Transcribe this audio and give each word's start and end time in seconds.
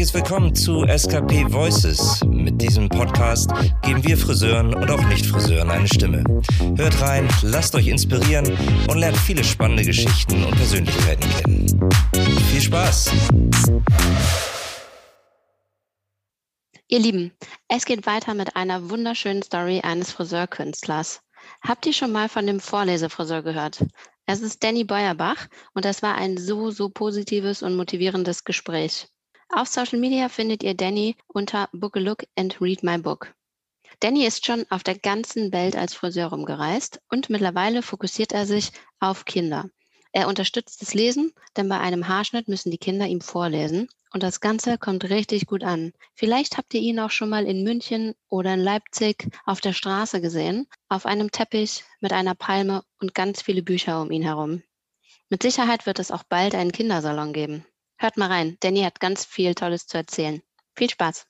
herzliches 0.00 0.14
Willkommen 0.14 0.54
zu 0.54 0.86
SKP 0.86 1.52
Voices. 1.52 2.24
Mit 2.24 2.62
diesem 2.62 2.88
Podcast 2.88 3.50
geben 3.82 4.02
wir 4.02 4.16
Friseuren 4.16 4.72
und 4.72 4.90
auch 4.90 5.02
Nicht-Friseuren 5.08 5.70
eine 5.70 5.86
Stimme. 5.86 6.24
Hört 6.76 7.02
rein, 7.02 7.28
lasst 7.42 7.74
euch 7.74 7.88
inspirieren 7.88 8.46
und 8.88 8.96
lernt 8.96 9.18
viele 9.18 9.44
spannende 9.44 9.84
Geschichten 9.84 10.42
und 10.42 10.56
Persönlichkeiten 10.56 11.28
kennen. 11.28 11.90
Viel 12.50 12.60
Spaß! 12.62 13.10
Ihr 16.88 16.98
Lieben, 16.98 17.32
es 17.68 17.84
geht 17.84 18.06
weiter 18.06 18.32
mit 18.32 18.56
einer 18.56 18.88
wunderschönen 18.88 19.42
Story 19.42 19.80
eines 19.82 20.12
Friseurkünstlers. 20.12 21.20
Habt 21.60 21.84
ihr 21.84 21.92
schon 21.92 22.12
mal 22.12 22.30
von 22.30 22.46
dem 22.46 22.60
Vorlesefriseur 22.60 23.42
gehört? 23.42 23.84
Es 24.24 24.40
ist 24.40 24.64
Danny 24.64 24.84
Beuerbach 24.84 25.46
und 25.74 25.84
das 25.84 26.00
war 26.00 26.14
ein 26.14 26.38
so, 26.38 26.70
so 26.70 26.88
positives 26.88 27.62
und 27.62 27.76
motivierendes 27.76 28.44
Gespräch. 28.44 29.06
Auf 29.52 29.66
Social 29.66 29.98
Media 29.98 30.28
findet 30.28 30.62
ihr 30.62 30.74
Danny 30.74 31.16
unter 31.26 31.68
Book 31.72 31.96
a 31.96 32.00
Look 32.00 32.24
and 32.36 32.60
Read 32.60 32.84
My 32.84 32.98
Book. 32.98 33.34
Danny 33.98 34.24
ist 34.24 34.46
schon 34.46 34.64
auf 34.70 34.84
der 34.84 34.96
ganzen 34.96 35.52
Welt 35.52 35.74
als 35.74 35.92
Friseur 35.92 36.28
rumgereist 36.28 37.00
und 37.10 37.30
mittlerweile 37.30 37.82
fokussiert 37.82 38.30
er 38.30 38.46
sich 38.46 38.70
auf 39.00 39.24
Kinder. 39.24 39.68
Er 40.12 40.28
unterstützt 40.28 40.80
das 40.82 40.94
Lesen, 40.94 41.32
denn 41.56 41.68
bei 41.68 41.80
einem 41.80 42.06
Haarschnitt 42.06 42.46
müssen 42.46 42.70
die 42.70 42.78
Kinder 42.78 43.06
ihm 43.06 43.20
vorlesen 43.20 43.88
und 44.12 44.22
das 44.22 44.40
Ganze 44.40 44.78
kommt 44.78 45.10
richtig 45.10 45.46
gut 45.46 45.64
an. 45.64 45.92
Vielleicht 46.14 46.56
habt 46.56 46.72
ihr 46.72 46.80
ihn 46.80 47.00
auch 47.00 47.10
schon 47.10 47.28
mal 47.28 47.44
in 47.44 47.64
München 47.64 48.14
oder 48.28 48.54
in 48.54 48.60
Leipzig 48.60 49.26
auf 49.46 49.60
der 49.60 49.72
Straße 49.72 50.20
gesehen, 50.20 50.68
auf 50.88 51.06
einem 51.06 51.32
Teppich 51.32 51.82
mit 51.98 52.12
einer 52.12 52.36
Palme 52.36 52.84
und 53.00 53.16
ganz 53.16 53.42
viele 53.42 53.62
Bücher 53.62 54.00
um 54.00 54.12
ihn 54.12 54.22
herum. 54.22 54.62
Mit 55.28 55.42
Sicherheit 55.42 55.86
wird 55.86 55.98
es 55.98 56.12
auch 56.12 56.22
bald 56.22 56.54
einen 56.54 56.70
Kindersalon 56.70 57.32
geben. 57.32 57.66
Hört 58.02 58.16
mal 58.16 58.28
rein, 58.28 58.56
Danny 58.60 58.80
hat 58.80 58.98
ganz 58.98 59.26
viel 59.26 59.54
Tolles 59.54 59.86
zu 59.86 59.98
erzählen. 59.98 60.42
Viel 60.74 60.88
Spaß! 60.88 61.26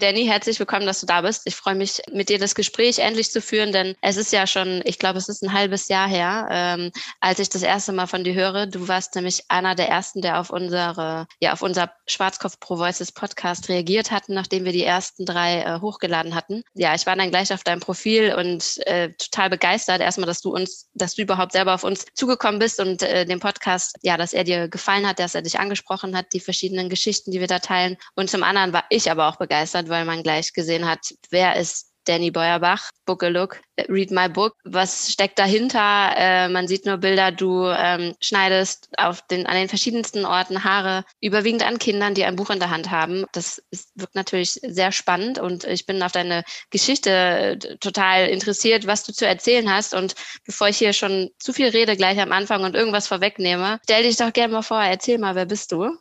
Danny, 0.00 0.26
herzlich 0.26 0.60
willkommen, 0.60 0.86
dass 0.86 1.00
du 1.00 1.06
da 1.06 1.22
bist. 1.22 1.42
Ich 1.46 1.56
freue 1.56 1.74
mich, 1.74 2.00
mit 2.12 2.28
dir 2.28 2.38
das 2.38 2.54
Gespräch 2.54 3.00
endlich 3.00 3.32
zu 3.32 3.42
führen, 3.42 3.72
denn 3.72 3.96
es 4.00 4.16
ist 4.16 4.32
ja 4.32 4.46
schon, 4.46 4.80
ich 4.84 5.00
glaube, 5.00 5.18
es 5.18 5.28
ist 5.28 5.42
ein 5.42 5.52
halbes 5.52 5.88
Jahr 5.88 6.06
her, 6.06 6.46
ähm, 6.52 6.92
als 7.18 7.40
ich 7.40 7.48
das 7.48 7.62
erste 7.62 7.92
Mal 7.92 8.06
von 8.06 8.22
dir 8.22 8.32
höre. 8.32 8.66
Du 8.66 8.86
warst 8.86 9.16
nämlich 9.16 9.42
einer 9.48 9.74
der 9.74 9.88
ersten, 9.88 10.22
der 10.22 10.38
auf 10.38 10.50
unsere, 10.50 11.26
ja, 11.40 11.52
auf 11.52 11.62
unser 11.62 11.90
Schwarzkopf 12.06 12.60
Pro 12.60 12.78
Voices 12.78 13.10
Podcast 13.10 13.68
reagiert 13.68 14.12
hatten, 14.12 14.34
nachdem 14.34 14.64
wir 14.64 14.70
die 14.70 14.84
ersten 14.84 15.26
drei 15.26 15.62
äh, 15.62 15.80
hochgeladen 15.80 16.36
hatten. 16.36 16.62
Ja, 16.74 16.94
ich 16.94 17.04
war 17.04 17.16
dann 17.16 17.30
gleich 17.30 17.52
auf 17.52 17.64
deinem 17.64 17.80
Profil 17.80 18.32
und 18.34 18.78
äh, 18.86 19.10
total 19.14 19.50
begeistert. 19.50 20.00
Erstmal, 20.00 20.28
dass 20.28 20.42
du 20.42 20.54
uns, 20.54 20.88
dass 20.94 21.16
du 21.16 21.22
überhaupt 21.22 21.50
selber 21.50 21.74
auf 21.74 21.82
uns 21.82 22.06
zugekommen 22.14 22.60
bist 22.60 22.78
und 22.78 23.02
äh, 23.02 23.26
den 23.26 23.40
Podcast, 23.40 23.96
ja, 24.02 24.16
dass 24.16 24.32
er 24.32 24.44
dir 24.44 24.68
gefallen 24.68 25.08
hat, 25.08 25.18
dass 25.18 25.34
er 25.34 25.42
dich 25.42 25.58
angesprochen 25.58 26.16
hat, 26.16 26.32
die 26.32 26.40
verschiedenen 26.40 26.88
Geschichten, 26.88 27.32
die 27.32 27.40
wir 27.40 27.48
da 27.48 27.58
teilen. 27.58 27.96
Und 28.14 28.30
zum 28.30 28.44
anderen 28.44 28.72
war 28.72 28.84
ich 28.90 29.10
aber 29.10 29.26
auch 29.26 29.36
begeistert, 29.38 29.87
weil 29.88 30.04
man 30.04 30.22
gleich 30.22 30.52
gesehen 30.52 30.86
hat, 30.86 31.00
wer 31.30 31.56
ist 31.56 31.88
Danny 32.08 32.30
Beuerbach, 32.30 32.90
Book 33.04 33.22
a 33.22 33.28
Look, 33.28 33.60
Read 33.88 34.10
My 34.10 34.28
Book. 34.28 34.54
Was 34.64 35.12
steckt 35.12 35.38
dahinter? 35.38 36.14
Äh, 36.16 36.48
man 36.48 36.66
sieht 36.66 36.86
nur 36.86 36.96
Bilder, 36.96 37.30
du 37.30 37.66
ähm, 37.66 38.14
schneidest 38.20 38.88
auf 38.96 39.20
den, 39.26 39.46
an 39.46 39.54
den 39.56 39.68
verschiedensten 39.68 40.24
Orten 40.24 40.64
Haare, 40.64 41.04
überwiegend 41.20 41.66
an 41.66 41.78
Kindern, 41.78 42.14
die 42.14 42.24
ein 42.24 42.36
Buch 42.36 42.48
in 42.48 42.60
der 42.60 42.70
Hand 42.70 42.90
haben. 42.90 43.26
Das 43.32 43.62
ist, 43.70 43.90
wirkt 43.94 44.14
natürlich 44.14 44.52
sehr 44.52 44.90
spannend 44.90 45.38
und 45.38 45.64
ich 45.64 45.84
bin 45.84 46.02
auf 46.02 46.12
deine 46.12 46.44
Geschichte 46.70 47.10
äh, 47.10 47.58
total 47.76 48.28
interessiert, 48.28 48.86
was 48.86 49.04
du 49.04 49.12
zu 49.12 49.26
erzählen 49.26 49.70
hast. 49.70 49.92
Und 49.92 50.14
bevor 50.46 50.68
ich 50.68 50.78
hier 50.78 50.94
schon 50.94 51.30
zu 51.38 51.52
viel 51.52 51.68
rede 51.68 51.96
gleich 51.96 52.18
am 52.20 52.32
Anfang 52.32 52.64
und 52.64 52.74
irgendwas 52.74 53.06
vorwegnehme, 53.06 53.80
stell 53.84 54.04
dich 54.04 54.16
doch 54.16 54.32
gerne 54.32 54.54
mal 54.54 54.62
vor, 54.62 54.80
erzähl 54.82 55.18
mal, 55.18 55.34
wer 55.34 55.46
bist 55.46 55.72
du? 55.72 55.94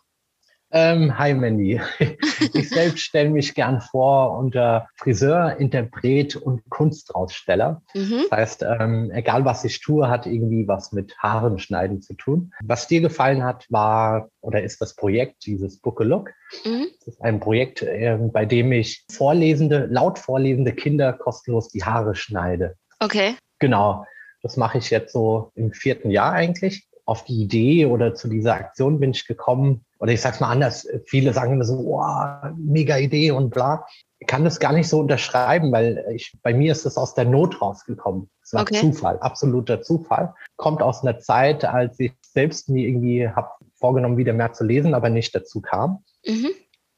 Ähm, 0.71 1.17
hi 1.17 1.33
Mandy. 1.33 1.81
Ich 2.53 2.69
selbst 2.69 2.99
stelle 2.99 3.31
mich 3.31 3.55
gern 3.55 3.81
vor 3.81 4.37
unter 4.37 4.87
Friseur, 4.95 5.57
Interpret 5.57 6.35
und 6.35 6.69
Kunstaussteller. 6.69 7.81
Mhm. 7.95 8.25
Das 8.29 8.37
heißt, 8.37 8.63
ähm, 8.63 9.09
egal 9.11 9.43
was 9.43 9.63
ich 9.63 9.79
tue, 9.81 10.07
hat 10.07 10.27
irgendwie 10.27 10.67
was 10.67 10.91
mit 10.91 11.17
Haaren 11.17 11.57
schneiden 11.57 12.01
zu 12.01 12.13
tun. 12.13 12.53
Was 12.63 12.87
dir 12.87 13.01
gefallen 13.01 13.43
hat, 13.43 13.65
war 13.69 14.29
oder 14.41 14.61
ist 14.61 14.81
das 14.81 14.95
Projekt, 14.95 15.45
dieses 15.47 15.79
Book 15.79 16.01
a 16.01 16.03
Look. 16.03 16.31
Mhm. 16.63 16.87
Das 16.99 17.15
ist 17.15 17.21
ein 17.21 17.39
Projekt, 17.39 17.81
äh, 17.81 18.17
bei 18.19 18.45
dem 18.45 18.71
ich 18.71 19.03
vorlesende, 19.11 19.87
laut 19.89 20.19
vorlesende 20.19 20.73
Kinder 20.73 21.13
kostenlos 21.13 21.69
die 21.69 21.83
Haare 21.83 22.13
schneide. 22.13 22.75
Okay. 22.99 23.35
Genau. 23.59 24.05
Das 24.43 24.57
mache 24.57 24.77
ich 24.77 24.91
jetzt 24.91 25.11
so 25.11 25.51
im 25.55 25.73
vierten 25.73 26.11
Jahr 26.11 26.33
eigentlich 26.33 26.87
auf 27.05 27.23
die 27.23 27.41
Idee 27.41 27.85
oder 27.85 28.13
zu 28.13 28.27
dieser 28.27 28.53
Aktion 28.53 28.99
bin 28.99 29.11
ich 29.11 29.25
gekommen, 29.25 29.85
oder 29.99 30.11
ich 30.11 30.21
sag's 30.21 30.39
mal 30.39 30.51
anders, 30.51 30.87
viele 31.05 31.33
sagen 31.33 31.53
immer 31.53 31.65
so, 31.65 31.77
wow, 31.85 32.51
mega 32.57 32.97
Idee 32.97 33.31
und 33.31 33.49
bla. 33.49 33.85
Ich 34.19 34.27
kann 34.27 34.43
das 34.43 34.59
gar 34.59 34.73
nicht 34.73 34.87
so 34.89 34.99
unterschreiben, 34.99 35.71
weil 35.71 36.03
ich, 36.13 36.37
bei 36.41 36.53
mir 36.53 36.71
ist 36.71 36.85
es 36.85 36.97
aus 36.97 37.13
der 37.13 37.25
Not 37.25 37.61
rausgekommen. 37.61 38.29
Es 38.43 38.53
war 38.53 38.61
okay. 38.61 38.79
Zufall, 38.79 39.19
absoluter 39.19 39.81
Zufall. 39.81 40.33
Kommt 40.55 40.81
aus 40.81 41.03
einer 41.03 41.19
Zeit, 41.19 41.65
als 41.65 41.99
ich 41.99 42.13
selbst 42.21 42.69
mir 42.69 42.87
irgendwie 42.87 43.27
habe 43.29 43.49
vorgenommen, 43.75 44.17
wieder 44.17 44.33
mehr 44.33 44.53
zu 44.53 44.63
lesen, 44.63 44.93
aber 44.93 45.09
nicht 45.09 45.35
dazu 45.35 45.61
kam. 45.61 46.03
Mhm. 46.25 46.49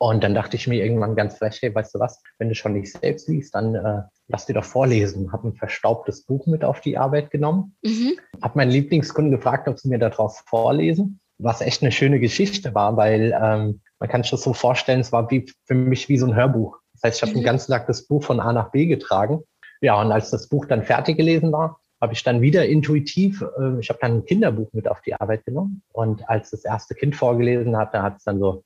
Und 0.01 0.23
dann 0.23 0.33
dachte 0.33 0.55
ich 0.55 0.65
mir 0.65 0.81
irgendwann 0.81 1.15
ganz 1.15 1.37
frech, 1.37 1.59
hey, 1.61 1.75
weißt 1.75 1.95
du 1.95 1.99
was, 1.99 2.21
wenn 2.37 2.47
du 2.47 2.55
schon 2.55 2.71
nicht 2.71 2.89
selbst 2.89 3.27
liest, 3.27 3.53
dann 3.53 3.75
äh, 3.75 4.03
lass 4.29 4.45
dir 4.45 4.53
doch 4.53 4.63
vorlesen. 4.63 5.33
Habe 5.33 5.49
ein 5.49 5.55
verstaubtes 5.55 6.23
Buch 6.23 6.47
mit 6.47 6.63
auf 6.63 6.79
die 6.79 6.97
Arbeit 6.97 7.31
genommen. 7.31 7.75
Mhm. 7.81 8.13
Habe 8.41 8.57
meinen 8.57 8.71
Lieblingskunden 8.71 9.31
gefragt, 9.31 9.67
ob 9.67 9.77
sie 9.77 9.89
mir 9.89 9.99
daraus 9.99 10.39
vorlesen, 10.47 11.19
was 11.39 11.61
echt 11.61 11.81
eine 11.81 11.91
schöne 11.91 12.19
Geschichte 12.19 12.75
war, 12.75 12.97
weil 12.97 13.33
ähm, 13.41 13.81
man 13.99 14.09
kann 14.09 14.21
sich 14.21 14.31
das 14.31 14.43
so 14.43 14.53
vorstellen, 14.53 14.99
es 14.99 15.11
war 15.11 15.31
wie, 15.31 15.51
für 15.65 15.75
mich 15.75 16.09
wie 16.09 16.17
so 16.17 16.27
ein 16.27 16.35
Hörbuch. 16.35 16.77
Das 16.93 17.03
heißt, 17.03 17.17
ich 17.17 17.21
habe 17.23 17.31
mhm. 17.31 17.37
den 17.37 17.45
ganzen 17.45 17.71
Tag 17.71 17.87
das 17.87 18.05
Buch 18.05 18.23
von 18.23 18.39
A 18.39 18.53
nach 18.53 18.71
B 18.71 18.85
getragen. 18.85 19.41
Ja, 19.81 19.99
und 19.99 20.11
als 20.11 20.29
das 20.29 20.47
Buch 20.47 20.65
dann 20.65 20.83
fertig 20.83 21.17
gelesen 21.17 21.51
war, 21.51 21.79
habe 22.01 22.13
ich 22.13 22.23
dann 22.23 22.41
wieder 22.41 22.65
intuitiv, 22.65 23.41
äh, 23.41 23.79
ich 23.79 23.89
habe 23.89 23.99
dann 24.01 24.17
ein 24.17 24.25
Kinderbuch 24.25 24.69
mit 24.73 24.87
auf 24.87 25.01
die 25.01 25.13
Arbeit 25.13 25.45
genommen. 25.45 25.81
Und 25.93 26.27
als 26.29 26.51
das 26.51 26.65
erste 26.65 26.95
Kind 26.95 27.15
vorgelesen 27.15 27.77
hatte, 27.77 28.01
hat 28.01 28.17
es 28.17 28.23
dann 28.23 28.39
so 28.39 28.63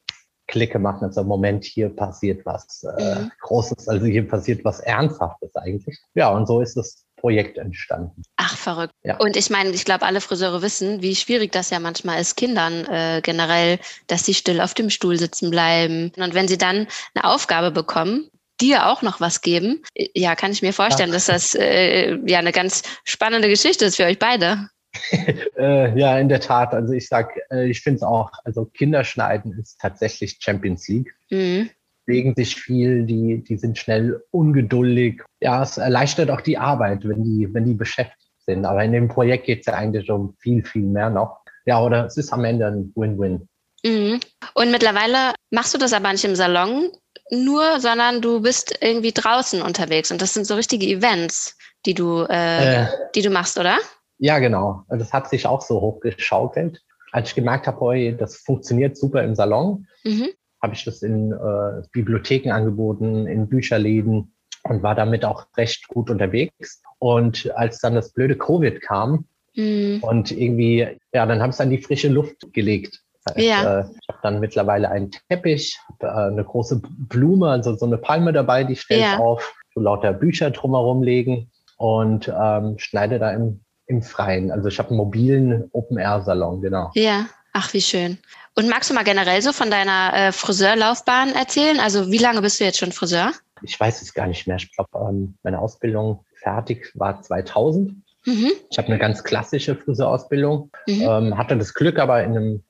Klick 0.48 0.74
gemacht 0.74 1.02
und 1.02 1.14
so, 1.14 1.24
Moment, 1.24 1.64
hier 1.64 1.90
passiert 1.90 2.46
was 2.46 2.84
äh, 2.98 3.16
mhm. 3.16 3.32
Großes, 3.42 3.88
also 3.88 4.06
hier 4.06 4.28
passiert 4.28 4.64
was 4.66 4.80
Ernsthaftes 4.82 5.56
eigentlich. 5.56 5.98
Ja, 6.16 6.30
und 6.30 6.48
so 6.48 6.60
ist 6.60 6.76
das 6.76 7.06
Projekt 7.24 7.58
entstanden. 7.58 8.22
Ach, 8.36 8.58
verrückt. 8.58 8.94
Ja. 9.04 9.16
Und 9.18 9.38
ich 9.38 9.50
meine, 9.50 9.70
ich 9.70 9.86
glaube, 9.86 10.06
alle 10.06 10.20
Friseure 10.20 10.62
wissen, 10.62 11.02
wie 11.02 11.16
schwierig 11.16 11.54
das 11.54 11.70
ja 11.70 11.80
manchmal 11.80 12.20
ist, 12.20 12.36
Kindern 12.36 12.86
äh, 12.86 13.22
generell, 13.24 13.80
dass 14.08 14.26
sie 14.26 14.34
still 14.34 14.60
auf 14.60 14.74
dem 14.74 14.90
Stuhl 14.90 15.18
sitzen 15.18 15.50
bleiben. 15.50 16.12
Und 16.18 16.34
wenn 16.34 16.50
sie 16.50 16.58
dann 16.58 16.86
eine 17.16 17.24
Aufgabe 17.24 17.72
bekommen, 17.72 18.30
dir 18.60 18.88
auch 18.88 19.02
noch 19.04 19.22
was 19.22 19.40
geben, 19.40 19.84
äh, 19.96 20.10
ja, 20.14 20.36
kann 20.36 20.52
ich 20.52 20.62
mir 20.62 20.74
vorstellen, 20.74 21.10
ja. 21.10 21.16
dass 21.16 21.28
das 21.28 21.56
äh, 21.56 22.18
ja 22.26 22.40
eine 22.40 22.52
ganz 22.52 22.84
spannende 23.06 23.48
Geschichte 23.48 23.86
ist 23.86 23.96
für 23.96 24.06
euch 24.06 24.20
beide. 24.20 24.68
äh, 25.58 25.98
ja, 25.98 26.18
in 26.20 26.30
der 26.30 26.40
Tat. 26.40 26.74
Also 26.74 26.94
ich 26.94 27.08
sag, 27.08 27.38
äh, 27.52 27.70
ich 27.70 27.82
finde 27.82 27.98
es 27.98 28.04
auch, 28.04 28.32
also 28.44 28.66
Kinderschneiden 28.66 29.58
ist 29.60 29.80
tatsächlich 29.80 30.38
Champions 30.40 30.88
League. 30.88 31.14
Mhm. 31.30 31.70
Bewegen 32.06 32.36
sich 32.36 32.56
viel, 32.56 33.06
die, 33.06 33.44
die 33.44 33.58
sind 33.58 33.78
schnell 33.78 34.22
ungeduldig. 34.32 35.22
Ja, 35.40 35.64
es 35.64 35.78
erleichtert 35.78 36.30
auch 36.30 36.42
die 36.42 36.58
Arbeit, 36.58 37.08
wenn 37.08 37.24
die, 37.24 37.54
wenn 37.54 37.66
die 37.66 37.74
beschäftigt 37.74 38.20
sind. 38.46 38.66
Aber 38.66 38.84
in 38.84 38.92
dem 38.92 39.08
Projekt 39.08 39.46
geht 39.46 39.62
es 39.62 39.68
ja 39.68 39.74
eigentlich 39.74 40.10
um 40.10 40.36
viel, 40.40 40.64
viel 40.66 40.84
mehr 40.84 41.10
noch. 41.10 41.40
Ja, 41.66 41.82
oder 41.82 42.06
es 42.06 42.18
ist 42.18 42.34
am 42.34 42.44
Ende 42.44 42.68
ein 42.68 42.92
Win-Win. 42.96 43.48
Mhm. 43.86 44.20
Und 44.54 44.72
mittlerweile 44.72 45.34
machst 45.50 45.74
du 45.74 45.78
das 45.78 45.94
aber 45.94 46.12
nicht 46.12 46.26
im 46.26 46.36
Salon 46.36 46.90
nur, 47.30 47.80
sondern 47.80 48.22
du 48.22 48.42
bist 48.42 48.78
irgendwie 48.82 49.12
draußen 49.12 49.62
unterwegs. 49.62 50.12
Und 50.12 50.22
das 50.22 50.34
sind 50.34 50.46
so 50.46 50.56
richtige 50.56 50.86
Events, 50.86 51.58
die 51.86 51.94
du, 51.94 52.24
äh, 52.30 52.84
äh, 52.84 52.88
die 53.16 53.22
du 53.22 53.30
machst, 53.30 53.58
oder? 53.58 53.78
Ja, 54.24 54.40
genau. 54.40 54.86
Das 54.88 55.12
hat 55.12 55.30
sich 55.30 55.46
auch 55.46 55.62
so 55.62 55.82
hochgeschaukelt. 55.82 56.82
Als 57.12 57.30
ich 57.30 57.36
gemerkt 57.36 57.68
habe, 57.68 57.92
hey, 57.92 58.16
das 58.16 58.38
funktioniert 58.38 58.96
super 58.96 59.22
im 59.22 59.36
Salon, 59.36 59.86
mhm. 60.06 60.30
habe 60.62 60.76
ich 60.76 60.86
das 60.86 61.04
in 61.04 61.34
äh, 61.34 61.82
Bibliotheken 61.92 62.52
angeboten, 62.52 63.28
in 63.28 63.50
Bücherläden 63.50 64.34
und 64.64 64.82
war 64.82 64.96
damit 64.96 65.26
auch 65.26 65.46
recht 65.58 65.90
gut 65.90 66.10
unterwegs. 66.10 66.82
Und 67.00 67.52
als 67.58 67.80
dann 67.80 67.96
das 67.96 68.14
blöde 68.14 68.38
Covid 68.38 68.80
kam 68.80 69.26
mhm. 69.56 70.00
und 70.02 70.32
irgendwie, 70.32 70.88
ja, 71.12 71.26
dann 71.26 71.42
habe 71.42 71.50
ich 71.50 71.56
es 71.56 71.62
an 71.62 71.70
die 71.70 71.82
frische 71.82 72.08
Luft 72.08 72.54
gelegt. 72.54 73.04
Das 73.26 73.36
heißt, 73.36 73.46
ja. 73.46 73.80
äh, 73.82 73.86
ich 74.02 74.08
habe 74.08 74.20
dann 74.24 74.40
mittlerweile 74.40 74.90
einen 74.90 75.12
Teppich, 75.28 75.78
hab, 75.90 76.02
äh, 76.02 76.32
eine 76.32 76.46
große 76.46 76.82
Blume, 76.82 77.50
also 77.50 77.76
so 77.76 77.86
eine 77.86 77.98
Palme 77.98 78.32
dabei, 78.32 78.64
die 78.64 78.78
stellt 78.78 79.02
ja. 79.02 79.18
auf, 79.18 79.54
so 79.76 79.82
lauter 79.82 80.14
Bücher 80.14 80.50
drumherum 80.50 81.04
legen 81.04 81.52
und 81.76 82.34
ähm, 82.34 82.76
schneide 82.78 83.20
da 83.20 83.34
im 83.34 83.63
im 83.88 84.02
Freien. 84.02 84.52
Also 84.52 84.68
ich 84.68 84.80
habe 84.80 84.90
einen 84.90 84.98
mobilen 84.98 85.70
Open-Air-Salon, 85.72 86.62
genau. 86.62 86.92
Ja, 86.96 87.28
ach, 87.52 87.74
wie 87.74 87.82
schön. 87.82 88.18
Und 88.56 88.70
magst 88.70 88.90
du 88.90 88.94
mal 88.94 89.04
generell 89.04 89.42
so 89.42 89.52
von 89.52 89.72
deiner 89.72 90.14
äh, 90.14 90.32
Friseurlaufbahn 90.32 91.34
erzählen? 91.34 91.80
Also 91.80 92.12
wie 92.12 92.18
lange 92.18 92.42
bist 92.42 92.60
du 92.60 92.66
jetzt 92.66 92.78
schon 92.78 92.92
Friseur? 92.92 93.32
Ich 93.62 93.80
weiß 93.80 94.02
es 94.02 94.14
gar 94.14 94.28
nicht 94.28 94.48
mehr. 94.48 94.58
Ich 94.58 94.72
glaube, 94.76 94.90
ähm, 95.10 95.36
meine 95.44 95.60
Ausbildung 95.60 96.26
fertig 96.36 96.92
war 96.96 97.22
2000. 97.22 97.96
Mhm. 98.26 98.52
Ich 98.70 98.78
habe 98.78 98.88
eine 98.88 99.00
ganz 99.00 99.24
klassische 99.24 99.76
Friseurausbildung, 99.76 100.72
mhm. 100.88 101.02
ähm, 101.02 101.38
hatte 101.38 101.58
das 101.58 101.74
Glück, 101.74 102.00
aber 102.00 102.24
in 102.24 102.38
einem 102.38 102.64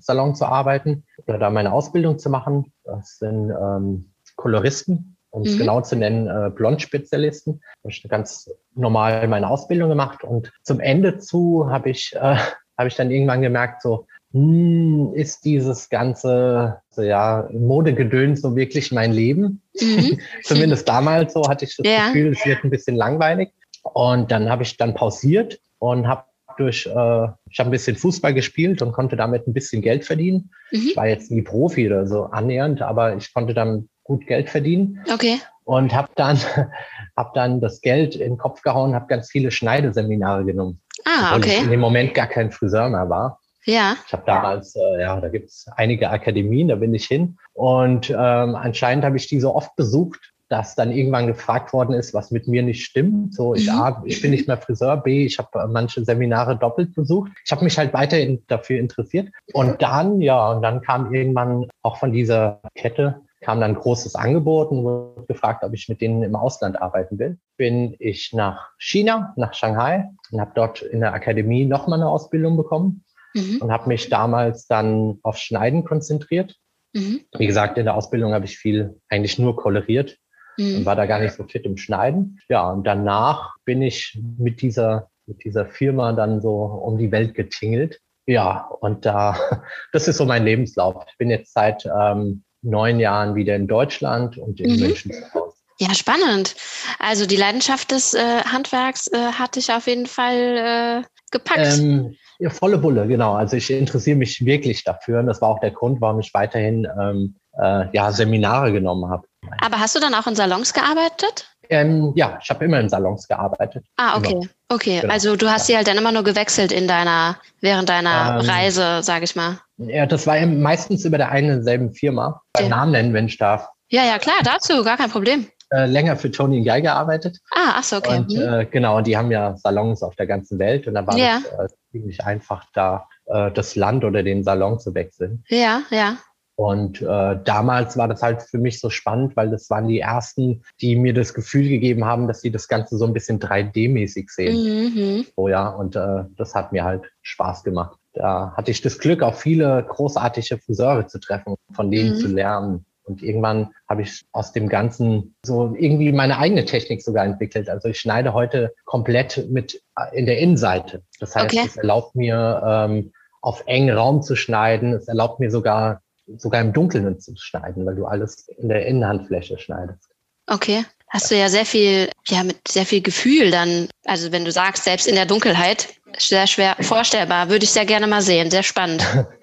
Salon 0.00 0.34
zu 0.34 0.46
arbeiten 0.46 1.04
oder 1.26 1.38
da 1.38 1.50
meine 1.50 1.72
Ausbildung 1.72 2.18
zu 2.18 2.30
machen. 2.30 2.72
Das 2.84 3.18
sind 3.18 3.50
ähm, 3.50 4.10
Koloristen, 4.36 5.16
um 5.30 5.42
es 5.42 5.54
mhm. 5.54 5.58
genau 5.58 5.80
zu 5.80 5.96
nennen, 5.96 6.26
äh, 6.26 6.50
Blondspezialisten. 6.50 7.60
Da 7.60 7.88
habe 7.88 7.92
ich 7.92 8.02
ganz 8.08 8.50
normal 8.74 9.26
meine 9.28 9.48
Ausbildung 9.48 9.88
gemacht 9.88 10.24
und 10.24 10.52
zum 10.62 10.80
Ende 10.80 11.18
zu 11.18 11.68
habe 11.70 11.90
ich, 11.90 12.14
äh, 12.14 12.36
habe 12.78 12.88
ich 12.88 12.96
dann 12.96 13.10
irgendwann 13.10 13.42
gemerkt, 13.42 13.82
so, 13.82 14.06
hm, 14.32 15.12
ist 15.14 15.44
dieses 15.44 15.88
ganze 15.88 16.80
so, 16.90 17.02
ja, 17.02 17.48
Modegedöns 17.52 18.42
so 18.42 18.54
wirklich 18.54 18.92
mein 18.92 19.12
Leben? 19.12 19.62
Mhm. 19.80 20.20
Zumindest 20.44 20.88
damals 20.88 21.32
so 21.32 21.42
hatte 21.48 21.64
ich 21.64 21.76
das 21.76 21.86
ja. 21.86 22.06
Gefühl, 22.06 22.32
es 22.32 22.46
wird 22.46 22.62
ein 22.64 22.70
bisschen 22.70 22.96
langweilig. 22.96 23.50
Und 23.82 24.30
dann 24.30 24.48
habe 24.48 24.62
ich 24.62 24.76
dann 24.76 24.94
pausiert 24.94 25.58
und 25.78 26.06
habe 26.06 26.24
durch, 26.58 26.86
äh, 26.86 27.28
ich 27.50 27.58
habe 27.58 27.68
ein 27.68 27.70
bisschen 27.70 27.96
Fußball 27.96 28.34
gespielt 28.34 28.82
und 28.82 28.92
konnte 28.92 29.16
damit 29.16 29.48
ein 29.48 29.54
bisschen 29.54 29.82
Geld 29.82 30.04
verdienen. 30.04 30.50
Mhm. 30.70 30.88
Ich 30.90 30.96
war 30.96 31.08
jetzt 31.08 31.30
nie 31.30 31.42
Profi 31.42 31.86
oder 31.86 32.06
so 32.06 32.24
annähernd, 32.24 32.82
aber 32.82 33.16
ich 33.16 33.32
konnte 33.32 33.54
dann 33.54 33.88
gut 34.10 34.26
Geld 34.26 34.50
verdienen. 34.50 34.98
Okay. 35.12 35.38
Und 35.62 35.94
habe 35.94 36.08
dann, 36.16 36.36
hab 37.16 37.32
dann 37.34 37.60
das 37.60 37.80
Geld 37.80 38.16
in 38.16 38.32
den 38.32 38.38
Kopf 38.38 38.62
gehauen, 38.62 38.92
habe 38.92 39.06
ganz 39.06 39.30
viele 39.30 39.52
Schneideseminare 39.52 40.44
genommen. 40.44 40.80
Ah, 41.04 41.36
okay. 41.36 41.58
ich 41.58 41.62
in 41.62 41.70
dem 41.70 41.80
Moment 41.80 42.12
gar 42.12 42.26
kein 42.26 42.50
Friseur 42.50 42.90
mehr 42.90 43.08
war. 43.08 43.38
Ja. 43.64 43.96
Ich 44.04 44.12
habe 44.12 44.24
damals, 44.26 44.74
äh, 44.74 45.00
ja, 45.00 45.20
da 45.20 45.28
gibt 45.28 45.50
es 45.50 45.66
einige 45.76 46.10
Akademien, 46.10 46.68
da 46.68 46.74
bin 46.74 46.92
ich 46.92 47.06
hin. 47.06 47.38
Und 47.52 48.10
ähm, 48.10 48.56
anscheinend 48.56 49.04
habe 49.04 49.16
ich 49.16 49.28
die 49.28 49.38
so 49.38 49.54
oft 49.54 49.76
besucht, 49.76 50.32
dass 50.48 50.74
dann 50.74 50.90
irgendwann 50.90 51.28
gefragt 51.28 51.72
worden 51.72 51.94
ist, 51.94 52.12
was 52.12 52.32
mit 52.32 52.48
mir 52.48 52.64
nicht 52.64 52.84
stimmt. 52.84 53.34
So, 53.34 53.54
ich, 53.54 53.70
mhm. 53.70 53.78
A, 53.78 54.02
ich 54.04 54.20
bin 54.20 54.32
nicht 54.32 54.48
mehr 54.48 54.56
Friseur, 54.56 54.96
B, 54.96 55.24
ich 55.24 55.38
habe 55.38 55.60
äh, 55.60 55.68
manche 55.68 56.04
Seminare 56.04 56.56
doppelt 56.56 56.96
besucht. 56.96 57.30
Ich 57.44 57.52
habe 57.52 57.62
mich 57.62 57.78
halt 57.78 57.92
weiterhin 57.92 58.42
dafür 58.48 58.80
interessiert. 58.80 59.28
Und 59.52 59.80
dann, 59.80 60.20
ja, 60.20 60.50
und 60.50 60.62
dann 60.62 60.82
kam 60.82 61.14
irgendwann 61.14 61.68
auch 61.82 61.98
von 61.98 62.12
dieser 62.12 62.60
Kette 62.74 63.20
kam 63.40 63.60
dann 63.60 63.72
ein 63.72 63.80
großes 63.80 64.14
Angebot 64.14 64.70
und 64.70 64.84
wurde 64.84 65.26
gefragt, 65.26 65.64
ob 65.64 65.72
ich 65.72 65.88
mit 65.88 66.00
denen 66.00 66.22
im 66.22 66.36
Ausland 66.36 66.80
arbeiten 66.80 67.18
will. 67.18 67.38
Bin 67.56 67.96
ich 67.98 68.32
nach 68.32 68.70
China, 68.78 69.32
nach 69.36 69.54
Shanghai 69.54 70.10
und 70.30 70.40
habe 70.40 70.52
dort 70.54 70.82
in 70.82 71.00
der 71.00 71.14
Akademie 71.14 71.64
nochmal 71.64 72.00
eine 72.00 72.08
Ausbildung 72.08 72.56
bekommen 72.56 73.04
mhm. 73.34 73.58
und 73.60 73.72
habe 73.72 73.88
mich 73.88 74.08
damals 74.08 74.66
dann 74.66 75.18
auf 75.22 75.38
Schneiden 75.38 75.84
konzentriert. 75.84 76.56
Mhm. 76.92 77.22
Wie 77.36 77.46
gesagt, 77.46 77.78
in 77.78 77.84
der 77.84 77.94
Ausbildung 77.94 78.34
habe 78.34 78.44
ich 78.44 78.58
viel 78.58 79.00
eigentlich 79.08 79.38
nur 79.38 79.56
koloriert 79.56 80.18
mhm. 80.58 80.78
und 80.78 80.86
war 80.86 80.96
da 80.96 81.06
gar 81.06 81.20
nicht 81.20 81.34
so 81.34 81.44
fit 81.44 81.64
im 81.64 81.78
Schneiden. 81.78 82.40
Ja, 82.48 82.70
und 82.70 82.86
danach 82.86 83.54
bin 83.64 83.80
ich 83.80 84.20
mit 84.38 84.60
dieser, 84.60 85.08
mit 85.26 85.44
dieser 85.44 85.66
Firma 85.66 86.12
dann 86.12 86.42
so 86.42 86.56
um 86.56 86.98
die 86.98 87.10
Welt 87.10 87.34
getingelt. 87.34 88.00
Ja, 88.26 88.68
und 88.80 89.06
da, 89.06 89.36
das 89.92 90.08
ist 90.08 90.18
so 90.18 90.26
mein 90.26 90.44
Lebenslauf. 90.44 91.04
Ich 91.10 91.16
bin 91.16 91.30
jetzt 91.30 91.54
seit 91.54 91.86
ähm, 91.86 92.44
neun 92.62 93.00
Jahren 93.00 93.34
wieder 93.34 93.56
in 93.56 93.66
Deutschland 93.66 94.38
und 94.38 94.60
in 94.60 94.74
mhm. 94.74 94.80
München 94.80 95.12
zu 95.12 95.34
Hause. 95.34 95.56
Ja, 95.78 95.94
spannend. 95.94 96.56
Also 96.98 97.24
die 97.24 97.36
Leidenschaft 97.36 97.90
des 97.90 98.12
äh, 98.12 98.42
Handwerks 98.44 99.06
äh, 99.08 99.32
hatte 99.32 99.60
ich 99.60 99.72
auf 99.72 99.86
jeden 99.86 100.06
Fall 100.06 101.04
äh, 101.04 101.08
gepackt. 101.30 101.78
Ähm, 101.78 102.16
ja, 102.38 102.50
volle 102.50 102.76
Bulle, 102.76 103.06
genau. 103.06 103.34
Also 103.34 103.56
ich 103.56 103.70
interessiere 103.70 104.16
mich 104.16 104.44
wirklich 104.44 104.84
dafür 104.84 105.20
und 105.20 105.26
das 105.26 105.40
war 105.40 105.48
auch 105.48 105.60
der 105.60 105.70
Grund, 105.70 106.00
warum 106.00 106.20
ich 106.20 106.34
weiterhin 106.34 106.86
ähm, 107.00 107.36
äh, 107.58 107.86
ja, 107.92 108.12
Seminare 108.12 108.72
genommen 108.72 109.10
habe. 109.10 109.26
Aber 109.60 109.80
hast 109.80 109.96
du 109.96 110.00
dann 110.00 110.14
auch 110.14 110.26
in 110.26 110.34
Salons 110.34 110.74
gearbeitet? 110.74 111.48
Ähm, 111.70 112.12
ja, 112.16 112.38
ich 112.42 112.50
habe 112.50 112.64
immer 112.64 112.80
in 112.80 112.88
Salons 112.88 113.26
gearbeitet. 113.26 113.86
Ah, 113.96 114.18
okay. 114.18 114.32
Immer. 114.32 114.46
Okay, 114.68 115.00
genau. 115.00 115.12
also 115.12 115.36
du 115.36 115.48
hast 115.48 115.66
sie 115.66 115.76
halt 115.76 115.88
dann 115.88 115.96
immer 115.96 116.12
nur 116.12 116.24
gewechselt 116.24 116.72
in 116.72 116.86
deiner, 116.86 117.38
während 117.60 117.88
deiner 117.88 118.38
ähm, 118.40 118.48
Reise, 118.48 119.02
sage 119.02 119.24
ich 119.24 119.34
mal. 119.36 119.58
Ja, 119.78 120.06
das 120.06 120.26
war 120.26 120.44
meistens 120.46 121.04
über 121.04 121.18
der 121.18 121.30
einen 121.30 121.62
selben 121.62 121.92
Firma. 121.92 122.42
Okay. 122.56 122.68
Namen 122.68 122.92
nennen, 122.92 123.14
wenn 123.14 123.26
ich 123.26 123.38
darf. 123.38 123.68
Ja, 123.88 124.04
ja, 124.04 124.18
klar, 124.18 124.36
dazu, 124.44 124.84
gar 124.84 124.96
kein 124.96 125.10
Problem 125.10 125.46
äh, 125.72 125.86
länger 125.86 126.16
für 126.16 126.30
Tony 126.30 126.58
und 126.58 126.64
Guy 126.64 126.82
gearbeitet. 126.82 127.38
Ah, 127.50 127.74
ach 127.76 127.84
so, 127.84 127.96
okay. 127.96 128.18
Und 128.18 128.32
mhm. 128.32 128.40
äh, 128.40 128.66
genau, 128.66 129.00
die 129.00 129.16
haben 129.16 129.30
ja 129.30 129.56
Salons 129.56 130.02
auf 130.02 130.16
der 130.16 130.26
ganzen 130.26 130.58
Welt 130.58 130.86
und 130.86 130.94
da 130.94 131.06
war 131.06 131.16
ja. 131.16 131.38
es 131.38 131.72
äh, 131.72 131.74
ziemlich 131.92 132.24
einfach, 132.24 132.64
da 132.74 133.06
äh, 133.26 133.50
das 133.52 133.76
Land 133.76 134.04
oder 134.04 134.22
den 134.22 134.42
Salon 134.42 134.78
zu 134.78 134.94
wechseln. 134.94 135.44
Ja, 135.48 135.82
ja. 135.90 136.16
Und 136.60 137.00
äh, 137.00 137.38
damals 137.42 137.96
war 137.96 138.06
das 138.06 138.22
halt 138.22 138.42
für 138.42 138.58
mich 138.58 138.80
so 138.80 138.90
spannend, 138.90 139.34
weil 139.34 139.48
das 139.48 139.70
waren 139.70 139.88
die 139.88 140.00
ersten, 140.00 140.62
die 140.82 140.94
mir 140.94 141.14
das 141.14 141.32
Gefühl 141.32 141.66
gegeben 141.66 142.04
haben, 142.04 142.28
dass 142.28 142.42
sie 142.42 142.50
das 142.50 142.68
Ganze 142.68 142.98
so 142.98 143.06
ein 143.06 143.14
bisschen 143.14 143.40
3D-mäßig 143.40 144.28
sehen. 144.28 144.56
Mhm. 144.56 145.26
Oh 145.36 145.48
ja, 145.48 145.68
und 145.70 145.96
äh, 145.96 146.24
das 146.36 146.54
hat 146.54 146.72
mir 146.72 146.84
halt 146.84 147.10
Spaß 147.22 147.64
gemacht. 147.64 147.96
Da 148.12 148.52
hatte 148.58 148.72
ich 148.72 148.82
das 148.82 148.98
Glück, 148.98 149.22
auch 149.22 149.36
viele 149.36 149.86
großartige 149.88 150.58
Friseure 150.58 151.06
zu 151.06 151.18
treffen, 151.18 151.54
von 151.72 151.90
denen 151.90 152.10
mhm. 152.10 152.18
zu 152.18 152.26
lernen. 152.26 152.84
Und 153.04 153.22
irgendwann 153.22 153.70
habe 153.88 154.02
ich 154.02 154.26
aus 154.32 154.52
dem 154.52 154.68
Ganzen 154.68 155.34
so 155.42 155.74
irgendwie 155.78 156.12
meine 156.12 156.36
eigene 156.36 156.66
Technik 156.66 157.00
sogar 157.00 157.24
entwickelt. 157.24 157.70
Also 157.70 157.88
ich 157.88 157.98
schneide 157.98 158.34
heute 158.34 158.74
komplett 158.84 159.48
mit 159.48 159.80
äh, 159.96 160.14
in 160.14 160.26
der 160.26 160.36
Innenseite. 160.36 161.04
Das 161.20 161.34
heißt, 161.34 161.54
okay. 161.54 161.64
es 161.64 161.78
erlaubt 161.78 162.14
mir, 162.14 162.62
ähm, 162.66 163.12
auf 163.40 163.62
engen 163.64 163.96
Raum 163.96 164.20
zu 164.20 164.36
schneiden. 164.36 164.92
Es 164.92 165.08
erlaubt 165.08 165.40
mir 165.40 165.50
sogar, 165.50 166.02
sogar 166.36 166.60
im 166.60 166.72
Dunkeln 166.72 167.18
zu 167.20 167.34
schneiden, 167.36 167.86
weil 167.86 167.96
du 167.96 168.06
alles 168.06 168.48
in 168.48 168.68
der 168.68 168.86
Innenhandfläche 168.86 169.58
schneidest. 169.58 170.08
Okay. 170.46 170.84
Hast 171.08 171.30
du 171.30 171.36
ja 171.36 171.48
sehr 171.48 171.66
viel, 171.66 172.08
ja, 172.28 172.44
mit 172.44 172.56
sehr 172.68 172.86
viel 172.86 173.02
Gefühl 173.02 173.50
dann, 173.50 173.88
also 174.04 174.30
wenn 174.30 174.44
du 174.44 174.52
sagst, 174.52 174.84
selbst 174.84 175.08
in 175.08 175.16
der 175.16 175.26
Dunkelheit, 175.26 175.88
sehr 176.18 176.46
schwer 176.46 176.76
vorstellbar, 176.80 177.48
würde 177.48 177.64
ich 177.64 177.70
sehr 177.70 177.84
gerne 177.84 178.06
mal 178.06 178.22
sehen. 178.22 178.50
Sehr 178.50 178.62
spannend. 178.62 179.04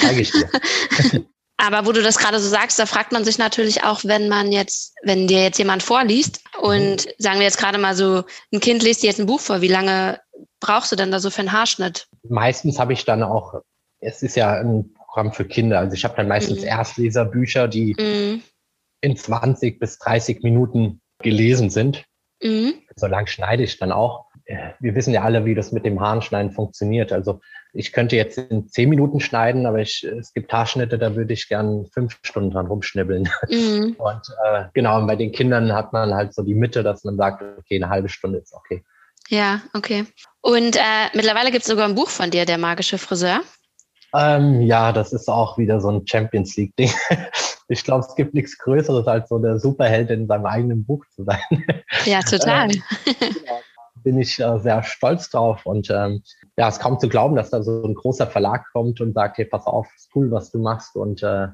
Zeige 0.00 0.20
ich 0.20 0.30
dir. 0.30 0.48
Aber 1.56 1.86
wo 1.86 1.92
du 1.92 2.02
das 2.02 2.18
gerade 2.18 2.40
so 2.40 2.48
sagst, 2.48 2.78
da 2.78 2.86
fragt 2.86 3.12
man 3.12 3.24
sich 3.24 3.38
natürlich 3.38 3.84
auch, 3.84 4.00
wenn 4.04 4.28
man 4.28 4.50
jetzt, 4.50 4.94
wenn 5.02 5.28
dir 5.28 5.42
jetzt 5.42 5.58
jemand 5.58 5.82
vorliest 5.82 6.40
und 6.60 7.06
mhm. 7.06 7.10
sagen 7.18 7.38
wir 7.38 7.46
jetzt 7.46 7.58
gerade 7.58 7.78
mal 7.78 7.94
so, 7.94 8.24
ein 8.52 8.60
Kind 8.60 8.82
liest 8.82 9.02
dir 9.02 9.08
jetzt 9.08 9.20
ein 9.20 9.26
Buch 9.26 9.40
vor, 9.40 9.60
wie 9.60 9.68
lange 9.68 10.20
brauchst 10.60 10.90
du 10.90 10.96
denn 10.96 11.12
da 11.12 11.20
so 11.20 11.30
für 11.30 11.40
einen 11.40 11.52
Haarschnitt? 11.52 12.08
Meistens 12.28 12.78
habe 12.78 12.92
ich 12.92 13.04
dann 13.04 13.22
auch, 13.22 13.54
es 14.00 14.22
ist 14.22 14.34
ja 14.36 14.54
ein 14.54 14.92
Programm 15.12 15.32
für 15.32 15.44
Kinder, 15.44 15.78
also 15.78 15.94
ich 15.94 16.04
habe 16.04 16.16
dann 16.16 16.28
meistens 16.28 16.62
mhm. 16.62 16.68
Erstleserbücher, 16.68 17.68
die 17.68 17.94
mhm. 17.98 18.42
in 19.02 19.16
20 19.16 19.78
bis 19.78 19.98
30 19.98 20.42
Minuten 20.42 21.00
gelesen 21.18 21.70
sind. 21.70 22.04
Mhm. 22.42 22.74
So 22.96 23.06
lang 23.06 23.26
schneide 23.26 23.62
ich 23.62 23.78
dann 23.78 23.92
auch. 23.92 24.26
Wir 24.80 24.94
wissen 24.94 25.14
ja 25.14 25.22
alle, 25.22 25.44
wie 25.44 25.54
das 25.54 25.70
mit 25.70 25.84
dem 25.84 26.00
Haarenschneiden 26.00 26.50
funktioniert. 26.50 27.12
Also 27.12 27.40
ich 27.72 27.92
könnte 27.92 28.16
jetzt 28.16 28.38
in 28.38 28.68
zehn 28.68 28.88
Minuten 28.88 29.20
schneiden, 29.20 29.66
aber 29.66 29.78
ich, 29.78 30.02
es 30.02 30.32
gibt 30.32 30.52
Haarschnitte, 30.52 30.98
da 30.98 31.14
würde 31.14 31.32
ich 31.32 31.48
gern 31.48 31.86
fünf 31.86 32.18
Stunden 32.22 32.50
dran 32.50 32.66
rumschnibbeln. 32.66 33.28
Mhm. 33.48 33.96
Und 33.98 34.22
äh, 34.44 34.64
genau, 34.74 34.98
und 34.98 35.06
bei 35.06 35.16
den 35.16 35.32
Kindern 35.32 35.72
hat 35.72 35.92
man 35.92 36.12
halt 36.14 36.34
so 36.34 36.42
die 36.42 36.54
Mitte, 36.54 36.82
dass 36.82 37.04
man 37.04 37.16
sagt, 37.16 37.42
okay, 37.58 37.76
eine 37.76 37.88
halbe 37.88 38.08
Stunde 38.08 38.38
ist 38.38 38.52
okay. 38.52 38.82
Ja, 39.28 39.62
okay. 39.74 40.04
Und 40.40 40.76
äh, 40.76 41.08
mittlerweile 41.14 41.50
gibt 41.50 41.62
es 41.62 41.68
sogar 41.68 41.86
ein 41.86 41.94
Buch 41.94 42.08
von 42.08 42.30
dir, 42.30 42.44
der 42.44 42.58
magische 42.58 42.98
Friseur. 42.98 43.42
Ähm, 44.14 44.60
ja, 44.62 44.92
das 44.92 45.12
ist 45.12 45.28
auch 45.28 45.58
wieder 45.58 45.80
so 45.80 45.90
ein 45.90 46.06
Champions 46.06 46.56
League-Ding. 46.56 46.90
Ich 47.68 47.84
glaube, 47.84 48.04
es 48.06 48.14
gibt 48.16 48.34
nichts 48.34 48.58
Größeres, 48.58 49.06
als 49.06 49.30
so 49.30 49.38
der 49.38 49.58
Superheld 49.58 50.10
in 50.10 50.26
seinem 50.26 50.44
eigenen 50.44 50.84
Buch 50.84 51.06
zu 51.14 51.24
sein. 51.24 51.40
Ja, 52.04 52.20
total. 52.20 52.70
ähm, 52.70 52.82
bin 54.02 54.18
ich 54.18 54.38
äh, 54.40 54.58
sehr 54.58 54.82
stolz 54.82 55.30
drauf 55.30 55.64
und 55.64 55.88
ähm, 55.90 56.22
ja, 56.56 56.68
es 56.68 56.74
ist 56.74 56.82
kaum 56.82 56.98
zu 56.98 57.08
glauben, 57.08 57.36
dass 57.36 57.50
da 57.50 57.62
so 57.62 57.82
ein 57.84 57.94
großer 57.94 58.26
Verlag 58.26 58.66
kommt 58.72 59.00
und 59.00 59.14
sagt, 59.14 59.38
hey, 59.38 59.46
pass 59.46 59.66
auf, 59.66 59.88
ist 59.96 60.10
cool, 60.14 60.30
was 60.30 60.50
du 60.50 60.58
machst 60.58 60.96
und 60.96 61.22
äh, 61.22 61.48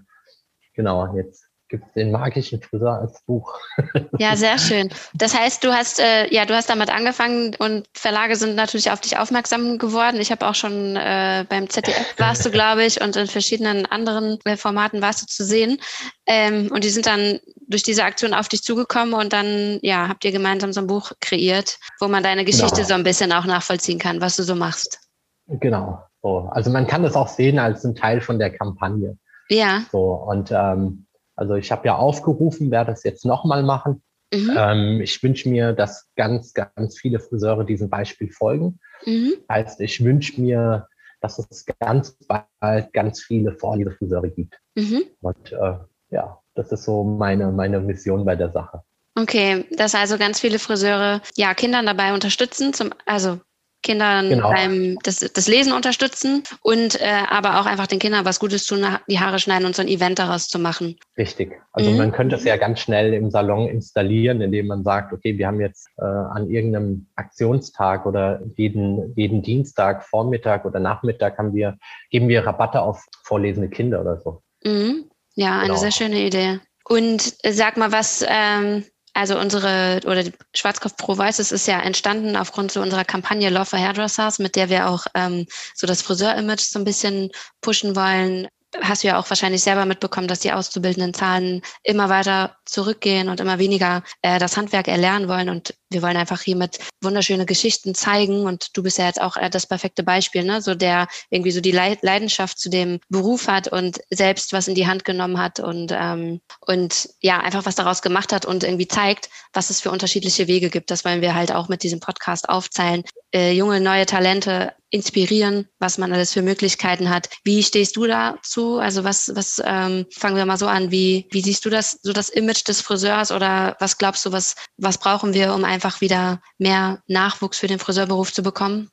genau, 0.75 1.15
jetzt 1.15 1.48
gibt 1.69 1.87
es 1.87 1.93
den 1.93 2.11
magischen 2.11 2.61
Friseur 2.63 3.01
als 3.01 3.21
Buch. 3.23 3.59
Ja, 4.19 4.37
sehr 4.37 4.59
schön. 4.59 4.89
Das 5.15 5.39
heißt, 5.39 5.63
du 5.63 5.73
hast 5.73 6.01
äh, 6.01 6.33
ja, 6.33 6.45
du 6.45 6.55
hast 6.55 6.69
damit 6.69 6.91
angefangen 6.91 7.55
und 7.59 7.87
Verlage 7.95 8.37
sind 8.37 8.57
natürlich 8.57 8.91
auf 8.91 9.01
dich 9.01 9.17
aufmerksam 9.17 9.79
geworden. 9.79 10.21
Ich 10.21 10.33
habe 10.33 10.47
auch 10.47 10.55
schon 10.55 10.97
äh, 10.97 11.45
beim 11.49 11.69
ZDF 11.69 12.15
warst 12.17 12.45
du, 12.45 12.51
glaube 12.59 12.85
ich, 12.85 13.01
und 13.01 13.17
in 13.17 13.27
verschiedenen 13.27 13.87
anderen 13.87 14.39
äh, 14.45 14.57
Formaten 14.57 15.03
warst 15.03 15.23
du 15.23 15.27
zu 15.27 15.45
sehen. 15.45 15.79
Ähm, 16.27 16.71
und 16.73 16.85
die 16.85 16.91
sind 16.91 17.07
dann 17.07 17.39
durch 17.69 17.83
diese 17.83 18.05
Aktion 18.05 18.35
auf 18.35 18.49
dich 18.49 18.63
zugekommen 18.63 19.15
und 19.15 19.33
dann 19.33 19.79
ja, 19.83 20.09
habt 20.09 20.25
ihr 20.25 20.33
gemeinsam 20.33 20.73
so 20.73 20.81
ein 20.81 20.87
Buch 20.87 21.13
kreiert, 21.21 21.79
wo 22.01 22.09
man 22.09 22.23
deine 22.23 22.45
Geschichte 22.45 22.77
genau. 22.77 22.89
so 22.89 22.95
ein 22.95 23.05
bisschen 23.05 23.33
auch 23.33 23.45
nachvollziehen 23.45 23.99
kann, 23.99 24.21
was 24.21 24.37
du 24.37 24.43
so 24.43 24.55
machst. 24.55 24.99
Genau. 25.47 26.03
So. 26.23 26.49
Also 26.51 26.71
man 26.71 26.87
kann 26.87 27.03
das 27.03 27.15
auch 27.15 27.29
sehen 27.29 27.59
als 27.59 27.85
ein 27.85 27.95
Teil 27.95 28.21
von 28.21 28.39
der 28.39 28.51
Kampagne. 28.51 29.17
Ja. 29.49 29.85
So 29.93 30.13
und 30.13 30.51
ähm, 30.51 31.07
also 31.39 31.55
ich 31.55 31.71
habe 31.71 31.87
ja 31.87 31.97
aufgerufen, 31.97 32.73
werde 32.73 32.91
das 32.91 33.05
jetzt 33.05 33.25
nochmal 33.25 33.63
machen. 33.63 34.03
Mhm. 34.35 34.57
Ähm, 34.57 35.01
ich 35.01 35.23
wünsche 35.23 35.49
mir, 35.49 35.73
dass 35.73 36.09
ganz, 36.17 36.53
ganz 36.53 36.99
viele 36.99 37.21
Friseure 37.21 37.65
diesem 37.65 37.89
Beispiel 37.89 38.31
folgen. 38.31 38.81
Mhm. 39.07 39.35
Heißt, 39.49 39.81
ich 39.81 40.05
wünsche 40.05 40.41
mir, 40.41 40.89
dass 41.21 41.39
es 41.39 41.65
ganz 41.79 42.17
bald 42.27 42.93
ganz 42.93 43.23
viele 43.23 43.53
Vorlesefriseure 43.53 44.31
gibt. 44.31 44.59
Mhm. 44.75 45.05
Und 45.21 45.53
äh, 45.53 45.79
ja, 46.11 46.41
das 46.55 46.73
ist 46.73 46.85
so 46.85 47.05
meine, 47.05 47.53
meine 47.53 47.79
Mission 47.81 48.25
bei 48.25 48.35
der 48.35 48.51
Sache. 48.51 48.83
Okay, 49.15 49.65
dass 49.77 49.95
also 49.95 50.19
ganz 50.19 50.41
viele 50.41 50.59
Friseure 50.59 51.21
ja 51.37 51.55
Kindern 51.55 51.87
dabei 51.87 52.13
unterstützen, 52.15 52.75
zum, 52.75 52.91
also 53.07 53.41
Kindern 53.83 54.29
Genau. 54.29 54.51
beim 54.51 54.99
das, 55.03 55.21
das 55.21 55.47
Lesen 55.49 55.73
unterstützen 55.73 56.43
und 56.63 57.01
äh, 57.01 57.07
aber 57.29 57.61
auch 57.61 57.67
einfach 57.67 57.87
den 57.87 57.99
Kindern 57.99 58.25
was 58.25 58.41
Gutes 58.41 58.65
tun, 58.67 58.85
die 59.09 59.21
Haare 59.21 59.39
schneiden 59.39 59.67
und 59.67 59.77
so 59.77 59.83
ein 59.83 59.89
Event 59.89 60.19
daraus 60.19 60.49
zu 60.49 60.59
machen. 60.59 60.97
Richtig. 61.17 61.53
Also 61.73 61.91
Mhm. 61.91 61.97
man 61.97 62.13
könnte 62.13 62.37
es 62.37 62.45
ja 62.45 62.57
ganz 62.57 62.81
schnell 62.81 63.15
im 63.15 63.31
Salon 63.31 63.69
installieren, 63.69 64.41
indem 64.41 64.67
man 64.67 64.83
sagt, 64.85 65.13
okay, 65.13 65.39
wir 65.39 65.47
haben 65.47 65.61
jetzt 65.61 65.89
äh, 65.99 66.05
an 66.05 66.51
irgendeinem 66.51 67.07
Aktionstag 67.17 68.05
oder 68.07 68.41
jeden, 68.57 69.15
jeden 69.15 69.43
Dienstag, 69.43 70.05
Vormittag 70.05 70.65
oder 70.65 70.81
Nachmittag 70.81 71.39
haben 71.39 71.55
wir, 71.55 71.79
geben 72.11 72.29
wir 72.29 72.45
Rabatte 72.47 72.83
auf 72.83 73.05
vorlesende 73.25 73.69
Kinder 73.69 74.01
oder 74.01 74.19
so. 74.19 74.43
Mhm. 74.65 75.09
Ja, 75.35 75.59
eine 75.59 75.69
Genau. 75.69 75.79
sehr 75.79 75.93
schöne 75.93 76.27
Idee. 76.27 76.59
Und 76.85 77.35
äh, 77.45 77.53
sag 77.53 77.77
mal, 77.77 77.93
was, 77.93 78.25
ähm, 78.29 78.85
also 79.19 79.37
unsere, 79.37 80.01
oder 80.07 80.23
die 80.23 80.33
Schwarzkopf 80.55 80.97
Pro 80.97 81.19
Voices 81.19 81.51
ist 81.51 81.67
ja 81.67 81.81
entstanden 81.81 82.37
aufgrund 82.37 82.71
so 82.71 82.81
unserer 82.81 83.05
Kampagne 83.05 83.51
Love 83.51 83.65
for 83.65 83.79
Hairdressers, 83.81 84.39
mit 84.39 84.55
der 84.55 84.69
wir 84.69 84.89
auch 84.89 85.07
ähm, 85.15 85.47
so 85.75 85.89
das 85.89 86.03
Friseur-Image 86.03 86.61
so 86.61 86.79
ein 86.79 86.85
bisschen 86.85 87.31
pushen 87.61 87.97
wollen. 87.97 88.47
Hast 88.81 89.03
du 89.03 89.09
ja 89.09 89.19
auch 89.19 89.29
wahrscheinlich 89.29 89.63
selber 89.65 89.87
mitbekommen, 89.87 90.29
dass 90.29 90.39
die 90.39 90.53
auszubildenden 90.53 91.15
Zahlen 91.15 91.63
immer 91.83 92.09
weiter 92.09 92.59
zurückgehen 92.65 93.29
und 93.29 93.41
immer 93.41 93.59
weniger 93.59 94.05
äh, 94.23 94.39
das 94.39 94.57
Handwerk 94.57 94.87
erlernen 94.87 95.27
wollen. 95.27 95.49
Und 95.49 95.75
wir 95.91 96.03
wollen 96.03 96.17
einfach 96.17 96.41
hiermit 96.41 96.79
wunderschöne 97.03 97.47
Geschichten 97.47 97.95
zeigen. 97.95 98.47
Und 98.47 98.77
du 98.77 98.83
bist 98.83 98.99
ja 98.99 99.07
jetzt 99.07 99.21
auch 99.21 99.37
äh, 99.37 99.51
das 99.51 99.67
perfekte 99.67 100.03
Beispiel, 100.03 100.45
ne? 100.45 100.61
So 100.61 100.75
der 100.75 101.09
irgendwie 101.31 101.51
so 101.51 101.61
die 101.61 101.73
Leid 101.73 102.03
Leidenschaft 102.03 102.59
zu 102.59 102.69
dem 102.69 103.01
Beruf 103.09 103.49
hat 103.49 103.69
und 103.69 104.01
selbst 104.11 104.53
was 104.53 104.69
in 104.69 104.75
die 104.75 104.87
Hand 104.87 105.05
genommen 105.05 105.39
hat 105.39 105.61
und, 105.61 105.93
ähm, 105.93 106.41
und 106.61 107.09
ja, 107.21 107.41
einfach 107.41 107.67
was 107.67 107.75
daraus 107.75 108.03
gemacht 108.03 108.33
hat 108.33 108.45
und 108.45 108.65
irgendwie 108.65 108.89
zeigt, 108.89 109.31
was 109.53 109.71
es 109.71 109.81
für 109.81 109.91
unterschiedliche 109.91 110.47
Wege 110.47 110.71
gibt. 110.71 110.91
Das 110.91 111.05
wollen 111.05 111.23
wir 111.23 111.35
halt 111.35 111.53
auch 111.53 111.69
mit 111.69 111.83
diesem 111.83 112.01
Podcast 112.01 112.49
aufzeigen. 112.49 113.05
Äh, 113.33 113.53
junge, 113.53 113.81
neue 113.81 114.07
Talente 114.07 114.73
inspirieren, 114.91 115.69
was 115.79 115.99
man 115.99 116.13
alles 116.13 116.33
für 116.33 116.41
Möglichkeiten 116.41 117.11
hat. 117.11 117.29
Wie 117.45 117.63
stehst 117.63 117.97
du 117.97 118.07
dazu? 118.07 118.79
Also 118.79 119.05
was, 119.05 119.35
was 119.35 119.61
ähm, 119.65 120.07
fangen 120.11 120.37
wir 120.37 120.47
mal 120.47 120.57
so 120.57 120.67
an, 120.67 120.91
wie, 120.91 121.29
wie 121.31 121.43
siehst 121.43 121.65
du 121.65 121.71
das, 121.71 121.99
so 122.03 122.13
das 122.13 122.31
Image 122.31 122.67
des 122.67 122.81
Friseurs 122.81 123.31
oder 123.31 123.77
was 123.81 123.99
glaubst 123.99 124.25
du, 124.25 124.33
was, 124.33 124.55
was 124.79 124.99
brauchen 124.99 125.35
wir, 125.35 125.53
um 125.55 125.65
einfach 125.65 125.78
wieder 126.01 126.41
mehr 126.59 127.03
Nachwuchs 127.07 127.59
für 127.59 127.67
den 127.67 127.79
Friseurberuf 127.79 128.33
zu 128.33 128.43
bekommen? 128.43 128.91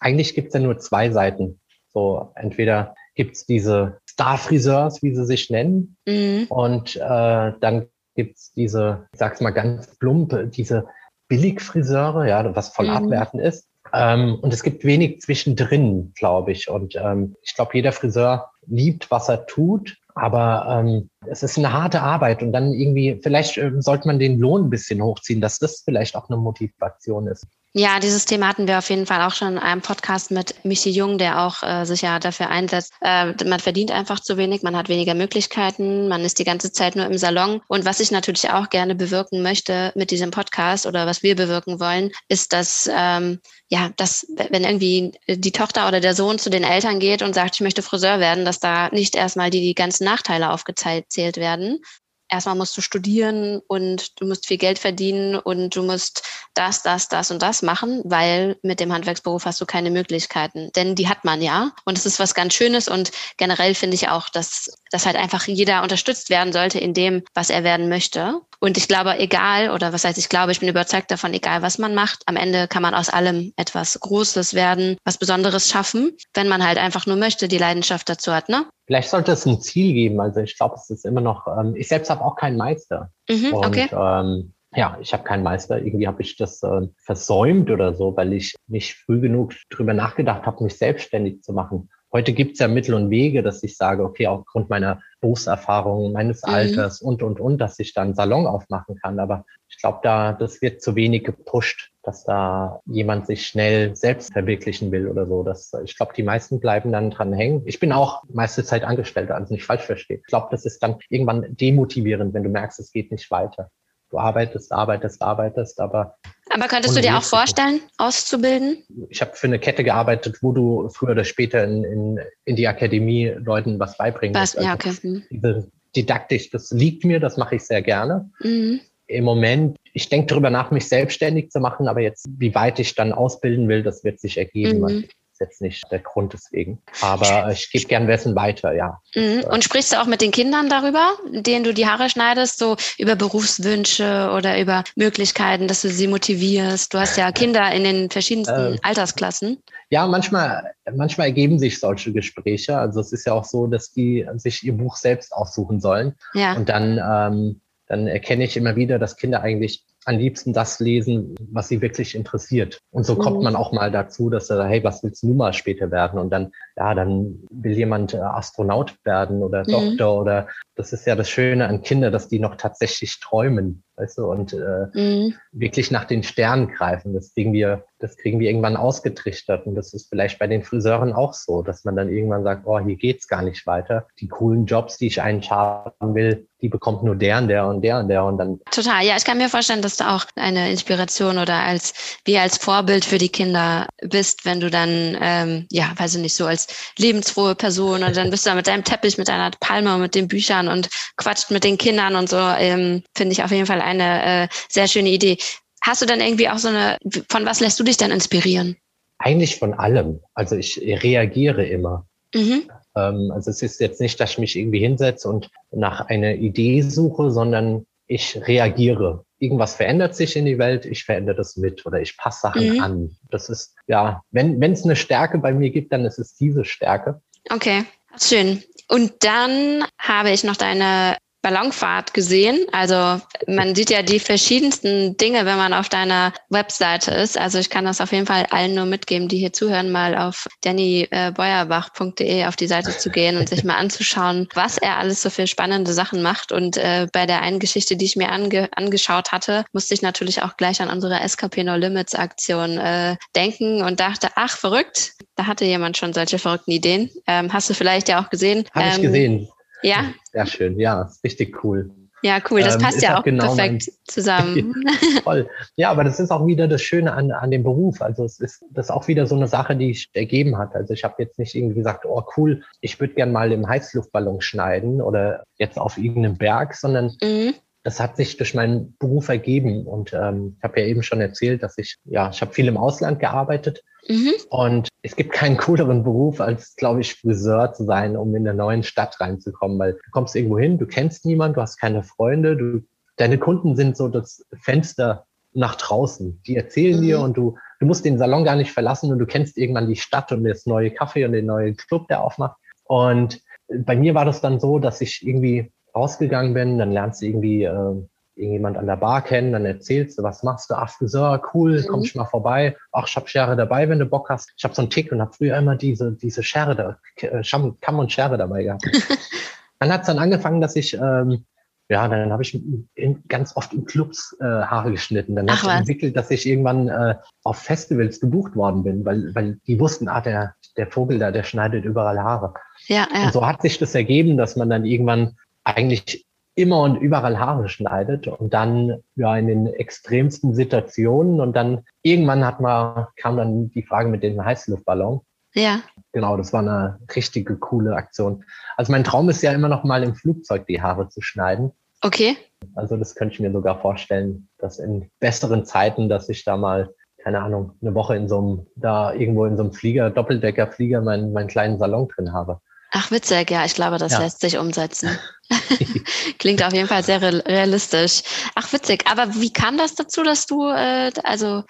Eigentlich 0.00 0.34
gibt 0.34 0.48
es 0.48 0.54
ja 0.54 0.60
nur 0.60 0.78
zwei 0.78 1.10
Seiten. 1.10 1.60
So, 1.92 2.32
entweder 2.34 2.94
gibt 3.14 3.36
es 3.36 3.46
diese 3.46 3.98
Star-Friseurs, 4.08 5.02
wie 5.02 5.14
sie 5.14 5.24
sich 5.24 5.50
nennen, 5.50 5.96
Mhm. 6.06 6.46
und 6.48 6.96
äh, 6.96 7.52
dann 7.60 7.86
gibt 8.16 8.36
es 8.36 8.52
diese, 8.52 9.08
ich 9.12 9.18
sag's 9.18 9.40
mal 9.40 9.50
ganz 9.50 9.96
plump, 9.98 10.50
diese 10.52 10.86
Billigfriseure, 11.28 12.28
ja, 12.28 12.54
was 12.56 12.68
voll 12.70 12.86
Mhm. 12.86 12.96
abwertend 12.96 13.42
ist. 13.42 13.68
Ähm, 13.92 14.38
und 14.40 14.52
es 14.52 14.62
gibt 14.62 14.84
wenig 14.84 15.20
zwischendrin, 15.20 16.12
glaube 16.16 16.52
ich. 16.52 16.68
Und 16.68 16.96
ähm, 16.96 17.36
ich 17.42 17.54
glaube, 17.54 17.72
jeder 17.74 17.92
Friseur 17.92 18.50
liebt, 18.66 19.10
was 19.10 19.28
er 19.28 19.46
tut. 19.46 19.96
Aber 20.14 20.66
ähm, 20.80 21.10
es 21.26 21.42
ist 21.42 21.58
eine 21.58 21.72
harte 21.72 22.00
Arbeit 22.00 22.42
und 22.42 22.52
dann 22.52 22.72
irgendwie, 22.72 23.20
vielleicht 23.22 23.56
ähm, 23.58 23.82
sollte 23.82 24.06
man 24.06 24.18
den 24.18 24.38
Lohn 24.38 24.66
ein 24.66 24.70
bisschen 24.70 25.02
hochziehen, 25.02 25.40
dass 25.40 25.58
das 25.58 25.82
vielleicht 25.84 26.14
auch 26.14 26.28
eine 26.28 26.38
Motivation 26.38 27.26
ist. 27.26 27.46
Ja, 27.76 27.98
dieses 27.98 28.24
Thema 28.24 28.46
hatten 28.46 28.68
wir 28.68 28.78
auf 28.78 28.88
jeden 28.88 29.04
Fall 29.04 29.20
auch 29.22 29.34
schon 29.34 29.54
in 29.54 29.58
einem 29.58 29.82
Podcast 29.82 30.30
mit 30.30 30.64
Michi 30.64 30.90
Jung, 30.90 31.18
der 31.18 31.40
auch 31.44 31.60
äh, 31.64 31.84
sich 31.84 32.02
ja 32.02 32.20
dafür 32.20 32.48
einsetzt. 32.48 32.92
Äh, 33.00 33.34
man 33.44 33.58
verdient 33.58 33.90
einfach 33.90 34.20
zu 34.20 34.36
wenig, 34.36 34.62
man 34.62 34.76
hat 34.76 34.88
weniger 34.88 35.14
Möglichkeiten, 35.14 36.06
man 36.06 36.20
ist 36.20 36.38
die 36.38 36.44
ganze 36.44 36.70
Zeit 36.70 36.94
nur 36.94 37.06
im 37.06 37.18
Salon. 37.18 37.62
Und 37.66 37.84
was 37.84 37.98
ich 37.98 38.12
natürlich 38.12 38.48
auch 38.48 38.70
gerne 38.70 38.94
bewirken 38.94 39.42
möchte 39.42 39.90
mit 39.96 40.12
diesem 40.12 40.30
Podcast 40.30 40.86
oder 40.86 41.04
was 41.04 41.24
wir 41.24 41.34
bewirken 41.34 41.80
wollen, 41.80 42.12
ist, 42.28 42.52
dass 42.52 42.88
ähm, 42.94 43.40
ja, 43.68 43.90
dass 43.96 44.24
wenn 44.50 44.62
irgendwie 44.62 45.10
die 45.26 45.50
Tochter 45.50 45.88
oder 45.88 45.98
der 45.98 46.14
Sohn 46.14 46.38
zu 46.38 46.50
den 46.50 46.62
Eltern 46.62 47.00
geht 47.00 47.22
und 47.22 47.34
sagt, 47.34 47.56
ich 47.56 47.60
möchte 47.60 47.82
Friseur 47.82 48.20
werden, 48.20 48.44
dass 48.44 48.60
da 48.60 48.88
nicht 48.90 49.16
erstmal 49.16 49.50
die, 49.50 49.60
die 49.60 49.74
ganzen 49.74 50.04
Nachteile 50.04 50.52
aufgezählt 50.52 51.38
werden. 51.38 51.80
Erstmal 52.28 52.56
musst 52.56 52.76
du 52.76 52.80
studieren 52.80 53.60
und 53.66 54.20
du 54.20 54.26
musst 54.26 54.46
viel 54.46 54.56
Geld 54.56 54.78
verdienen 54.78 55.36
und 55.36 55.76
du 55.76 55.82
musst 55.82 56.22
das, 56.54 56.82
das, 56.82 57.08
das 57.08 57.30
und 57.30 57.42
das 57.42 57.62
machen, 57.62 58.00
weil 58.04 58.56
mit 58.62 58.80
dem 58.80 58.92
Handwerksberuf 58.92 59.44
hast 59.44 59.60
du 59.60 59.66
keine 59.66 59.90
Möglichkeiten. 59.90 60.70
Denn 60.74 60.94
die 60.94 61.08
hat 61.08 61.24
man 61.24 61.42
ja. 61.42 61.72
Und 61.84 61.98
es 61.98 62.06
ist 62.06 62.18
was 62.18 62.34
ganz 62.34 62.54
Schönes. 62.54 62.88
Und 62.88 63.10
generell 63.36 63.74
finde 63.74 63.94
ich 63.94 64.08
auch, 64.08 64.28
dass, 64.28 64.70
dass 64.90 65.06
halt 65.06 65.16
einfach 65.16 65.46
jeder 65.46 65.82
unterstützt 65.82 66.30
werden 66.30 66.52
sollte 66.52 66.78
in 66.78 66.94
dem, 66.94 67.22
was 67.34 67.50
er 67.50 67.64
werden 67.64 67.88
möchte. 67.88 68.40
Und 68.64 68.78
ich 68.78 68.88
glaube, 68.88 69.18
egal, 69.18 69.72
oder 69.72 69.92
was 69.92 70.06
heißt 70.06 70.16
ich 70.16 70.30
glaube, 70.30 70.50
ich 70.50 70.60
bin 70.60 70.70
überzeugt 70.70 71.10
davon, 71.10 71.34
egal 71.34 71.60
was 71.60 71.76
man 71.76 71.94
macht, 71.94 72.22
am 72.24 72.36
Ende 72.36 72.66
kann 72.66 72.80
man 72.80 72.94
aus 72.94 73.10
allem 73.10 73.52
etwas 73.58 74.00
Großes 74.00 74.54
werden, 74.54 74.96
was 75.04 75.18
Besonderes 75.18 75.68
schaffen, 75.68 76.16
wenn 76.32 76.48
man 76.48 76.66
halt 76.66 76.78
einfach 76.78 77.04
nur 77.04 77.16
möchte, 77.16 77.46
die 77.46 77.58
Leidenschaft 77.58 78.08
dazu 78.08 78.32
hat, 78.32 78.48
ne? 78.48 78.64
Vielleicht 78.86 79.10
sollte 79.10 79.32
es 79.32 79.44
ein 79.44 79.60
Ziel 79.60 79.92
geben. 79.92 80.18
Also 80.18 80.40
ich 80.40 80.56
glaube, 80.56 80.76
es 80.76 80.88
ist 80.88 81.04
immer 81.04 81.20
noch, 81.20 81.46
ähm, 81.46 81.76
ich 81.76 81.88
selbst 81.88 82.08
habe 82.08 82.24
auch 82.24 82.36
keinen 82.36 82.56
Meister. 82.56 83.10
Mhm, 83.28 83.52
Und 83.52 83.66
okay. 83.66 83.88
ähm, 83.92 84.54
ja, 84.74 84.96
ich 84.98 85.12
habe 85.12 85.24
keinen 85.24 85.42
Meister. 85.42 85.76
Irgendwie 85.82 86.06
habe 86.06 86.22
ich 86.22 86.34
das 86.38 86.62
äh, 86.62 86.88
versäumt 87.04 87.70
oder 87.70 87.92
so, 87.92 88.16
weil 88.16 88.32
ich 88.32 88.54
nicht 88.66 88.94
früh 88.94 89.20
genug 89.20 89.52
drüber 89.68 89.92
nachgedacht 89.92 90.46
habe, 90.46 90.64
mich 90.64 90.78
selbstständig 90.78 91.42
zu 91.42 91.52
machen. 91.52 91.90
Heute 92.14 92.32
gibt's 92.32 92.60
ja 92.60 92.68
Mittel 92.68 92.94
und 92.94 93.10
Wege, 93.10 93.42
dass 93.42 93.64
ich 93.64 93.76
sage, 93.76 94.04
okay, 94.04 94.28
aufgrund 94.28 94.70
meiner 94.70 95.02
Berufserfahrung, 95.20 96.12
meines 96.12 96.42
Mhm. 96.46 96.54
Alters 96.54 97.02
und, 97.02 97.24
und, 97.24 97.40
und, 97.40 97.58
dass 97.58 97.76
ich 97.80 97.92
da 97.92 98.02
einen 98.02 98.14
Salon 98.14 98.46
aufmachen 98.46 98.94
kann. 99.02 99.18
Aber 99.18 99.44
ich 99.68 99.78
glaube, 99.78 99.98
da, 100.04 100.32
das 100.32 100.62
wird 100.62 100.80
zu 100.80 100.94
wenig 100.94 101.24
gepusht, 101.24 101.90
dass 102.04 102.22
da 102.22 102.80
jemand 102.86 103.26
sich 103.26 103.44
schnell 103.44 103.96
selbst 103.96 104.32
verwirklichen 104.32 104.92
will 104.92 105.08
oder 105.08 105.26
so. 105.26 105.42
Das, 105.42 105.72
ich 105.82 105.96
glaube, 105.96 106.12
die 106.16 106.22
meisten 106.22 106.60
bleiben 106.60 106.92
dann 106.92 107.10
dran 107.10 107.32
hängen. 107.32 107.62
Ich 107.64 107.80
bin 107.80 107.90
auch 107.90 108.22
meiste 108.32 108.62
Zeit 108.62 108.84
Angestellter, 108.84 109.34
also 109.34 109.52
nicht 109.52 109.64
falsch 109.64 109.82
versteht. 109.82 110.20
Ich 110.20 110.28
glaube, 110.28 110.46
das 110.52 110.64
ist 110.64 110.84
dann 110.84 111.00
irgendwann 111.08 111.56
demotivierend, 111.56 112.32
wenn 112.32 112.44
du 112.44 112.48
merkst, 112.48 112.78
es 112.78 112.92
geht 112.92 113.10
nicht 113.10 113.28
weiter. 113.32 113.70
Du 114.10 114.18
arbeitest, 114.20 114.70
arbeitest, 114.70 115.20
arbeitest, 115.20 115.80
aber 115.80 116.14
Aber 116.54 116.68
könntest 116.68 116.96
du 116.96 117.00
dir 117.00 117.18
auch 117.18 117.24
vorstellen, 117.24 117.80
auszubilden? 117.98 118.84
ich 119.08 119.20
habe 119.20 119.32
für 119.34 119.48
eine 119.48 119.58
Kette 119.58 119.82
gearbeitet, 119.82 120.38
wo 120.40 120.52
du 120.52 120.88
früher 120.88 121.10
oder 121.10 121.24
später 121.24 121.64
in, 121.64 121.82
in, 121.82 122.20
in 122.44 122.54
die 122.54 122.68
Akademie 122.68 123.34
Leuten 123.38 123.80
was 123.80 123.96
beibringen 123.98 124.36
Was? 124.36 124.54
musst. 124.54 124.64
Ja, 124.64 124.74
Also 124.74 124.90
okay. 124.90 125.08
Mhm. 125.08 125.22
diese 125.30 125.68
Didaktik, 125.96 126.52
das 126.52 126.70
liegt 126.70 127.04
mir, 127.04 127.18
das 127.18 127.36
mache 127.36 127.56
ich 127.56 127.62
sehr 127.62 127.82
gerne. 127.82 128.30
Mhm. 128.40 128.80
Im 129.08 129.24
Moment, 129.24 129.76
ich 129.92 130.08
denke 130.08 130.28
darüber 130.28 130.48
nach, 130.48 130.70
mich 130.70 130.88
selbstständig 130.88 131.50
zu 131.50 131.58
machen, 131.58 131.88
aber 131.88 132.00
jetzt, 132.00 132.24
wie 132.38 132.54
weit 132.54 132.78
ich 132.78 132.94
dann 132.94 133.12
ausbilden 133.12 133.68
will, 133.68 133.82
das 133.82 134.04
wird 134.04 134.20
sich 134.20 134.38
ergeben. 134.38 134.80
Mhm. 134.80 135.04
Jetzt 135.44 135.60
nicht 135.60 135.84
der 135.90 135.98
Grund 135.98 136.32
deswegen. 136.32 136.80
Aber 137.02 137.50
ich 137.52 137.70
gebe 137.70 137.84
gern 137.84 138.08
Wissen 138.08 138.34
weiter, 138.34 138.72
ja. 138.72 139.00
Mhm. 139.14 139.44
Und 139.50 139.62
sprichst 139.62 139.92
du 139.92 140.00
auch 140.00 140.06
mit 140.06 140.22
den 140.22 140.30
Kindern 140.30 140.70
darüber, 140.70 141.12
denen 141.30 141.64
du 141.64 141.74
die 141.74 141.86
Haare 141.86 142.08
schneidest, 142.08 142.58
so 142.58 142.76
über 142.96 143.14
Berufswünsche 143.14 144.30
oder 144.34 144.58
über 144.58 144.84
Möglichkeiten, 144.96 145.68
dass 145.68 145.82
du 145.82 145.90
sie 145.90 146.06
motivierst? 146.06 146.94
Du 146.94 146.98
hast 146.98 147.18
ja 147.18 147.30
Kinder 147.30 147.70
in 147.72 147.84
den 147.84 148.10
verschiedensten 148.10 148.74
Ähm. 148.74 148.78
Altersklassen. 148.82 149.62
Ja, 149.90 150.06
manchmal, 150.06 150.72
manchmal 150.94 151.26
ergeben 151.26 151.58
sich 151.58 151.78
solche 151.78 152.12
Gespräche. 152.12 152.78
Also 152.78 153.00
es 153.00 153.12
ist 153.12 153.26
ja 153.26 153.34
auch 153.34 153.44
so, 153.44 153.66
dass 153.66 153.92
die 153.92 154.26
sich 154.36 154.62
ihr 154.64 154.72
Buch 154.72 154.96
selbst 154.96 155.34
aussuchen 155.34 155.78
sollen. 155.78 156.14
Ja. 156.32 156.54
Und 156.54 156.70
dann, 156.70 156.98
ähm, 156.98 157.60
dann 157.86 158.06
erkenne 158.06 158.44
ich 158.44 158.56
immer 158.56 158.76
wieder, 158.76 158.98
dass 158.98 159.16
Kinder 159.16 159.42
eigentlich 159.42 159.84
am 160.06 160.16
liebsten 160.18 160.52
das 160.52 160.80
lesen, 160.80 161.34
was 161.50 161.68
sie 161.68 161.80
wirklich 161.80 162.14
interessiert. 162.14 162.78
Und 162.90 163.04
so 163.04 163.16
kommt 163.16 163.38
Mhm. 163.38 163.44
man 163.44 163.56
auch 163.56 163.72
mal 163.72 163.90
dazu, 163.90 164.30
dass 164.30 164.50
er, 164.50 164.64
hey, 164.66 164.82
was 164.84 165.02
willst 165.02 165.22
du 165.22 165.34
mal 165.34 165.52
später 165.52 165.90
werden? 165.90 166.18
Und 166.18 166.30
dann, 166.30 166.52
ja, 166.76 166.94
dann 166.94 167.42
will 167.50 167.72
jemand 167.72 168.14
äh, 168.14 168.18
Astronaut 168.18 168.94
werden 169.04 169.42
oder 169.42 169.62
Mhm. 169.64 169.70
Doktor 169.70 170.20
oder 170.20 170.48
das 170.76 170.92
ist 170.92 171.06
ja 171.06 171.14
das 171.14 171.28
Schöne 171.30 171.68
an 171.68 171.82
Kindern, 171.82 172.12
dass 172.12 172.28
die 172.28 172.40
noch 172.40 172.56
tatsächlich 172.56 173.20
träumen, 173.20 173.84
weißt 173.96 174.18
du, 174.18 174.26
und 174.30 174.52
äh, 174.52 174.86
Mhm. 174.92 175.34
wirklich 175.52 175.90
nach 175.90 176.04
den 176.04 176.22
Sternen 176.24 176.68
greifen. 176.68 177.14
Das 177.14 177.32
kriegen 177.32 177.52
wir, 177.52 177.84
das 178.00 178.16
kriegen 178.16 178.40
wir 178.40 178.48
irgendwann 178.50 178.76
ausgetrichtert. 178.76 179.66
Und 179.66 179.76
das 179.76 179.94
ist 179.94 180.08
vielleicht 180.08 180.38
bei 180.38 180.46
den 180.48 180.62
Friseuren 180.64 181.12
auch 181.12 181.32
so, 181.32 181.62
dass 181.62 181.84
man 181.84 181.94
dann 181.96 182.08
irgendwann 182.12 182.42
sagt, 182.42 182.66
oh, 182.66 182.78
hier 182.80 182.96
geht's 182.96 183.28
gar 183.28 183.42
nicht 183.42 183.66
weiter. 183.66 184.06
Die 184.20 184.28
coolen 184.28 184.66
Jobs, 184.66 184.98
die 184.98 185.06
ich 185.06 185.22
eigentlich 185.22 185.50
haben 185.50 186.14
will, 186.14 186.48
die 186.60 186.68
bekommt 186.68 187.02
nur 187.02 187.14
der 187.14 187.38
und 187.38 187.48
der 187.48 187.66
und 187.66 187.82
der 187.82 187.98
und 187.98 188.08
der 188.08 188.24
und 188.24 188.38
dann 188.38 188.60
Total. 188.70 189.04
Ja, 189.04 189.16
ich 189.16 189.24
kann 189.24 189.38
mir 189.38 189.48
vorstellen, 189.48 189.82
dass 189.82 189.96
du 189.96 190.08
auch 190.08 190.24
eine 190.36 190.70
Inspiration 190.70 191.38
oder 191.38 191.54
als 191.54 191.92
wie 192.24 192.38
als 192.38 192.56
Vorbild 192.56 193.04
für 193.04 193.18
die 193.18 193.28
Kinder 193.28 193.88
bist, 194.02 194.44
wenn 194.44 194.60
du 194.60 194.70
dann, 194.70 195.16
ähm, 195.20 195.66
ja, 195.70 195.92
weiß 195.96 196.14
ich 196.14 196.22
nicht, 196.22 196.34
so 196.34 196.46
als 196.46 196.92
lebensfrohe 196.98 197.54
Person 197.54 198.02
und 198.02 198.16
dann 198.16 198.30
bist 198.30 198.46
du 198.46 198.50
da 198.50 198.56
mit 198.56 198.66
deinem 198.66 198.84
Teppich, 198.84 199.18
mit 199.18 199.28
deiner 199.28 199.50
Palme, 199.60 199.98
mit 199.98 200.14
den 200.14 200.28
Büchern 200.28 200.68
und 200.68 200.88
quatscht 201.16 201.50
mit 201.50 201.64
den 201.64 201.78
Kindern 201.78 202.16
und 202.16 202.28
so. 202.28 202.38
Ähm, 202.38 203.02
Finde 203.14 203.32
ich 203.32 203.42
auf 203.42 203.50
jeden 203.50 203.66
Fall 203.66 203.80
eine 203.80 204.44
äh, 204.44 204.48
sehr 204.68 204.88
schöne 204.88 205.10
Idee. 205.10 205.36
Hast 205.82 206.00
du 206.00 206.06
dann 206.06 206.20
irgendwie 206.20 206.48
auch 206.48 206.58
so 206.58 206.68
eine, 206.68 206.96
von 207.28 207.44
was 207.44 207.60
lässt 207.60 207.78
du 207.78 207.84
dich 207.84 207.98
dann 207.98 208.10
inspirieren? 208.10 208.76
eigentlich 209.18 209.58
von 209.58 209.74
allem. 209.74 210.20
Also 210.34 210.56
ich 210.56 210.78
reagiere 210.78 211.64
immer. 211.64 212.06
Mhm. 212.34 212.68
Ähm, 212.96 213.30
also 213.32 213.50
es 213.50 213.62
ist 213.62 213.80
jetzt 213.80 214.00
nicht, 214.00 214.18
dass 214.20 214.32
ich 214.32 214.38
mich 214.38 214.56
irgendwie 214.56 214.80
hinsetze 214.80 215.28
und 215.28 215.50
nach 215.70 216.06
einer 216.06 216.34
Idee 216.34 216.82
suche, 216.82 217.30
sondern 217.30 217.86
ich 218.06 218.40
reagiere 218.46 219.24
irgendwas 219.44 219.76
verändert 219.76 220.16
sich 220.16 220.36
in 220.36 220.46
die 220.46 220.58
Welt, 220.58 220.86
ich 220.86 221.04
verändere 221.04 221.36
das 221.36 221.56
mit 221.56 221.84
oder 221.86 222.00
ich 222.00 222.16
passe 222.16 222.40
Sachen 222.42 222.74
mhm. 222.74 222.80
an. 222.80 223.16
Das 223.30 223.48
ist, 223.48 223.74
ja, 223.86 224.22
wenn 224.30 224.60
es 224.62 224.84
eine 224.84 224.96
Stärke 224.96 225.38
bei 225.38 225.52
mir 225.52 225.70
gibt, 225.70 225.92
dann 225.92 226.04
ist 226.04 226.18
es 226.18 226.34
diese 226.36 226.64
Stärke. 226.64 227.20
Okay, 227.50 227.84
schön. 228.18 228.62
Und 228.88 229.12
dann 229.20 229.84
habe 229.98 230.30
ich 230.30 230.44
noch 230.44 230.56
deine 230.56 231.16
Ballonfahrt 231.44 232.14
gesehen. 232.14 232.64
Also 232.72 233.20
man 233.46 233.74
sieht 233.74 233.90
ja 233.90 234.00
die 234.00 234.18
verschiedensten 234.18 235.18
Dinge, 235.18 235.44
wenn 235.44 235.58
man 235.58 235.74
auf 235.74 235.90
deiner 235.90 236.32
Webseite 236.48 237.10
ist. 237.10 237.38
Also 237.38 237.58
ich 237.58 237.68
kann 237.68 237.84
das 237.84 238.00
auf 238.00 238.12
jeden 238.12 238.26
Fall 238.26 238.46
allen 238.50 238.74
nur 238.74 238.86
mitgeben, 238.86 239.28
die 239.28 239.36
hier 239.36 239.52
zuhören, 239.52 239.92
mal 239.92 240.16
auf 240.16 240.48
dannybeuerbach.de 240.62 242.46
auf 242.46 242.56
die 242.56 242.66
Seite 242.66 242.96
zu 242.96 243.10
gehen 243.10 243.36
und 243.36 243.50
sich 243.50 243.62
mal 243.62 243.76
anzuschauen, 243.76 244.48
was 244.54 244.78
er 244.78 244.96
alles 244.96 245.20
so 245.20 245.28
für 245.28 245.46
spannende 245.46 245.92
Sachen 245.92 246.22
macht. 246.22 246.50
Und 246.50 246.78
äh, 246.78 247.08
bei 247.12 247.26
der 247.26 247.42
einen 247.42 247.58
Geschichte, 247.58 247.96
die 247.96 248.06
ich 248.06 248.16
mir 248.16 248.30
ange 248.30 248.70
angeschaut 248.74 249.30
hatte, 249.30 249.66
musste 249.74 249.92
ich 249.92 250.00
natürlich 250.00 250.42
auch 250.42 250.56
gleich 250.56 250.80
an 250.80 250.88
unsere 250.88 251.20
SKP 251.28 251.62
No 251.62 251.76
Limits 251.76 252.14
Aktion 252.14 252.78
äh, 252.78 253.16
denken 253.36 253.82
und 253.82 254.00
dachte, 254.00 254.28
ach 254.34 254.56
verrückt, 254.56 255.12
da 255.36 255.46
hatte 255.46 255.66
jemand 255.66 255.98
schon 255.98 256.14
solche 256.14 256.38
verrückten 256.38 256.70
Ideen. 256.70 257.10
Ähm, 257.26 257.52
hast 257.52 257.68
du 257.68 257.74
vielleicht 257.74 258.08
ja 258.08 258.24
auch 258.24 258.30
gesehen. 258.30 258.64
Habe 258.72 258.88
ich 258.88 258.96
ähm, 258.96 259.02
gesehen. 259.02 259.48
Ja. 259.84 260.14
Sehr 260.32 260.46
schön, 260.46 260.80
ja, 260.80 261.02
ist 261.02 261.22
richtig 261.22 261.62
cool. 261.62 261.90
Ja, 262.22 262.38
cool, 262.50 262.62
das 262.62 262.76
ähm, 262.76 262.80
passt 262.80 263.02
ja 263.02 263.18
auch 263.18 263.22
genau 263.22 263.54
perfekt 263.54 263.86
mein, 263.86 263.94
zusammen. 264.04 264.74
Voll. 265.24 265.46
Ja, 265.76 265.90
aber 265.90 266.04
das 266.04 266.18
ist 266.18 266.30
auch 266.30 266.46
wieder 266.46 266.66
das 266.66 266.80
Schöne 266.80 267.12
an, 267.12 267.30
an 267.30 267.50
dem 267.50 267.62
Beruf. 267.62 268.00
Also 268.00 268.24
es 268.24 268.40
ist 268.40 268.64
das 268.70 268.86
ist 268.86 268.90
auch 268.90 269.08
wieder 269.08 269.26
so 269.26 269.34
eine 269.34 269.46
Sache, 269.46 269.76
die 269.76 269.90
ich 269.90 270.08
ergeben 270.14 270.56
hat. 270.56 270.74
Also 270.74 270.94
ich 270.94 271.04
habe 271.04 271.16
jetzt 271.18 271.38
nicht 271.38 271.54
irgendwie 271.54 271.74
gesagt, 271.74 272.06
oh 272.06 272.22
cool, 272.38 272.62
ich 272.80 272.98
würde 272.98 273.12
gern 273.12 273.30
mal 273.30 273.52
im 273.52 273.68
Heißluftballon 273.68 274.40
schneiden 274.40 275.02
oder 275.02 275.44
jetzt 275.58 275.78
auf 275.78 275.98
irgendeinem 275.98 276.38
Berg, 276.38 276.74
sondern 276.74 277.14
mhm. 277.22 277.52
Das 277.84 278.00
hat 278.00 278.16
sich 278.16 278.36
durch 278.36 278.54
meinen 278.54 278.96
Beruf 278.98 279.28
ergeben. 279.28 279.86
Und 279.86 280.12
ähm, 280.12 280.56
ich 280.58 280.64
habe 280.64 280.80
ja 280.80 280.86
eben 280.86 281.02
schon 281.02 281.20
erzählt, 281.20 281.62
dass 281.62 281.78
ich, 281.78 281.96
ja, 282.04 282.30
ich 282.30 282.40
habe 282.40 282.52
viel 282.52 282.66
im 282.66 282.76
Ausland 282.76 283.20
gearbeitet 283.20 283.82
Mhm. 284.08 284.32
Und 284.50 284.88
es 285.02 285.16
gibt 285.16 285.32
keinen 285.32 285.56
cooleren 285.58 286.04
Beruf, 286.04 286.40
als, 286.40 286.76
glaube 286.76 287.00
ich, 287.00 287.14
Friseur 287.14 287.72
zu 287.72 287.84
sein, 287.84 288.16
um 288.16 288.34
in 288.34 288.44
der 288.44 288.54
neuen 288.54 288.82
Stadt 288.82 289.20
reinzukommen, 289.20 289.78
weil 289.78 289.92
du 289.94 290.10
kommst 290.10 290.36
irgendwo 290.36 290.58
hin, 290.58 290.78
du 290.78 290.86
kennst 290.86 291.24
niemanden, 291.24 291.54
du 291.54 291.62
hast 291.62 291.78
keine 291.78 292.02
Freunde, 292.02 292.56
du, 292.56 292.82
deine 293.16 293.38
Kunden 293.38 293.76
sind 293.76 293.96
so 293.96 294.08
das 294.08 294.44
Fenster 294.60 295.26
nach 295.52 295.76
draußen. 295.76 296.42
Die 296.46 296.56
erzählen 296.56 296.98
mhm. 296.98 297.02
dir 297.02 297.20
und 297.20 297.36
du, 297.36 297.56
du 297.80 297.86
musst 297.86 298.04
den 298.04 298.18
Salon 298.18 298.44
gar 298.44 298.56
nicht 298.56 298.72
verlassen 298.72 299.12
und 299.12 299.18
du 299.18 299.26
kennst 299.26 299.56
irgendwann 299.56 299.88
die 299.88 299.96
Stadt 299.96 300.32
und 300.32 300.44
das 300.44 300.66
neue 300.66 300.90
Kaffee 300.90 301.24
und 301.24 301.32
den 301.32 301.46
neuen 301.46 301.76
Club, 301.76 302.08
der 302.08 302.22
aufmacht. 302.22 302.56
Und 302.84 303.40
bei 303.68 303.96
mir 303.96 304.14
war 304.14 304.24
das 304.24 304.40
dann 304.40 304.60
so, 304.60 304.78
dass 304.78 305.00
ich 305.00 305.26
irgendwie 305.26 305.72
rausgegangen 305.94 306.54
bin, 306.54 306.78
dann 306.78 306.92
lernst 306.92 307.22
du 307.22 307.26
irgendwie 307.26 307.64
äh, 307.64 307.94
irgendjemand 308.36 308.76
an 308.76 308.86
der 308.86 308.96
Bar 308.96 309.22
kennen, 309.22 309.52
dann 309.52 309.64
erzählst 309.64 310.18
du, 310.18 310.22
was 310.22 310.42
machst 310.42 310.70
du? 310.70 310.74
Ach, 310.74 310.90
Friseur, 310.90 311.40
cool, 311.54 311.80
mhm. 311.80 311.86
komm 311.88 312.02
ich 312.02 312.14
mal 312.14 312.24
vorbei. 312.24 312.76
Ach, 312.92 313.06
ich 313.06 313.16
hab 313.16 313.28
Schere 313.28 313.56
dabei, 313.56 313.88
wenn 313.88 313.98
du 313.98 314.06
Bock 314.06 314.28
hast. 314.28 314.52
Ich 314.56 314.64
habe 314.64 314.74
so 314.74 314.82
einen 314.82 314.90
Tick 314.90 315.12
und 315.12 315.20
habe 315.20 315.32
früher 315.32 315.56
immer 315.56 315.76
diese, 315.76 316.12
diese 316.12 316.42
Schere 316.42 316.74
da, 316.74 316.98
äh, 317.20 317.42
Kamm 317.80 317.98
und 317.98 318.12
Schere 318.12 318.36
dabei 318.36 318.64
gehabt. 318.64 318.84
dann 319.78 319.92
hat's 319.92 320.06
dann 320.06 320.18
angefangen, 320.18 320.60
dass 320.60 320.74
ich, 320.74 320.94
ähm, 320.94 321.44
ja, 321.88 322.08
dann 322.08 322.32
habe 322.32 322.42
ich 322.42 322.60
in, 322.94 323.22
ganz 323.28 323.56
oft 323.56 323.72
in 323.72 323.84
Clubs 323.84 324.34
äh, 324.40 324.44
Haare 324.44 324.90
geschnitten. 324.90 325.36
Dann 325.36 325.50
hat 325.50 325.58
sich 325.60 325.70
entwickelt, 325.70 326.16
dass 326.16 326.30
ich 326.30 326.46
irgendwann 326.46 326.88
äh, 326.88 327.16
auf 327.44 327.58
Festivals 327.58 328.20
gebucht 328.20 328.56
worden 328.56 328.82
bin, 328.82 329.04
weil, 329.04 329.34
weil 329.34 329.58
die 329.66 329.78
wussten, 329.78 330.08
ah, 330.08 330.22
der, 330.22 330.54
der 330.76 330.86
Vogel 330.88 331.18
da, 331.18 331.30
der 331.30 331.44
schneidet 331.44 331.84
überall 331.84 332.18
Haare. 332.18 332.54
Ja, 332.86 333.06
ja. 333.14 333.26
Und 333.26 333.32
so 333.32 333.46
hat 333.46 333.62
sich 333.62 333.78
das 333.78 333.94
ergeben, 333.94 334.36
dass 334.36 334.56
man 334.56 334.70
dann 334.70 334.86
irgendwann 334.86 335.36
eigentlich 335.64 336.26
immer 336.54 336.82
und 336.82 336.96
überall 336.96 337.38
Haare 337.38 337.68
schneidet 337.68 338.28
und 338.28 338.54
dann 338.54 339.02
ja 339.16 339.36
in 339.36 339.48
den 339.48 339.66
extremsten 339.66 340.54
Situationen 340.54 341.40
und 341.40 341.54
dann 341.56 341.84
irgendwann 342.02 342.44
hat 342.44 342.60
man, 342.60 343.06
kam 343.16 343.36
dann 343.36 343.70
die 343.70 343.82
Frage 343.82 344.08
mit 344.08 344.22
dem 344.22 344.42
Heißluftballon. 344.44 345.20
Ja. 345.54 345.80
Genau, 346.12 346.36
das 346.36 346.52
war 346.52 346.60
eine 346.60 346.98
richtige 347.14 347.56
coole 347.56 347.94
Aktion. 347.96 348.44
Also 348.76 348.92
mein 348.92 349.04
Traum 349.04 349.28
ist 349.28 349.42
ja 349.42 349.52
immer 349.52 349.68
noch 349.68 349.84
mal 349.84 350.02
im 350.02 350.14
Flugzeug 350.14 350.66
die 350.66 350.80
Haare 350.80 351.08
zu 351.08 351.20
schneiden. 351.20 351.72
Okay. 352.02 352.36
Also 352.74 352.96
das 352.96 353.14
könnte 353.14 353.34
ich 353.34 353.40
mir 353.40 353.52
sogar 353.52 353.80
vorstellen, 353.80 354.48
dass 354.58 354.78
in 354.78 355.10
besseren 355.20 355.64
Zeiten, 355.64 356.08
dass 356.08 356.28
ich 356.28 356.44
da 356.44 356.56
mal 356.56 356.90
keine 357.24 357.40
Ahnung, 357.40 357.72
eine 357.80 357.94
Woche 357.94 358.14
in 358.16 358.28
so 358.28 358.38
einem, 358.38 358.66
da 358.76 359.14
irgendwo 359.14 359.46
in 359.46 359.56
so 359.56 359.62
einem 359.62 359.72
Flieger, 359.72 360.10
Doppeldeckerflieger, 360.10 361.00
meinen, 361.00 361.32
meinen 361.32 361.48
kleinen 361.48 361.78
Salon 361.78 362.06
drin 362.06 362.34
habe. 362.34 362.60
Ach, 362.96 363.10
witzig, 363.10 363.50
ja, 363.50 363.64
ich 363.64 363.74
glaube, 363.74 363.98
das 363.98 364.12
ja. 364.12 364.20
lässt 364.20 364.40
sich 364.40 364.56
umsetzen. 364.56 365.10
Klingt 366.38 366.64
auf 366.64 366.72
jeden 366.72 366.86
Fall 366.86 367.02
sehr 367.02 367.20
realistisch. 367.20 368.22
Ach, 368.54 368.72
witzig. 368.72 369.04
Aber 369.10 369.34
wie 369.34 369.52
kam 369.52 369.76
das 369.76 369.96
dazu, 369.96 370.22
dass 370.22 370.46
du, 370.46 370.68
äh, 370.68 371.10
also, 371.24 371.64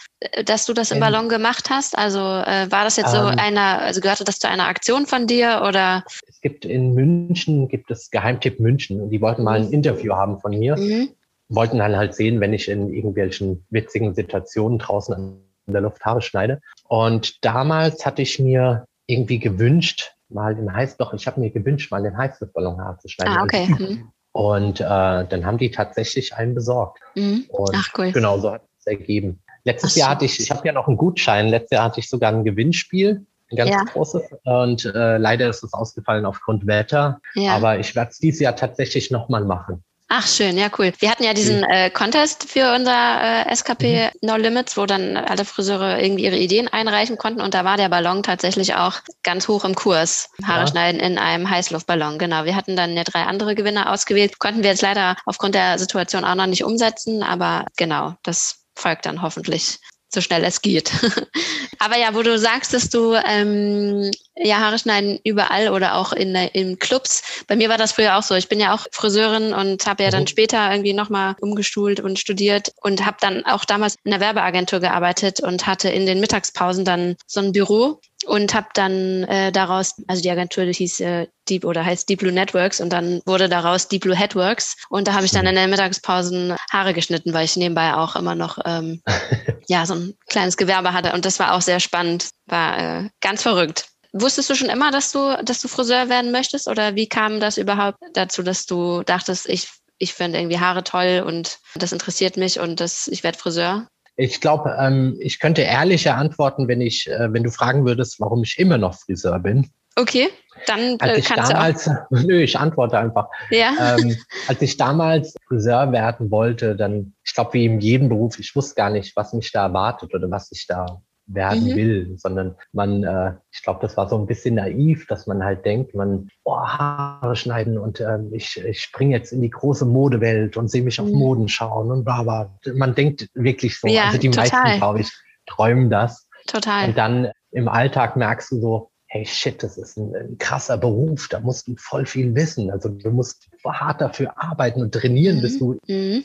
dass 0.45 0.67
du 0.67 0.75
das 0.75 0.91
im 0.91 1.01
Ballon 1.01 1.31
gemacht 1.31 1.71
hast? 1.71 1.97
Also 1.97 2.19
äh, 2.21 2.71
war 2.71 2.85
das 2.85 2.97
jetzt 2.97 3.11
so 3.11 3.17
ähm, 3.17 3.39
einer, 3.39 3.81
also 3.81 4.03
gehörte 4.03 4.25
das 4.25 4.39
zu 4.39 4.49
einer 4.49 4.69
Aktion 4.69 5.07
von 5.07 5.27
dir 5.27 5.63
oder? 5.67 6.05
Es 6.29 6.41
gibt 6.43 6.67
in 6.67 6.95
München, 6.95 7.69
gibt 7.69 7.91
es 7.91 8.11
Geheimtipp 8.11 8.61
München 8.61 9.01
und 9.01 9.11
die 9.11 9.21
wollten 9.21 9.43
mal 9.43 9.59
ein 9.59 9.69
mhm. 9.69 9.73
Interview 9.73 10.15
haben 10.15 10.41
von 10.41 10.53
mir. 10.57 10.77
Mhm. 10.77 11.09
Wollten 11.49 11.79
dann 11.79 11.97
halt 11.97 12.15
sehen, 12.15 12.41
wenn 12.41 12.53
ich 12.53 12.69
in 12.69 12.93
irgendwelchen 12.93 13.67
witzigen 13.71 14.15
Situationen 14.15 14.79
draußen 14.79 15.41
in 15.67 15.73
der 15.73 15.83
Luft 15.83 16.05
Haare 16.05 16.21
schneide. 16.21 16.61
Und 16.89 17.45
damals 17.45 18.05
hatte 18.05 18.23
ich 18.23 18.39
mir 18.39 18.85
irgendwie 19.07 19.39
gewünscht, 19.39 20.15
mal 20.35 20.55
den 20.55 20.73
Heiß, 20.73 20.97
doch, 20.97 21.15
ich 21.15 21.27
habe 21.27 21.41
mir 21.41 21.51
gewünscht, 21.51 21.91
mal 21.91 22.03
den 22.03 22.17
Heißluftballon 22.17 22.81
abzuschneiden. 22.81 23.37
Ah, 23.37 23.43
okay. 23.43 23.67
Mhm. 23.67 24.13
Und 24.33 24.81
äh, 24.81 24.85
dann 24.85 25.47
haben 25.47 25.59
die 25.59 25.71
tatsächlich 25.71 26.35
einen 26.35 26.55
besorgt. 26.55 27.01
Mhm. 27.15 27.45
Und 27.49 27.75
Ach, 27.75 27.89
cool. 27.97 28.11
Genau, 28.13 28.39
so 28.39 28.53
hat 28.53 28.63
es 28.79 28.87
ergeben. 28.87 29.41
Letztes 29.65 29.93
Ach, 29.93 29.97
Jahr 29.97 30.09
hatte 30.11 30.25
ich, 30.25 30.41
ich 30.41 30.51
habe 30.51 30.67
ja 30.67 30.73
noch 30.73 30.89
einen 30.89 30.97
Gutschein, 30.97 31.49
letztes 31.49 31.77
Jahr 31.77 31.85
hatte 31.85 32.01
ich 32.01 32.11
sogar 32.11 32.33
ein 32.33 32.45
Gewinnspiel, 32.45 33.25
ein 33.51 33.57
ganz 33.57 33.71
ja. 33.71 33.85
großes. 33.85 34.23
Und 34.45 34.85
äh, 34.85 35.19
leider 35.19 35.49
ist 35.49 35.63
es 35.63 35.73
ausgefallen 35.73 36.27
aufgrund 36.27 36.67
Wetter. 36.67 37.21
Ja. 37.35 37.55
Aber 37.55 37.79
ich 37.79 37.95
werde 37.95 38.11
es 38.11 38.19
dieses 38.19 38.41
Jahr 38.41 38.57
tatsächlich 38.57 39.11
nochmal 39.11 39.45
machen. 39.45 39.85
Ach 40.09 40.27
schön, 40.27 40.59
ja 40.59 40.69
cool. 40.79 40.93
Wir 40.99 41.11
hatten 41.11 41.25
ja 41.25 41.33
diesen 41.33 41.65
äh, 41.65 41.91
Contest 41.91 42.49
für 42.51 42.75
unser 42.75 43.47
äh, 43.47 43.55
SKP 43.55 44.11
mhm. 44.13 44.29
No 44.29 44.37
Limits, 44.37 44.77
wo 44.77 44.85
dann 44.87 45.17
alle 45.17 45.45
Friseure 45.45 46.01
irgendwie 46.01 46.25
ihre 46.25 46.37
Ideen 46.37 46.69
einreichen 46.69 47.17
konnten 47.17 47.41
und 47.41 47.55
da 47.55 47.65
war 47.65 47.77
der 47.77 47.89
Ballon 47.89 48.23
tatsächlich 48.23 48.75
auch 48.75 49.01
ganz 49.23 49.49
hoch 49.49 49.65
im 49.65 49.75
Kurs. 49.75 50.31
Haare 50.45 50.61
ja. 50.61 50.67
schneiden 50.67 51.01
in 51.01 51.19
einem 51.19 51.49
Heißluftballon, 51.49 52.19
genau. 52.19 52.45
Wir 52.45 52.55
hatten 52.55 52.77
dann 52.77 52.97
ja 52.97 53.05
drei 53.05 53.23
andere 53.23 53.55
Gewinner 53.55 53.91
ausgewählt, 53.91 54.39
konnten 54.39 54.63
wir 54.63 54.71
jetzt 54.71 54.83
leider 54.83 55.17
aufgrund 55.25 55.55
der 55.55 55.79
Situation 55.79 56.25
auch 56.25 56.35
noch 56.35 56.47
nicht 56.47 56.65
umsetzen, 56.65 57.23
aber 57.23 57.65
genau, 57.77 58.15
das 58.23 58.65
folgt 58.77 59.07
dann 59.07 59.23
hoffentlich 59.23 59.79
so 60.15 60.21
schnell 60.21 60.45
es 60.45 60.63
geht. 60.63 60.93
Aber 61.79 61.99
ja, 61.99 62.15
wo 62.15 62.23
du 62.23 62.39
sagst, 62.39 62.73
dass 62.73 62.89
du 62.89 63.15
ähm, 63.15 64.11
ja 64.37 64.59
Haare 64.59 64.79
schneiden 64.79 65.21
überall 65.25 65.69
oder 65.69 65.97
auch 65.97 66.13
in, 66.13 66.35
in 66.35 66.79
Clubs. 66.79 67.45
Bei 67.47 67.57
mir 67.57 67.69
war 67.69 67.79
das 67.79 67.93
früher 67.93 68.17
auch 68.17 68.23
so. 68.23 68.35
Ich 68.35 68.49
bin 68.49 68.61
ja 68.61 68.75
auch 68.75 68.87
Friseurin 68.91 69.53
und 69.53 69.87
habe 69.87 70.03
ja 70.03 70.11
dann 70.11 70.23
mhm. 70.23 70.29
später 70.29 70.71
irgendwie 70.71 70.93
nochmal 70.93 71.37
umgestuhlt 71.41 72.01
und 72.01 72.19
studiert 72.19 72.73
und 72.83 73.05
habe 73.05 73.17
dann 73.21 73.45
auch 73.45 73.65
damals 73.65 73.97
in 74.05 74.11
der 74.11 74.21
Werbeagentur 74.21 74.81
gearbeitet 74.81 75.41
und 75.41 75.67
hatte 75.67 75.89
in 75.89 76.07
den 76.07 76.21
Mittagspausen 76.21 76.85
dann 76.85 77.17
so 77.27 77.41
ein 77.41 77.53
Büro 77.53 78.01
und 78.27 78.55
habe 78.55 78.69
dann 78.75 79.25
äh, 79.25 79.53
daraus, 79.53 79.95
also 80.07 80.23
die 80.23 80.31
Agentur 80.31 80.65
hieß 80.65 81.01
äh, 81.01 81.27
Deep 81.49 81.65
oder 81.65 81.85
heißt 81.85 82.09
Deep 82.09 82.21
Blue 82.21 82.33
Networks 82.33 82.81
und 82.81 82.91
dann 82.91 83.21
wurde 83.27 83.49
daraus 83.49 83.89
Deep 83.89 84.03
Blue 84.03 84.17
Headworks 84.17 84.77
und 84.89 85.09
da 85.09 85.15
habe 85.15 85.27
ich 85.27 85.33
dann 85.33 85.47
in 85.47 85.55
den 85.55 85.71
Mittagspausen 85.71 86.57
Haare 86.73 86.95
geschnitten, 86.95 87.33
weil 87.33 87.45
ich 87.45 87.57
nebenbei 87.57 87.95
auch 87.95 88.17
immer 88.17 88.35
noch 88.35 88.59
ähm, 88.65 89.03
ja 89.69 89.87
so 89.87 89.95
ein 89.95 90.15
kleines 90.29 90.57
Gewerbe 90.57 90.93
hatte 90.93 91.13
und 91.13 91.25
das 91.25 91.39
war 91.39 91.55
auch 91.55 91.63
sehr 91.63 91.81
spannend, 91.81 92.31
war 92.47 92.79
äh, 92.79 93.09
ganz 93.21 93.43
verrückt. 93.43 93.87
Wusstest 94.13 94.49
du 94.49 94.55
schon 94.55 94.69
immer, 94.69 94.93
dass 94.93 95.11
du, 95.11 95.37
dass 95.43 95.61
du 95.61 95.67
Friseur 95.67 96.09
werden 96.09 96.31
möchtest 96.31 96.69
oder 96.69 96.95
wie 96.95 97.09
kam 97.09 97.41
das 97.41 97.59
überhaupt 97.59 97.99
dazu, 98.13 98.43
dass 98.43 98.65
du 98.65 99.03
dachtest, 99.03 99.49
ich 99.49 99.69
ich 99.99 100.13
finde 100.13 100.39
irgendwie 100.39 100.59
Haare 100.59 100.85
toll 100.85 101.23
und 101.27 101.59
das 101.75 101.93
interessiert 101.93 102.37
mich 102.37 102.59
und 102.59 102.81
das, 102.81 103.09
ich 103.09 103.23
werde 103.23 103.39
Friseur? 103.39 103.87
Ich 104.17 104.41
glaube, 104.41 104.77
ähm, 104.79 105.17
ich 105.19 105.41
könnte 105.41 105.63
ehrlicher 105.63 106.17
antworten, 106.17 106.69
wenn 106.69 106.81
ich, 106.81 107.09
äh, 107.09 107.33
wenn 107.33 107.43
du 107.43 107.51
fragen 107.51 107.85
würdest, 107.85 108.21
warum 108.21 108.43
ich 108.45 108.59
immer 108.59 108.79
noch 108.79 108.95
Friseur 108.95 109.39
bin. 109.41 109.71
Okay, 109.97 110.29
dann 110.67 110.97
als 110.99 111.17
äh, 111.17 111.19
ich 111.21 111.25
kannst 111.27 111.53
damals, 111.53 111.85
du 111.85 111.91
auch. 111.91 112.07
Nö, 112.11 112.43
ich 112.43 112.59
antworte 112.59 112.99
einfach. 112.99 113.29
Ja. 113.51 113.97
Ähm, 113.97 114.17
als 114.49 114.61
ich 114.63 114.77
damals 114.77 115.35
Friseur 115.47 115.93
werden 115.93 116.31
wollte, 116.31 116.75
dann, 116.77 117.15
ich 117.25 117.35
glaube, 117.35 117.55
wie 117.55 117.65
in 117.67 117.81
jedem 117.81 118.09
Beruf, 118.09 118.39
ich 118.39 118.55
wusste 118.57 118.75
gar 118.75 118.91
nicht, 118.91 119.15
was 119.17 119.33
mich 119.33 119.53
da 119.53 119.67
erwartet 119.67 120.15
oder 120.15 120.31
was 120.31 120.51
ich 120.53 120.67
da 120.67 121.01
werden 121.27 121.65
mhm. 121.65 121.75
will, 121.75 122.15
sondern 122.19 122.57
man, 122.73 123.03
äh, 123.03 123.33
ich 123.51 123.63
glaube, 123.63 123.81
das 123.81 123.97
war 123.97 124.09
so 124.09 124.19
ein 124.19 124.27
bisschen 124.27 124.57
naiv, 124.57 125.07
dass 125.07 125.27
man 125.27 125.43
halt 125.43 125.65
denkt, 125.65 125.95
man, 125.95 126.29
oh, 126.45 126.59
Haare 126.59 127.35
schneiden 127.37 127.79
und 127.79 128.01
ähm, 128.01 128.31
ich, 128.33 128.63
ich 128.63 128.81
springe 128.81 129.17
jetzt 129.17 129.33
in 129.33 129.41
die 129.41 129.51
große 129.51 129.87
Modewelt 129.87 130.57
und 130.57 130.71
sehe 130.71 130.83
mich 130.83 131.01
auf 131.01 131.09
mhm. 131.09 131.19
Moden 131.19 131.49
schauen 131.49 131.91
und 131.91 132.05
bla 132.05 132.23
bla. 132.23 132.59
Man 132.75 132.95
denkt 132.95 133.29
wirklich 133.35 133.81
so. 133.81 133.89
Ja, 133.89 134.07
also 134.07 134.19
die 134.19 134.31
total. 134.31 134.51
meisten, 134.51 134.79
glaube 134.79 135.01
ich, 135.01 135.13
träumen 135.47 135.91
das. 135.91 136.29
Total. 136.47 136.89
Und 136.89 136.99
dann 136.99 137.31
im 137.53 137.69
Alltag 137.69 138.17
merkst 138.17 138.53
du 138.53 138.61
so, 138.61 138.91
hey 139.07 139.25
shit, 139.25 139.63
das 139.63 139.79
ist 139.79 139.97
ein, 139.97 140.15
ein, 140.15 140.39
krasser 140.39 140.77
Beruf, 140.77 141.29
da 141.29 141.41
musst 141.41 141.69
du 141.69 141.75
voll 141.79 142.05
viel 142.05 142.35
wissen. 142.35 142.71
Also 142.71 142.89
du 142.89 143.11
musst 143.11 143.49
hart 143.65 144.01
dafür 144.01 144.33
arbeiten 144.37 144.83
und 144.83 144.93
trainieren, 144.93 145.39
mhm. 145.39 145.43
bis 145.43 145.59
du. 145.59 145.79
Mhm 145.87 146.25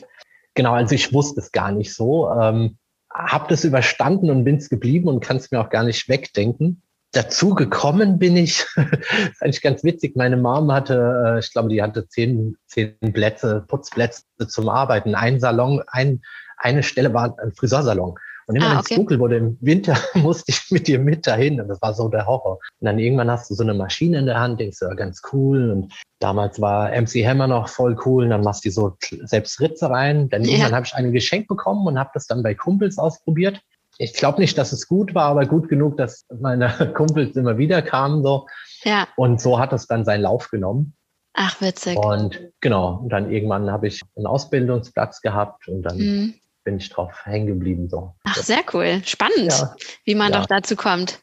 genau, 0.54 0.74
also 0.74 0.94
ich 0.94 1.12
wusste 1.12 1.40
es 1.40 1.52
gar 1.52 1.72
nicht 1.72 1.94
so. 1.94 2.30
Ähm, 2.30 2.76
hab 3.12 3.48
das 3.48 3.64
überstanden 3.64 4.30
und 4.30 4.44
bin 4.44 4.56
es 4.56 4.68
geblieben 4.68 5.08
und 5.08 5.20
kann 5.20 5.36
es 5.36 5.50
mir 5.50 5.60
auch 5.60 5.70
gar 5.70 5.82
nicht 5.82 6.08
wegdenken. 6.08 6.82
Dazu 7.12 7.54
gekommen 7.54 8.18
bin 8.18 8.36
ich, 8.36 8.60
ist 8.76 9.42
eigentlich 9.42 9.62
ganz 9.62 9.82
witzig, 9.82 10.16
meine 10.16 10.36
Mom 10.36 10.70
hatte, 10.70 11.34
äh, 11.36 11.38
ich 11.40 11.52
glaube, 11.52 11.68
die 11.68 11.82
hatte 11.82 12.06
zehn, 12.06 12.56
zehn 12.66 12.96
Plätze, 13.12 13.64
Putzplätze 13.66 14.22
zum 14.46 14.68
Arbeiten. 14.68 15.16
Ein 15.16 15.40
Salon, 15.40 15.82
ein, 15.88 16.22
eine 16.56 16.84
Stelle 16.84 17.12
war 17.12 17.36
ein 17.40 17.52
Friseursalon. 17.52 18.14
Und 18.50 18.56
immer 18.56 18.66
ah, 18.66 18.70
wenn 18.72 18.78
es 18.80 18.96
dunkel 18.96 19.20
wurde 19.20 19.36
im 19.36 19.56
Winter, 19.60 19.96
musste 20.14 20.50
ich 20.50 20.72
mit 20.72 20.88
dir 20.88 20.98
mit 20.98 21.24
dahin. 21.24 21.60
Und 21.60 21.68
das 21.68 21.80
war 21.80 21.94
so 21.94 22.08
der 22.08 22.26
Horror. 22.26 22.58
Und 22.80 22.84
dann 22.84 22.98
irgendwann 22.98 23.30
hast 23.30 23.48
du 23.48 23.54
so 23.54 23.62
eine 23.62 23.74
Maschine 23.74 24.18
in 24.18 24.26
der 24.26 24.40
Hand, 24.40 24.58
denkst 24.58 24.80
du, 24.80 24.86
ja, 24.86 24.94
ganz 24.94 25.22
cool. 25.32 25.70
Und 25.70 25.92
damals 26.18 26.60
war 26.60 26.90
MC 26.90 27.24
Hammer 27.24 27.46
noch 27.46 27.68
voll 27.68 27.96
cool. 28.04 28.24
Und 28.24 28.30
dann 28.30 28.42
machst 28.42 28.64
du 28.64 28.70
so 28.72 28.96
selbst 29.22 29.60
Ritze 29.60 29.88
rein. 29.88 30.28
Dann 30.30 30.42
ja. 30.42 30.50
irgendwann 30.50 30.74
habe 30.74 30.84
ich 30.84 30.94
ein 30.94 31.12
Geschenk 31.12 31.46
bekommen 31.46 31.86
und 31.86 31.96
habe 31.96 32.10
das 32.12 32.26
dann 32.26 32.42
bei 32.42 32.54
Kumpels 32.54 32.98
ausprobiert. 32.98 33.60
Ich 33.98 34.14
glaube 34.14 34.40
nicht, 34.40 34.58
dass 34.58 34.72
es 34.72 34.88
gut 34.88 35.14
war, 35.14 35.26
aber 35.26 35.46
gut 35.46 35.68
genug, 35.68 35.96
dass 35.96 36.26
meine 36.40 36.70
Kumpels 36.94 37.36
immer 37.36 37.56
wieder 37.56 37.82
kamen. 37.82 38.24
So. 38.24 38.48
Ja. 38.82 39.06
Und 39.16 39.40
so 39.40 39.60
hat 39.60 39.72
es 39.72 39.86
dann 39.86 40.04
seinen 40.04 40.22
Lauf 40.22 40.50
genommen. 40.50 40.96
Ach, 41.34 41.60
witzig. 41.60 41.96
Und 41.96 42.50
genau, 42.60 42.98
und 43.02 43.10
dann 43.10 43.30
irgendwann 43.30 43.70
habe 43.70 43.86
ich 43.86 44.00
einen 44.16 44.26
Ausbildungsplatz 44.26 45.20
gehabt 45.20 45.68
und 45.68 45.82
dann 45.82 45.98
mhm 45.98 46.34
bin 46.64 46.76
ich 46.76 46.90
drauf 46.90 47.12
hängen 47.24 47.46
geblieben. 47.46 47.88
So. 47.88 48.14
Ach, 48.24 48.36
sehr 48.36 48.62
cool. 48.72 49.00
Spannend, 49.04 49.52
ja. 49.52 49.74
wie 50.04 50.14
man 50.14 50.32
ja. 50.32 50.40
doch 50.40 50.46
dazu 50.46 50.76
kommt. 50.76 51.20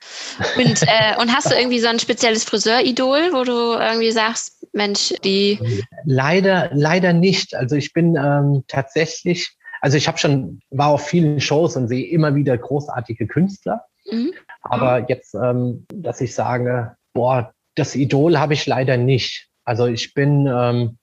Und, 0.57 0.81
äh, 0.83 1.15
und 1.21 1.33
hast 1.33 1.51
du 1.51 1.55
irgendwie 1.55 1.79
so 1.79 1.87
ein 1.87 1.99
spezielles 1.99 2.43
Friseuridol, 2.43 3.33
wo 3.33 3.43
du 3.43 3.73
irgendwie 3.79 4.11
sagst, 4.11 4.65
Mensch, 4.73 5.13
die. 5.23 5.59
Leider, 6.05 6.69
leider 6.73 7.13
nicht. 7.13 7.55
Also 7.55 7.75
ich 7.75 7.93
bin 7.93 8.15
ähm, 8.15 8.63
tatsächlich, 8.67 9.55
also 9.81 9.97
ich 9.97 10.07
habe 10.07 10.17
schon, 10.17 10.59
war 10.69 10.89
auf 10.89 11.07
vielen 11.07 11.39
Shows 11.39 11.75
und 11.75 11.87
sehe 11.87 12.07
immer 12.07 12.35
wieder 12.35 12.57
großartige 12.57 13.27
Künstler. 13.27 13.85
Mhm. 14.09 14.33
Aber 14.61 15.07
jetzt, 15.09 15.33
ähm, 15.35 15.85
dass 15.93 16.21
ich 16.21 16.33
sage, 16.33 16.95
boah, 17.13 17.53
das 17.75 17.95
Idol 17.95 18.37
habe 18.39 18.53
ich 18.53 18.65
leider 18.65 18.97
nicht. 18.97 19.47
Also 19.63 19.85
ich 19.85 20.13
bin, 20.13 20.47
ähm, 20.47 20.97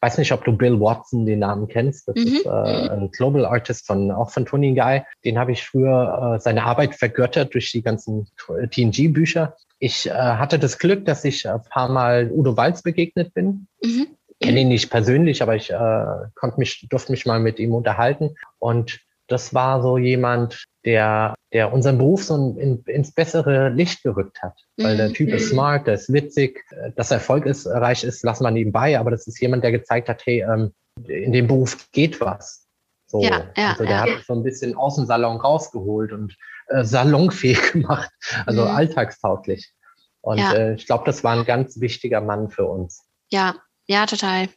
weiß 0.00 0.18
nicht, 0.18 0.32
ob 0.32 0.44
du 0.44 0.52
Bill 0.56 0.80
Watson 0.80 1.26
den 1.26 1.40
Namen 1.40 1.68
kennst. 1.68 2.08
Das 2.08 2.16
mhm. 2.16 2.26
ist 2.26 2.46
äh, 2.46 2.48
ein 2.48 3.10
Global 3.10 3.46
Artist 3.46 3.86
von 3.86 4.10
auch 4.10 4.30
von 4.30 4.46
Tony 4.46 4.74
Guy. 4.74 5.02
Den 5.24 5.38
habe 5.38 5.52
ich 5.52 5.64
früher 5.64 6.34
äh, 6.36 6.40
seine 6.40 6.64
Arbeit 6.64 6.94
vergöttert 6.94 7.54
durch 7.54 7.70
die 7.72 7.82
ganzen 7.82 8.28
TNG-Bücher. 8.70 9.56
Ich 9.78 10.06
äh, 10.06 10.12
hatte 10.12 10.58
das 10.58 10.78
Glück, 10.78 11.04
dass 11.04 11.24
ich 11.24 11.48
ein 11.48 11.62
paar 11.68 11.88
Mal 11.88 12.30
Udo 12.32 12.56
Walz 12.56 12.82
begegnet 12.82 13.34
bin. 13.34 13.66
Mhm. 13.82 14.06
Kenne 14.40 14.60
ihn 14.60 14.68
nicht 14.68 14.90
persönlich, 14.90 15.42
aber 15.42 15.56
ich 15.56 15.70
äh, 15.70 16.04
konnte 16.34 16.58
mich, 16.58 16.86
durfte 16.90 17.12
mich 17.12 17.24
mal 17.24 17.40
mit 17.40 17.58
ihm 17.58 17.74
unterhalten. 17.74 18.36
Und 18.58 19.00
das 19.28 19.54
war 19.54 19.82
so 19.82 19.98
jemand, 19.98 20.66
der, 20.84 21.34
der 21.52 21.72
unseren 21.72 21.98
Beruf 21.98 22.24
so 22.24 22.56
in, 22.58 22.82
ins 22.84 23.12
bessere 23.12 23.70
Licht 23.70 24.02
gerückt 24.02 24.40
hat. 24.42 24.58
Weil 24.76 24.96
der 24.96 25.12
Typ 25.12 25.30
ist 25.30 25.46
mhm. 25.46 25.54
smart, 25.54 25.86
der 25.86 25.94
ist 25.94 26.12
witzig, 26.12 26.64
dass 26.94 27.10
er 27.10 27.16
erfolgreich 27.16 28.04
ist, 28.04 28.22
lassen 28.22 28.44
wir 28.44 28.50
nebenbei, 28.50 28.98
aber 28.98 29.10
das 29.10 29.26
ist 29.26 29.40
jemand, 29.40 29.64
der 29.64 29.72
gezeigt 29.72 30.08
hat, 30.08 30.24
hey, 30.24 30.42
ähm, 30.42 30.72
in 31.08 31.32
dem 31.32 31.46
Beruf 31.46 31.90
geht 31.92 32.20
was. 32.20 32.66
So, 33.08 33.22
ja, 33.22 33.44
ja, 33.56 33.70
also 33.70 33.84
der 33.84 33.92
ja. 33.92 34.00
hat 34.02 34.24
so 34.26 34.34
ein 34.34 34.42
bisschen 34.42 34.76
aus 34.76 34.96
dem 34.96 35.06
Salon 35.06 35.36
rausgeholt 35.36 36.12
und 36.12 36.36
äh, 36.68 36.82
salonfähig 36.84 37.60
gemacht, 37.72 38.10
also 38.46 38.62
mhm. 38.62 38.68
alltagstauglich. 38.68 39.72
Und 40.20 40.38
äh, 40.38 40.74
ich 40.74 40.86
glaube, 40.86 41.04
das 41.04 41.22
war 41.22 41.36
ein 41.36 41.44
ganz 41.44 41.80
wichtiger 41.80 42.20
Mann 42.20 42.50
für 42.50 42.64
uns. 42.66 43.04
Ja, 43.30 43.54
ja, 43.86 44.06
total. 44.06 44.48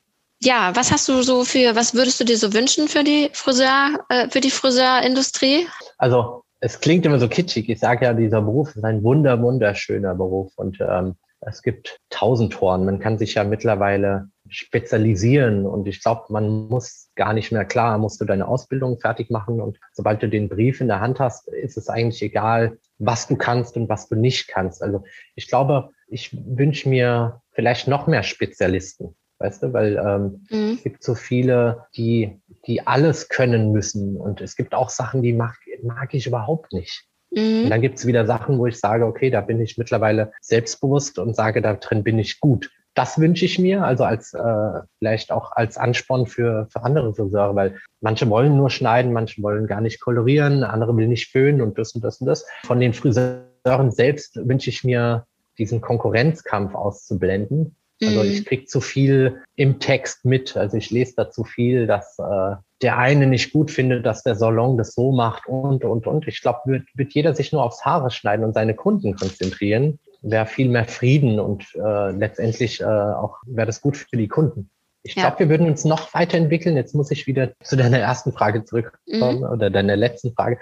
Ja, 0.42 0.74
was 0.74 0.92
hast 0.92 1.10
du 1.10 1.22
so 1.22 1.44
für, 1.44 1.76
was 1.76 1.94
würdest 1.94 2.20
du 2.22 2.24
dir 2.24 2.38
so 2.38 2.54
wünschen 2.54 2.88
für 2.88 3.04
die 3.04 3.30
Friseur, 3.34 4.00
äh, 4.08 4.30
für 4.30 4.40
die 4.40 4.52
Friseurindustrie? 4.52 5.68
Also 5.98 6.44
es 6.62 6.80
klingt 6.80 7.06
immer 7.06 7.20
so 7.20 7.28
kitschig. 7.28 7.68
Ich 7.70 7.80
sage 7.80 8.06
ja, 8.06 8.14
dieser 8.14 8.42
Beruf 8.42 8.74
ist 8.74 8.86
ein 8.86 9.04
wunder, 9.04 9.42
wunderschöner 9.42 10.16
Beruf 10.16 10.54
und 10.56 10.78
ähm, 10.80 11.16
es 11.42 11.62
gibt 11.62 12.00
tausend 12.10 12.54
Toren. 12.54 12.86
Man 12.86 13.00
kann 13.00 13.18
sich 13.18 13.36
ja 13.36 13.44
mittlerweile 13.44 14.30
spezialisieren 14.48 15.66
und 15.66 15.88
ich 15.88 16.02
glaube, 16.02 16.24
man 16.30 16.70
muss 16.70 17.10
gar 17.16 17.34
nicht 17.34 17.52
mehr 17.52 17.66
klar, 17.66 17.98
musst 17.98 18.22
du 18.22 18.26
deine 18.26 18.48
Ausbildung 18.48 18.98
fertig 18.98 19.30
machen 19.30 19.60
und 19.60 19.78
sobald 19.92 20.24
du 20.24 20.30
den 20.30 20.48
Brief 20.48 20.80
in 20.80 20.88
der 20.88 21.02
Hand 21.02 21.20
hast, 21.20 21.50
ist 21.50 21.78
es 21.78 21.90
eigentlich 21.90 22.22
egal, 22.22 22.78
was 22.98 23.28
du 23.28 23.36
kannst 23.36 23.76
und 23.76 23.90
was 23.90 24.08
du 24.08 24.16
nicht 24.16 24.48
kannst. 24.48 24.82
Also 24.82 25.04
ich 25.36 25.50
glaube, 25.50 25.90
ich 26.08 26.34
wünsche 26.34 26.88
mir 26.88 27.42
vielleicht 27.52 27.90
noch 27.90 28.08
mehr 28.08 28.24
Spezialisten 28.24 29.16
weißt 29.40 29.64
du, 29.64 29.74
weil 29.74 29.98
ähm, 29.98 30.46
mhm. 30.50 30.74
es 30.76 30.84
gibt 30.84 31.04
so 31.04 31.16
viele, 31.16 31.86
die, 31.96 32.40
die 32.68 32.86
alles 32.86 33.30
können 33.30 33.72
müssen 33.72 34.18
und 34.18 34.42
es 34.42 34.56
gibt 34.56 34.76
auch 34.76 34.90
Sachen, 34.90 35.22
die 35.22 35.34
mag, 35.34 35.56
mag 35.84 36.14
ich 36.14 36.28
überhaupt 36.28 36.74
nicht. 36.74 37.06
Mhm. 37.32 37.64
Und 37.64 37.70
dann 37.70 37.82
gibt 37.82 37.98
es 37.98 38.06
wieder 38.06 38.26
Sachen, 38.26 38.60
wo 38.60 38.68
ich 38.68 38.80
sage, 38.80 39.06
okay, 39.06 39.30
da 39.30 39.42
bin 39.42 39.60
ich 39.62 39.78
mittlerweile 39.78 40.32
selbstbewusst 40.42 41.20
und 41.20 41.36
sage, 41.36 41.62
da 41.62 41.74
drin 41.74 42.04
bin 42.04 42.20
ich 42.20 42.40
gut. 42.40 42.70
Das 42.96 43.20
wünsche 43.20 43.46
ich 43.46 43.60
mir, 43.60 43.86
also 43.86 44.04
als 44.04 44.34
äh, 44.34 44.80
vielleicht 44.98 45.32
auch 45.32 45.52
als 45.54 45.78
Ansporn 45.78 46.26
für, 46.26 46.68
für 46.72 46.84
andere 46.84 47.14
Friseure, 47.14 47.56
weil 47.56 47.78
manche 48.02 48.30
wollen 48.30 48.58
nur 48.58 48.70
schneiden, 48.70 49.14
manche 49.14 49.42
wollen 49.42 49.68
gar 49.68 49.80
nicht 49.80 50.02
kolorieren, 50.02 50.64
andere 50.64 50.98
will 50.98 51.08
nicht 51.08 51.32
föhnen 51.32 51.62
und 51.62 51.78
das 51.78 51.94
und 51.94 52.04
das 52.04 52.20
und 52.20 52.28
das. 52.28 52.46
Von 52.66 52.80
den 52.80 52.94
Friseuren 52.94 53.92
selbst 53.92 54.36
wünsche 54.36 54.70
ich 54.70 54.84
mir, 54.84 55.26
diesen 55.60 55.82
Konkurrenzkampf 55.82 56.74
auszublenden 56.74 57.76
also 58.02 58.24
ich 58.24 58.42
mhm. 58.42 58.46
krieg 58.46 58.70
zu 58.70 58.82
viel 58.82 59.42
im 59.56 59.80
Text 59.80 60.24
mit. 60.24 60.56
Also 60.56 60.78
ich 60.78 60.90
lese 60.90 61.14
da 61.18 61.30
zu 61.30 61.44
viel, 61.44 61.86
dass 61.86 62.18
äh, 62.20 62.56
der 62.82 62.98
eine 62.98 63.28
nicht 63.28 63.52
gut 63.52 63.72
findet, 63.72 64.06
dass 64.06 64.24
der 64.24 64.36
Salon 64.36 64.78
das 64.78 64.94
so 64.94 65.12
macht 65.12 65.48
und, 65.48 65.84
und, 65.84 66.08
und. 66.08 66.28
Ich 66.28 66.42
glaube, 66.42 66.60
wird, 66.66 66.84
wird 66.96 67.14
jeder 67.14 67.36
sich 67.36 67.52
nur 67.52 67.64
aufs 67.64 67.84
Haare 67.84 68.10
schneiden 68.10 68.46
und 68.46 68.54
seine 68.54 68.74
Kunden 68.74 69.16
konzentrieren, 69.16 70.00
wäre 70.22 70.46
viel 70.46 70.70
mehr 70.70 70.86
Frieden 70.86 71.40
und 71.40 71.66
äh, 71.76 72.12
letztendlich 72.12 72.80
äh, 72.80 72.86
auch 72.86 73.38
wäre 73.46 73.68
das 73.68 73.82
gut 73.82 73.98
für 73.98 74.18
die 74.18 74.28
Kunden. 74.28 74.70
Ich 75.04 75.16
glaube, 75.16 75.36
ja. 75.36 75.40
wir 75.40 75.50
würden 75.50 75.68
uns 75.68 75.86
noch 75.86 76.14
weiterentwickeln. 76.14 76.76
Jetzt 76.76 76.94
muss 76.94 77.12
ich 77.12 77.26
wieder 77.28 77.54
zu 77.64 77.76
deiner 77.76 78.00
ersten 78.00 78.32
Frage 78.32 78.64
zurückkommen 78.64 79.40
mhm. 79.40 79.44
oder 79.44 79.70
deiner 79.70 79.96
letzten 79.96 80.34
Frage. 80.34 80.60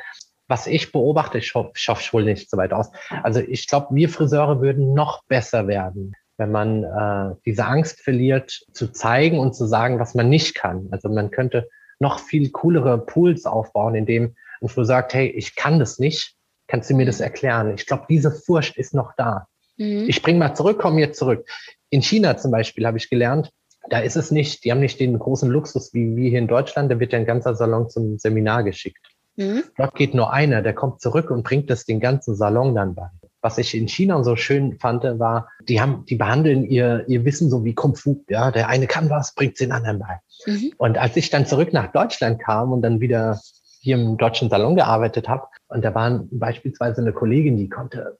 Was 0.48 0.68
ich 0.68 0.92
beobachte, 0.92 1.40
ich 1.40 1.54
hoffe, 1.56 1.72
ich 1.76 1.88
hoffe 1.88 2.14
wohl 2.14 2.24
nicht 2.24 2.50
so 2.50 2.58
weit 2.58 2.72
aus. 2.72 2.90
Also 3.24 3.42
ich 3.42 3.68
glaube, 3.68 3.88
wir 3.92 4.10
Friseure 4.10 4.62
würden 4.62 4.94
noch 4.94 5.24
besser 5.26 5.68
werden, 5.68 6.14
wenn 6.38 6.52
man 6.52 6.84
äh, 6.84 7.36
diese 7.46 7.66
Angst 7.66 8.02
verliert, 8.02 8.66
zu 8.72 8.92
zeigen 8.92 9.40
und 9.40 9.56
zu 9.56 9.66
sagen, 9.66 10.00
was 10.00 10.16
man 10.16 10.30
nicht 10.30 10.56
kann. 10.56 10.88
Also 10.92 11.10
man 11.10 11.32
könnte 11.32 11.68
noch 12.00 12.20
viel 12.20 12.52
coolere 12.52 13.00
Pools 13.00 13.46
aufbauen, 13.46 13.96
in 13.96 14.06
dem 14.06 14.36
ein 14.62 14.70
Friseur 14.70 14.86
sagt, 14.86 15.14
hey, 15.14 15.28
ich 15.28 15.56
kann 15.56 15.80
das 15.80 16.00
nicht, 16.00 16.36
kannst 16.68 16.90
du 16.90 16.96
mir 16.96 17.06
das 17.06 17.20
erklären? 17.20 17.74
Ich 17.76 17.86
glaube, 17.86 18.06
diese 18.10 18.32
Furcht 18.32 18.78
ist 18.78 18.94
noch 18.94 19.14
da. 19.16 19.48
Mhm. 19.78 20.06
Ich 20.08 20.16
spring 20.16 20.38
mal 20.38 20.56
zurück, 20.56 20.80
komme 20.80 21.00
jetzt 21.00 21.20
zurück. 21.20 21.48
In 21.90 22.02
China 22.02 22.38
zum 22.38 22.52
Beispiel 22.52 22.86
habe 22.86 22.98
ich 22.98 23.10
gelernt, 23.10 23.52
da 23.90 24.00
ist 24.00 24.18
es 24.18 24.32
nicht, 24.32 24.64
die 24.64 24.72
haben 24.72 24.80
nicht 24.80 25.00
den 25.00 25.18
großen 25.18 25.50
Luxus 25.50 25.94
wie, 25.94 26.16
wie 26.16 26.30
hier 26.30 26.40
in 26.40 26.48
Deutschland, 26.48 26.92
da 26.92 27.00
wird 27.00 27.14
ja 27.14 27.20
ein 27.20 27.26
ganzer 27.26 27.56
Salon 27.56 27.90
zum 27.90 28.18
Seminar 28.18 28.64
geschickt. 28.64 29.08
Mhm. 29.38 29.64
Dort 29.78 29.96
geht 29.96 30.14
nur 30.14 30.34
einer, 30.34 30.62
der 30.62 30.74
kommt 30.74 31.02
zurück 31.02 31.32
und 31.32 31.44
bringt 31.44 31.70
das 31.70 31.86
den 31.86 32.00
ganzen 32.00 32.36
Salon 32.36 32.76
dann 32.76 32.96
bei 32.96 33.08
was 33.42 33.58
ich 33.58 33.76
in 33.76 33.88
China 33.88 34.24
so 34.24 34.36
schön 34.36 34.78
fand, 34.80 35.04
war, 35.04 35.50
die 35.68 35.80
haben, 35.80 36.06
die 36.06 36.16
behandeln 36.16 36.66
ihr, 36.66 37.06
ihr 37.08 37.24
Wissen 37.26 37.50
so 37.50 37.64
wie 37.64 37.76
Kung 37.76 37.96
Fu. 37.96 38.24
Ja, 38.30 38.52
der 38.52 38.68
eine 38.68 38.88
kann 38.88 39.10
was, 39.10 39.34
bringt 39.34 39.60
den 39.60 39.72
anderen 39.72 40.00
bei. 40.00 40.20
Mhm. 40.46 40.74
Und 40.78 40.98
als 40.98 41.16
ich 41.16 41.30
dann 41.30 41.46
zurück 41.46 41.74
nach 41.74 41.92
Deutschland 41.92 42.42
kam 42.42 42.72
und 42.72 42.82
dann 42.82 43.00
wieder 43.00 43.40
hier 43.80 43.98
im 43.98 44.18
deutschen 44.18 44.50
Salon 44.50 44.76
gearbeitet 44.76 45.30
habe, 45.30 45.48
und 45.68 45.84
da 45.84 45.94
waren 45.94 46.28
beispielsweise 46.32 47.02
eine 47.02 47.14
Kollegin, 47.14 47.58
die 47.58 47.70
konnte 47.70 48.18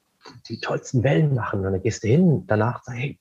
die 0.50 0.60
tollsten 0.60 1.04
Wellen 1.04 1.34
machen. 1.34 1.66
Und 1.66 1.72
dann 1.72 1.82
gehst 1.82 2.04
du 2.04 2.08
hin, 2.08 2.44
danach 2.48 2.84
sagst, 2.84 3.00
hey, 3.00 3.20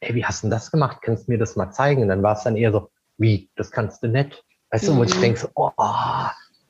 hey, 0.00 0.14
wie 0.14 0.24
hast 0.24 0.42
du 0.42 0.46
denn 0.46 0.52
das 0.52 0.70
gemacht? 0.70 0.98
Kannst 1.02 1.28
du 1.28 1.32
mir 1.32 1.38
das 1.38 1.56
mal 1.56 1.70
zeigen? 1.70 2.02
Und 2.02 2.08
dann 2.08 2.22
war 2.22 2.36
es 2.36 2.44
dann 2.44 2.56
eher 2.56 2.72
so, 2.72 2.90
wie, 3.16 3.50
das 3.56 3.70
kannst 3.70 4.02
du 4.02 4.08
nicht. 4.08 4.44
Weißt 4.70 4.84
mhm. 4.84 4.92
du, 4.92 4.98
wo 4.98 5.04
ich 5.04 5.16
mhm. 5.16 5.20
denke, 5.20 5.40
so, 5.40 5.48
oh, 5.54 5.70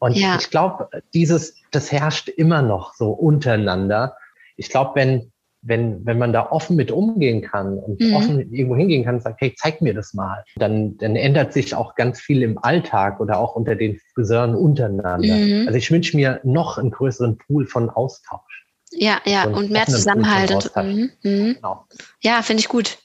und 0.01 0.17
ja. 0.17 0.37
ich 0.39 0.51
glaube, 0.51 0.89
dieses, 1.13 1.55
das 1.71 1.91
herrscht 1.91 2.29
immer 2.29 2.63
noch 2.63 2.95
so 2.95 3.11
untereinander 3.11 4.17
ich 4.59 4.69
glaube, 4.69 4.91
wenn, 4.97 5.33
wenn, 5.63 6.05
wenn 6.05 6.19
man 6.19 6.33
da 6.33 6.51
offen 6.51 6.77
mit 6.77 6.91
umgehen 6.91 7.41
kann 7.43 7.79
und 7.79 8.01
mhm. 8.01 8.15
offen 8.15 8.53
irgendwo 8.53 8.77
hingehen 8.77 9.05
kann 9.05 9.17
und 9.17 9.23
sagt, 9.23 9.41
hey, 9.41 9.55
zeig 9.57 9.81
mir 9.81 9.95
das 9.95 10.13
mal, 10.13 10.45
dann, 10.57 10.99
dann 10.99 11.17
ändert 11.17 11.53
sich 11.53 11.75
auch 11.75 11.95
ganz 11.95 12.21
viel 12.21 12.43
im 12.43 12.59
Alltag 12.59 13.21
oder 13.21 13.39
auch 13.39 13.57
unter 13.57 13.75
den 13.75 13.99
Friseuren 14.15 14.55
untereinander. 14.55 15.35
Mhm. 15.35 15.65
Also 15.67 15.79
ich 15.79 15.91
wünsche 15.91 16.17
mir 16.17 16.41
noch 16.45 16.79
einen 16.79 16.91
größeren 16.91 17.39
Pool 17.39 17.67
von 17.67 17.89
Austausch. 17.89 18.67
Ja, 18.91 19.21
ja, 19.25 19.45
und, 19.45 19.55
und 19.55 19.71
mehr 19.71 19.87
Zusammenhalt. 19.87 20.71
Mhm. 20.77 21.11
Mhm. 21.23 21.55
Genau. 21.55 21.85
Ja, 22.23 22.43
finde 22.43 22.61
ich 22.61 22.69
gut. 22.69 22.99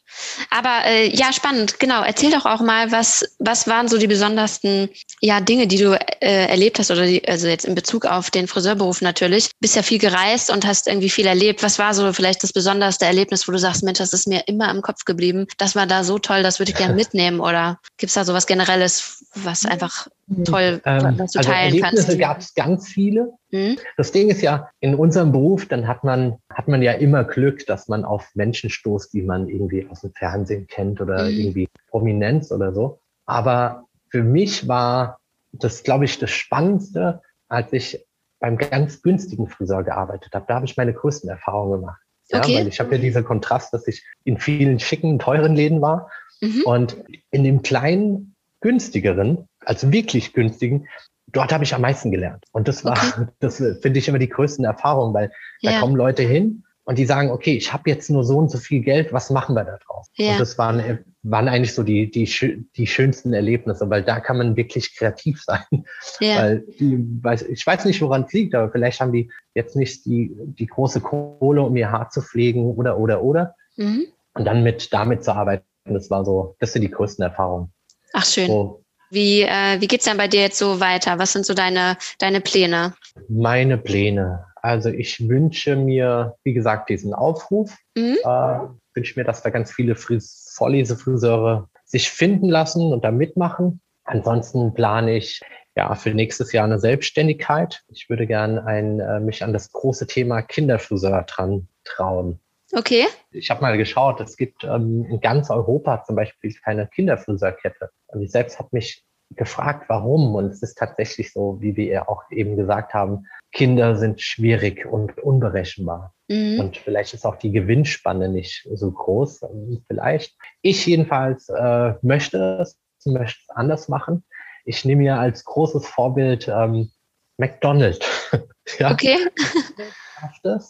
Aber 0.49 0.86
äh, 0.86 1.15
ja, 1.15 1.34
spannend, 1.34 1.80
genau. 1.80 2.04
Erzähl 2.04 2.32
doch 2.32 2.45
auch 2.45 2.62
mal, 2.62 2.91
was, 2.91 3.26
was 3.39 3.67
waren 3.67 3.88
so 3.88 3.97
die 3.97 4.08
besondersten 4.08 4.89
ja, 5.21 5.41
Dinge, 5.41 5.67
die 5.67 5.78
du 5.78 5.99
äh, 6.21 6.47
erlebt 6.47 6.80
hast, 6.80 6.91
oder 6.91 7.06
die, 7.06 7.28
also 7.28 7.47
jetzt 7.47 7.65
in 7.65 7.76
Bezug 7.76 8.06
auf 8.06 8.32
den 8.32 8.47
Friseurberuf 8.47 9.02
natürlich. 9.02 9.52
Bist 9.60 9.76
ja 9.76 9.84
viel 9.84 9.99
gereist 9.99 10.49
und 10.49 10.65
hast 10.65 10.88
irgendwie 10.88 11.10
viel 11.10 11.26
erlebt. 11.26 11.63
Was 11.63 11.80
war 11.80 11.93
so 11.93 12.12
vielleicht 12.13 12.43
das 12.43 12.54
besonderste 12.54 13.06
Erlebnis, 13.06 13.47
wo 13.47 13.52
du 13.52 13.60
sagst, 13.60 13.84
Mensch, 13.84 13.99
das 13.99 14.13
ist 14.13 14.28
mir 14.28 14.43
immer 14.47 14.69
im 14.71 14.82
Kopf 14.82 15.06
geblieben. 15.06 15.47
Das 15.58 15.76
war 15.76 15.88
da 15.88 16.04
so 16.04 16.19
toll, 16.19 16.43
das 16.43 16.60
würde 16.60 16.71
ich 16.71 16.78
gerne 16.78 16.93
mitnehmen. 16.95 17.39
Oder 17.39 17.80
gibt 17.97 18.10
es 18.10 18.15
da 18.15 18.26
so 18.26 18.34
was 18.34 18.47
Generelles, 18.47 19.26
was 19.36 19.65
einfach 19.65 20.08
toll, 20.45 20.81
ähm, 20.86 21.15
was 21.17 21.31
du 21.31 21.39
also 21.39 21.51
teilen 21.51 21.73
Erlebnisse 21.73 22.07
kannst. 22.07 22.19
gab 22.19 22.39
es 22.39 22.53
ganz 22.53 22.88
viele. 22.88 23.33
Mhm. 23.51 23.77
Das 23.97 24.12
Ding 24.12 24.29
ist 24.29 24.41
ja, 24.41 24.69
in 24.79 24.95
unserem 24.95 25.31
Beruf, 25.31 25.67
dann 25.67 25.88
hat 25.88 26.03
man, 26.03 26.38
hat 26.49 26.67
man 26.67 26.81
ja 26.81 26.93
immer 26.93 27.23
Glück, 27.23 27.65
dass 27.65 27.88
man 27.88 28.05
auf 28.05 28.29
Menschen 28.33 28.69
stoßt, 28.69 29.13
die 29.13 29.21
man 29.21 29.49
irgendwie 29.49 29.88
aus 29.89 30.01
dem 30.01 30.13
Fernsehen 30.13 30.67
kennt 30.67 31.01
oder 31.01 31.25
mhm. 31.25 31.31
irgendwie 31.31 31.69
Prominenz 31.89 32.51
oder 32.51 32.73
so. 32.73 32.99
Aber 33.25 33.86
für 34.09 34.23
mich 34.23 34.67
war 34.67 35.19
das, 35.51 35.83
glaube 35.83 36.05
ich, 36.05 36.19
das 36.19 36.31
Spannendste, 36.31 37.21
als 37.47 37.71
ich 37.73 38.05
beim 38.39 38.57
ganz 38.57 39.01
günstigen 39.01 39.47
Friseur 39.47 39.83
gearbeitet 39.83 40.33
habe. 40.33 40.45
Da 40.47 40.55
habe 40.55 40.65
ich 40.65 40.75
meine 40.75 40.93
größten 40.93 41.29
Erfahrungen 41.29 41.79
gemacht. 41.79 42.01
Ja, 42.29 42.39
okay. 42.39 42.57
weil 42.57 42.67
ich 42.67 42.79
habe 42.79 42.95
ja 42.95 43.01
diesen 43.01 43.23
Kontrast, 43.23 43.73
dass 43.73 43.88
ich 43.88 44.03
in 44.23 44.38
vielen 44.38 44.79
schicken, 44.79 45.19
teuren 45.19 45.55
Läden 45.55 45.81
war 45.81 46.09
mhm. 46.41 46.63
und 46.65 46.97
in 47.31 47.43
dem 47.43 47.62
kleinen, 47.62 48.32
günstigeren, 48.63 49.49
also 49.60 49.91
wirklich 49.91 50.34
günstigen, 50.34 50.88
dort 51.28 51.52
habe 51.52 51.65
ich 51.65 51.76
am 51.76 51.82
meisten 51.82 52.12
gelernt. 52.12 52.45
Und 52.54 52.67
das 52.67 52.84
war, 52.86 52.97
okay. 52.97 53.28
das 53.39 53.58
finde 53.58 53.99
ich 53.99 54.08
immer 54.08 54.19
die 54.19 54.30
größten 54.30 54.63
Erfahrungen, 54.65 55.13
weil 55.13 55.32
ja. 55.60 55.73
da 55.73 55.80
kommen 55.82 55.95
Leute 55.95 56.23
hin 56.23 56.63
und 56.86 56.97
die 56.97 57.06
sagen, 57.06 57.30
okay, 57.30 57.56
ich 57.56 57.73
habe 57.73 57.89
jetzt 57.89 58.10
nur 58.10 58.23
so 58.23 58.38
und 58.38 58.49
so 58.49 58.58
viel 58.58 58.82
Geld, 58.82 59.12
was 59.12 59.30
machen 59.30 59.54
wir 59.56 59.65
da 59.65 59.78
draus? 59.86 60.10
Ja. 60.15 60.34
Und 60.34 60.39
das 60.39 60.58
waren, 60.58 60.99
waren 61.23 61.47
eigentlich 61.49 61.73
so 61.73 61.84
die, 61.84 62.10
die, 62.10 62.30
die 62.76 62.88
schönsten 62.88 63.34
Erlebnisse, 63.34 63.89
weil 63.89 64.04
da 64.04 64.21
kann 64.21 64.38
man 64.38 64.56
wirklich 64.56 64.95
kreativ 64.95 65.41
sein. 65.45 65.86
Ja. 66.21 66.43
Weil 66.43 66.65
die, 66.80 67.06
ich 67.49 67.67
weiß 67.67 67.84
nicht, 67.84 68.02
woran 68.02 68.23
es 68.23 68.32
liegt, 68.32 68.56
aber 68.56 68.71
vielleicht 68.71 69.02
haben 69.02 69.12
die 69.12 69.30
jetzt 69.56 69.76
nicht 69.76 70.06
die, 70.06 70.32
die 70.38 70.67
große 70.67 71.02
Kohle, 71.02 71.63
um 71.63 71.76
ihr 71.76 71.91
Haar 71.91 72.10
zu 72.10 72.21
pflegen 72.21 72.63
oder, 72.63 72.97
oder, 72.97 73.21
oder. 73.23 73.56
Mhm. 73.76 74.06
Und 74.36 74.45
dann 74.45 74.63
mit 74.63 74.93
damit 74.93 75.26
zu 75.26 75.36
arbeiten, 75.36 75.65
das 75.84 76.10
war 76.10 76.23
so, 76.23 76.56
das 76.60 76.71
sind 76.71 76.82
die 76.82 76.91
größten 76.91 77.23
Erfahrungen. 77.23 77.72
Ach, 78.13 78.26
schön. 78.26 78.47
So, 78.47 78.84
wie, 79.10 79.41
äh, 79.41 79.80
wie 79.80 79.88
geht's 79.88 80.06
dann 80.06 80.17
bei 80.17 80.28
dir 80.28 80.41
jetzt 80.41 80.58
so 80.58 80.80
weiter? 80.80 81.19
Was 81.19 81.34
sind 81.34 81.45
so 81.45 81.54
deine, 81.54 81.97
deine 82.19 82.41
Pläne? 82.41 82.93
Meine 83.30 83.78
Pläne. 83.78 84.45
Also 84.56 84.89
ich 84.89 85.28
wünsche 85.28 85.76
mir, 85.76 86.36
wie 86.43 86.54
gesagt, 86.54 86.89
diesen 86.89 87.13
Aufruf. 87.13 87.76
Mhm. 87.95 88.17
Äh, 88.23 88.60
wünsche 88.95 89.19
mir, 89.19 89.26
dass 89.26 89.43
da 89.43 89.49
ganz 89.49 89.71
viele 89.71 89.95
Fris 89.95 90.52
Vorlesefriseure 90.56 91.69
sich 91.86 92.10
finden 92.10 92.49
lassen 92.49 92.91
und 92.91 93.04
da 93.04 93.12
mitmachen. 93.12 93.82
Ansonsten 94.04 94.73
plane 94.73 95.15
ich 95.17 95.41
ja 95.76 95.93
für 95.95 96.12
nächstes 96.12 96.52
Jahr 96.52 96.65
eine 96.65 96.80
Selbstständigkeit. 96.80 97.84
Ich 97.89 98.10
würde 98.10 98.26
gerne 98.26 98.65
ein, 98.65 98.99
äh, 98.99 99.19
mich 99.19 99.43
an 99.43 99.54
das 99.54 99.71
große 99.71 100.08
Thema 100.08 100.41
Kinderfriseur 100.41 101.23
dran 101.23 101.67
trauen. 101.84 102.39
Okay. 102.73 103.05
Ich 103.31 103.49
habe 103.49 103.62
mal 103.62 103.77
geschaut, 103.77 104.19
es 104.19 104.36
gibt 104.36 104.63
ähm, 104.63 105.05
in 105.05 105.19
ganz 105.21 105.49
Europa 105.49 106.03
zum 106.03 106.15
Beispiel 106.15 106.53
keine 106.63 106.88
Kinderfriseurkette. 106.88 107.91
Und 108.07 108.21
ich 108.21 108.31
selbst 108.31 108.57
habe 108.57 108.69
mich 108.71 109.03
gefragt, 109.36 109.86
warum. 109.89 110.36
Und 110.36 110.45
es 110.47 110.63
ist 110.63 110.77
tatsächlich 110.77 111.31
so, 111.33 111.57
wie 111.62 111.75
wir 111.75 112.09
auch 112.09 112.23
eben 112.31 112.55
gesagt 112.55 112.93
haben, 112.93 113.27
Kinder 113.51 113.95
sind 113.95 114.21
schwierig 114.21 114.86
und 114.86 115.17
unberechenbar. 115.19 116.13
Mhm. 116.27 116.59
Und 116.59 116.77
vielleicht 116.77 117.13
ist 117.13 117.25
auch 117.25 117.36
die 117.36 117.51
Gewinnspanne 117.51 118.29
nicht 118.29 118.67
so 118.73 118.91
groß. 118.91 119.41
Vielleicht. 119.88 120.36
Ich 120.62 120.86
jedenfalls 120.86 121.49
äh, 121.49 121.93
möchte 122.01 122.59
es, 122.59 122.79
möchte 123.05 123.39
es 123.41 123.49
anders 123.55 123.88
machen. 123.88 124.23
Ich 124.65 124.86
nehme 124.86 125.03
mir 125.03 125.19
als 125.19 125.43
großes 125.45 125.86
Vorbild 125.86 126.47
ähm, 126.47 126.89
McDonald's. 127.37 127.99
ja. 128.79 128.91
Okay. 128.91 129.17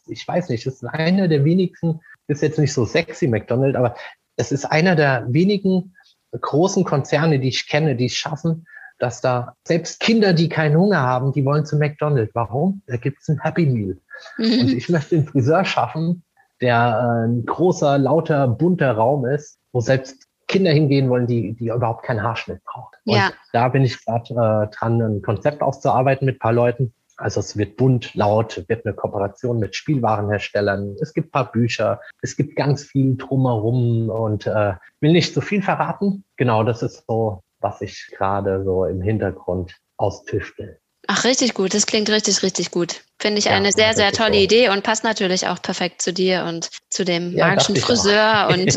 ich 0.07 0.27
weiß 0.27 0.49
nicht, 0.49 0.65
es 0.65 0.75
ist 0.75 0.85
einer 0.85 1.27
der 1.27 1.45
wenigsten, 1.45 1.99
ist 2.27 2.41
jetzt 2.41 2.59
nicht 2.59 2.73
so 2.73 2.85
sexy 2.85 3.27
McDonald's, 3.27 3.77
aber 3.77 3.95
es 4.37 4.51
ist 4.51 4.65
einer 4.65 4.95
der 4.95 5.25
wenigen 5.27 5.95
großen 6.31 6.83
Konzerne, 6.83 7.39
die 7.39 7.49
ich 7.49 7.67
kenne, 7.67 7.95
die 7.95 8.05
es 8.05 8.15
schaffen, 8.15 8.65
dass 8.99 9.21
da 9.21 9.55
selbst 9.67 9.99
Kinder, 9.99 10.33
die 10.33 10.49
keinen 10.49 10.77
Hunger 10.77 11.01
haben, 11.01 11.33
die 11.33 11.45
wollen 11.45 11.65
zu 11.65 11.77
McDonald's. 11.77 12.33
Warum? 12.33 12.81
Da 12.87 12.97
gibt 12.97 13.21
es 13.21 13.27
ein 13.27 13.41
Happy 13.41 13.65
Meal. 13.65 13.97
Mhm. 14.37 14.59
Und 14.61 14.73
ich 14.73 14.89
möchte 14.89 15.15
einen 15.15 15.27
Friseur 15.27 15.65
schaffen, 15.65 16.23
der 16.61 17.25
äh, 17.25 17.27
ein 17.27 17.45
großer, 17.45 17.97
lauter, 17.97 18.47
bunter 18.47 18.93
Raum 18.93 19.25
ist, 19.25 19.59
wo 19.71 19.81
selbst 19.81 20.27
Kinder 20.53 20.71
hingehen 20.71 21.09
wollen, 21.09 21.27
die, 21.27 21.53
die 21.53 21.67
überhaupt 21.67 22.03
keinen 22.03 22.23
Haarschnitt 22.23 22.63
brauchen. 22.63 22.95
Ja. 23.05 23.27
Und 23.27 23.35
da 23.51 23.67
bin 23.69 23.83
ich 23.83 24.05
gerade 24.05 24.33
äh, 24.33 24.75
dran, 24.75 25.01
ein 25.01 25.21
Konzept 25.21 25.61
auszuarbeiten 25.61 26.25
mit 26.25 26.35
ein 26.35 26.39
paar 26.39 26.53
Leuten. 26.53 26.93
Also 27.17 27.41
es 27.41 27.57
wird 27.57 27.77
bunt, 27.77 28.15
laut, 28.15 28.63
wird 28.67 28.85
eine 28.85 28.95
Kooperation 28.95 29.59
mit 29.59 29.75
Spielwarenherstellern. 29.75 30.95
Es 30.99 31.13
gibt 31.13 31.27
ein 31.27 31.31
paar 31.31 31.51
Bücher, 31.51 32.01
es 32.21 32.35
gibt 32.35 32.55
ganz 32.55 32.83
viel 32.83 33.17
drumherum 33.17 34.09
und 34.09 34.47
äh, 34.47 34.73
will 34.99 35.11
nicht 35.11 35.33
so 35.33 35.41
viel 35.41 35.61
verraten. 35.61 36.23
Genau, 36.37 36.63
das 36.63 36.81
ist 36.81 37.05
so, 37.07 37.43
was 37.59 37.81
ich 37.81 38.11
gerade 38.17 38.63
so 38.63 38.85
im 38.85 39.01
Hintergrund 39.01 39.75
austüftel. 39.97 40.79
Ach, 41.15 41.25
richtig 41.25 41.53
gut. 41.53 41.75
Das 41.75 41.85
klingt 41.85 42.09
richtig, 42.09 42.41
richtig 42.41 42.71
gut. 42.71 43.01
Finde 43.19 43.37
ich 43.37 43.45
ja, 43.45 43.51
eine 43.51 43.71
sehr, 43.71 43.93
sehr 43.93 44.11
tolle 44.11 44.33
so. 44.33 44.39
Idee 44.39 44.69
und 44.69 44.81
passt 44.81 45.03
natürlich 45.03 45.47
auch 45.47 45.61
perfekt 45.61 46.01
zu 46.01 46.11
dir 46.11 46.45
und 46.47 46.69
zu 46.89 47.05
dem 47.05 47.37
ja, 47.37 47.47
magischen 47.47 47.75
Friseur 47.75 48.47
und 48.51 48.75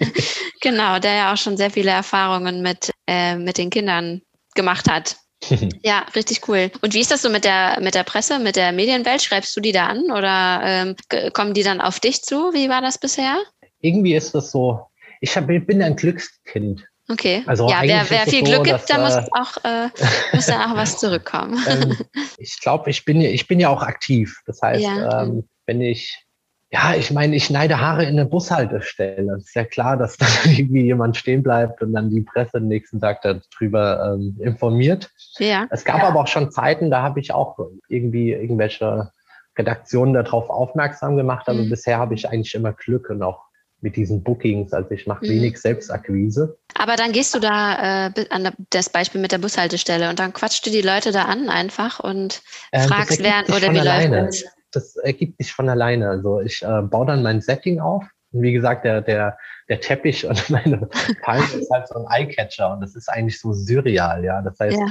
genau, 0.62 0.98
der 0.98 1.14
ja 1.14 1.32
auch 1.34 1.36
schon 1.36 1.58
sehr 1.58 1.70
viele 1.70 1.90
Erfahrungen 1.90 2.62
mit, 2.62 2.92
äh, 3.06 3.36
mit 3.36 3.58
den 3.58 3.68
Kindern 3.68 4.22
gemacht 4.54 4.90
hat. 4.90 5.16
ja, 5.82 6.06
richtig 6.14 6.48
cool. 6.48 6.70
Und 6.80 6.94
wie 6.94 7.00
ist 7.00 7.10
das 7.10 7.20
so 7.20 7.28
mit 7.28 7.44
der, 7.44 7.78
mit 7.82 7.94
der 7.94 8.04
Presse, 8.04 8.38
mit 8.38 8.56
der 8.56 8.72
Medienwelt? 8.72 9.22
Schreibst 9.22 9.54
du 9.54 9.60
die 9.60 9.72
da 9.72 9.88
an 9.88 10.10
oder 10.10 10.62
ähm, 10.64 10.96
kommen 11.34 11.52
die 11.52 11.62
dann 11.62 11.82
auf 11.82 12.00
dich 12.00 12.22
zu? 12.22 12.54
Wie 12.54 12.70
war 12.70 12.80
das 12.80 12.96
bisher? 12.96 13.36
Irgendwie 13.80 14.14
ist 14.14 14.34
das 14.34 14.50
so, 14.50 14.80
ich, 15.20 15.36
hab, 15.36 15.50
ich 15.50 15.66
bin 15.66 15.82
ein 15.82 15.94
Glückskind. 15.94 16.86
Okay. 17.08 17.44
Also 17.46 17.68
ja, 17.68 17.82
wer, 17.82 18.04
wer 18.08 18.26
viel 18.26 18.44
so, 18.44 18.52
Glück 18.52 18.64
gibt, 18.64 18.90
da 18.90 18.98
muss 18.98 19.16
auch, 19.16 19.64
äh, 19.64 19.88
muss 20.32 20.46
dann 20.46 20.70
auch 20.70 20.76
was 20.76 20.98
zurückkommen. 20.98 21.58
ähm, 21.68 21.96
ich 22.38 22.60
glaube, 22.60 22.90
ich 22.90 23.04
bin, 23.04 23.20
ich 23.20 23.46
bin 23.46 23.60
ja 23.60 23.68
auch 23.68 23.82
aktiv. 23.82 24.40
Das 24.46 24.60
heißt, 24.60 24.82
ja. 24.82 25.22
ähm, 25.22 25.48
wenn 25.66 25.80
ich 25.80 26.26
ja, 26.72 26.94
ich 26.94 27.12
meine, 27.12 27.36
ich 27.36 27.44
schneide 27.44 27.80
Haare 27.80 28.02
in 28.02 28.18
eine 28.18 28.26
Bushaltestelle. 28.26 29.34
Es 29.36 29.46
ist 29.46 29.54
ja 29.54 29.64
klar, 29.64 29.96
dass 29.96 30.16
da 30.18 30.26
irgendwie 30.44 30.82
jemand 30.82 31.16
stehen 31.16 31.42
bleibt 31.42 31.80
und 31.82 31.92
dann 31.92 32.10
die 32.10 32.22
Presse 32.22 32.58
den 32.58 32.68
nächsten 32.68 33.00
Tag 33.00 33.22
darüber 33.22 34.14
ähm, 34.14 34.36
informiert. 34.40 35.10
Ja. 35.38 35.66
Es 35.70 35.84
gab 35.84 35.98
ja. 35.98 36.08
aber 36.08 36.20
auch 36.20 36.26
schon 36.26 36.50
Zeiten, 36.50 36.90
da 36.90 37.02
habe 37.02 37.20
ich 37.20 37.32
auch 37.32 37.58
irgendwie 37.88 38.32
irgendwelche 38.32 39.10
Redaktionen 39.56 40.14
darauf 40.14 40.50
aufmerksam 40.50 41.16
gemacht. 41.16 41.48
Also 41.48 41.62
mhm. 41.62 41.70
bisher 41.70 41.98
habe 41.98 42.14
ich 42.14 42.28
eigentlich 42.28 42.54
immer 42.54 42.72
Glück 42.72 43.10
und 43.10 43.22
auch 43.22 43.45
mit 43.86 43.94
diesen 43.94 44.24
Bookings. 44.24 44.72
Also 44.72 44.90
ich 44.90 45.06
mache 45.06 45.24
mhm. 45.24 45.30
wenig 45.30 45.58
Selbstakquise. 45.58 46.58
Aber 46.74 46.96
dann 46.96 47.12
gehst 47.12 47.32
du 47.36 47.38
da 47.38 48.08
äh, 48.08 48.26
an 48.30 48.50
das 48.70 48.90
Beispiel 48.90 49.20
mit 49.20 49.30
der 49.30 49.38
Bushaltestelle 49.38 50.10
und 50.10 50.18
dann 50.18 50.32
quatschst 50.32 50.66
du 50.66 50.70
die 50.70 50.82
Leute 50.82 51.12
da 51.12 51.26
an 51.26 51.48
einfach 51.48 52.00
und 52.00 52.42
äh, 52.72 52.80
fragst, 52.80 53.22
wer 53.22 53.44
oder 53.48 53.72
wie 53.72 53.78
alleine. 53.78 54.22
läuft 54.22 54.42
das? 54.42 54.56
das 54.72 54.96
ergibt 54.96 55.38
sich 55.38 55.52
von 55.52 55.68
alleine. 55.68 56.08
Also 56.08 56.40
ich 56.40 56.62
äh, 56.62 56.82
baue 56.82 57.06
dann 57.06 57.22
mein 57.22 57.40
Setting 57.40 57.78
auf. 57.78 58.04
Und 58.32 58.42
wie 58.42 58.52
gesagt, 58.52 58.84
der, 58.84 59.02
der, 59.02 59.38
der 59.68 59.80
Teppich 59.80 60.26
und 60.28 60.50
meine 60.50 60.88
Palme 61.22 61.46
ist 61.54 61.70
halt 61.70 61.86
so 61.86 62.04
ein 62.04 62.06
Eyecatcher 62.10 62.72
und 62.72 62.80
das 62.80 62.96
ist 62.96 63.08
eigentlich 63.08 63.40
so 63.40 63.52
surreal, 63.52 64.24
ja. 64.24 64.42
Das 64.42 64.58
heißt, 64.58 64.76
ja. 64.76 64.86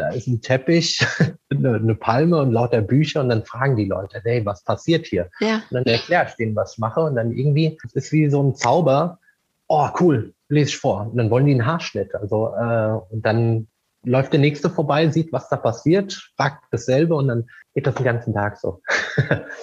Da 0.00 0.08
ist 0.10 0.26
ein 0.26 0.40
Teppich, 0.40 1.04
eine, 1.50 1.74
eine, 1.74 1.94
Palme 1.94 2.38
und 2.38 2.52
lauter 2.52 2.80
Bücher 2.80 3.20
und 3.20 3.28
dann 3.28 3.44
fragen 3.44 3.76
die 3.76 3.84
Leute, 3.84 4.20
hey, 4.24 4.44
was 4.44 4.64
passiert 4.64 5.06
hier? 5.06 5.30
Ja. 5.40 5.56
Und 5.70 5.72
dann 5.72 5.84
erkläre 5.84 6.26
ich 6.28 6.34
denen, 6.34 6.56
was 6.56 6.72
ich 6.72 6.78
mache 6.78 7.00
und 7.00 7.16
dann 7.16 7.32
irgendwie, 7.32 7.78
es 7.84 7.94
ist 7.94 8.12
wie 8.12 8.28
so 8.30 8.42
ein 8.42 8.54
Zauber. 8.54 9.18
Oh, 9.68 9.88
cool, 10.00 10.34
lese 10.48 10.70
ich 10.70 10.78
vor. 10.78 11.08
Und 11.10 11.16
dann 11.16 11.30
wollen 11.30 11.46
die 11.46 11.52
einen 11.52 11.66
Haarschnitt. 11.66 12.14
Also, 12.14 12.54
äh, 12.54 12.98
und 13.12 13.24
dann 13.24 13.68
läuft 14.02 14.32
der 14.32 14.40
Nächste 14.40 14.70
vorbei, 14.70 15.08
sieht, 15.10 15.32
was 15.32 15.48
da 15.48 15.56
passiert, 15.56 16.32
fragt 16.36 16.64
dasselbe 16.70 17.14
und 17.14 17.28
dann 17.28 17.48
geht 17.74 17.86
das 17.86 17.94
den 17.94 18.04
ganzen 18.04 18.34
Tag 18.34 18.58
so. 18.58 18.80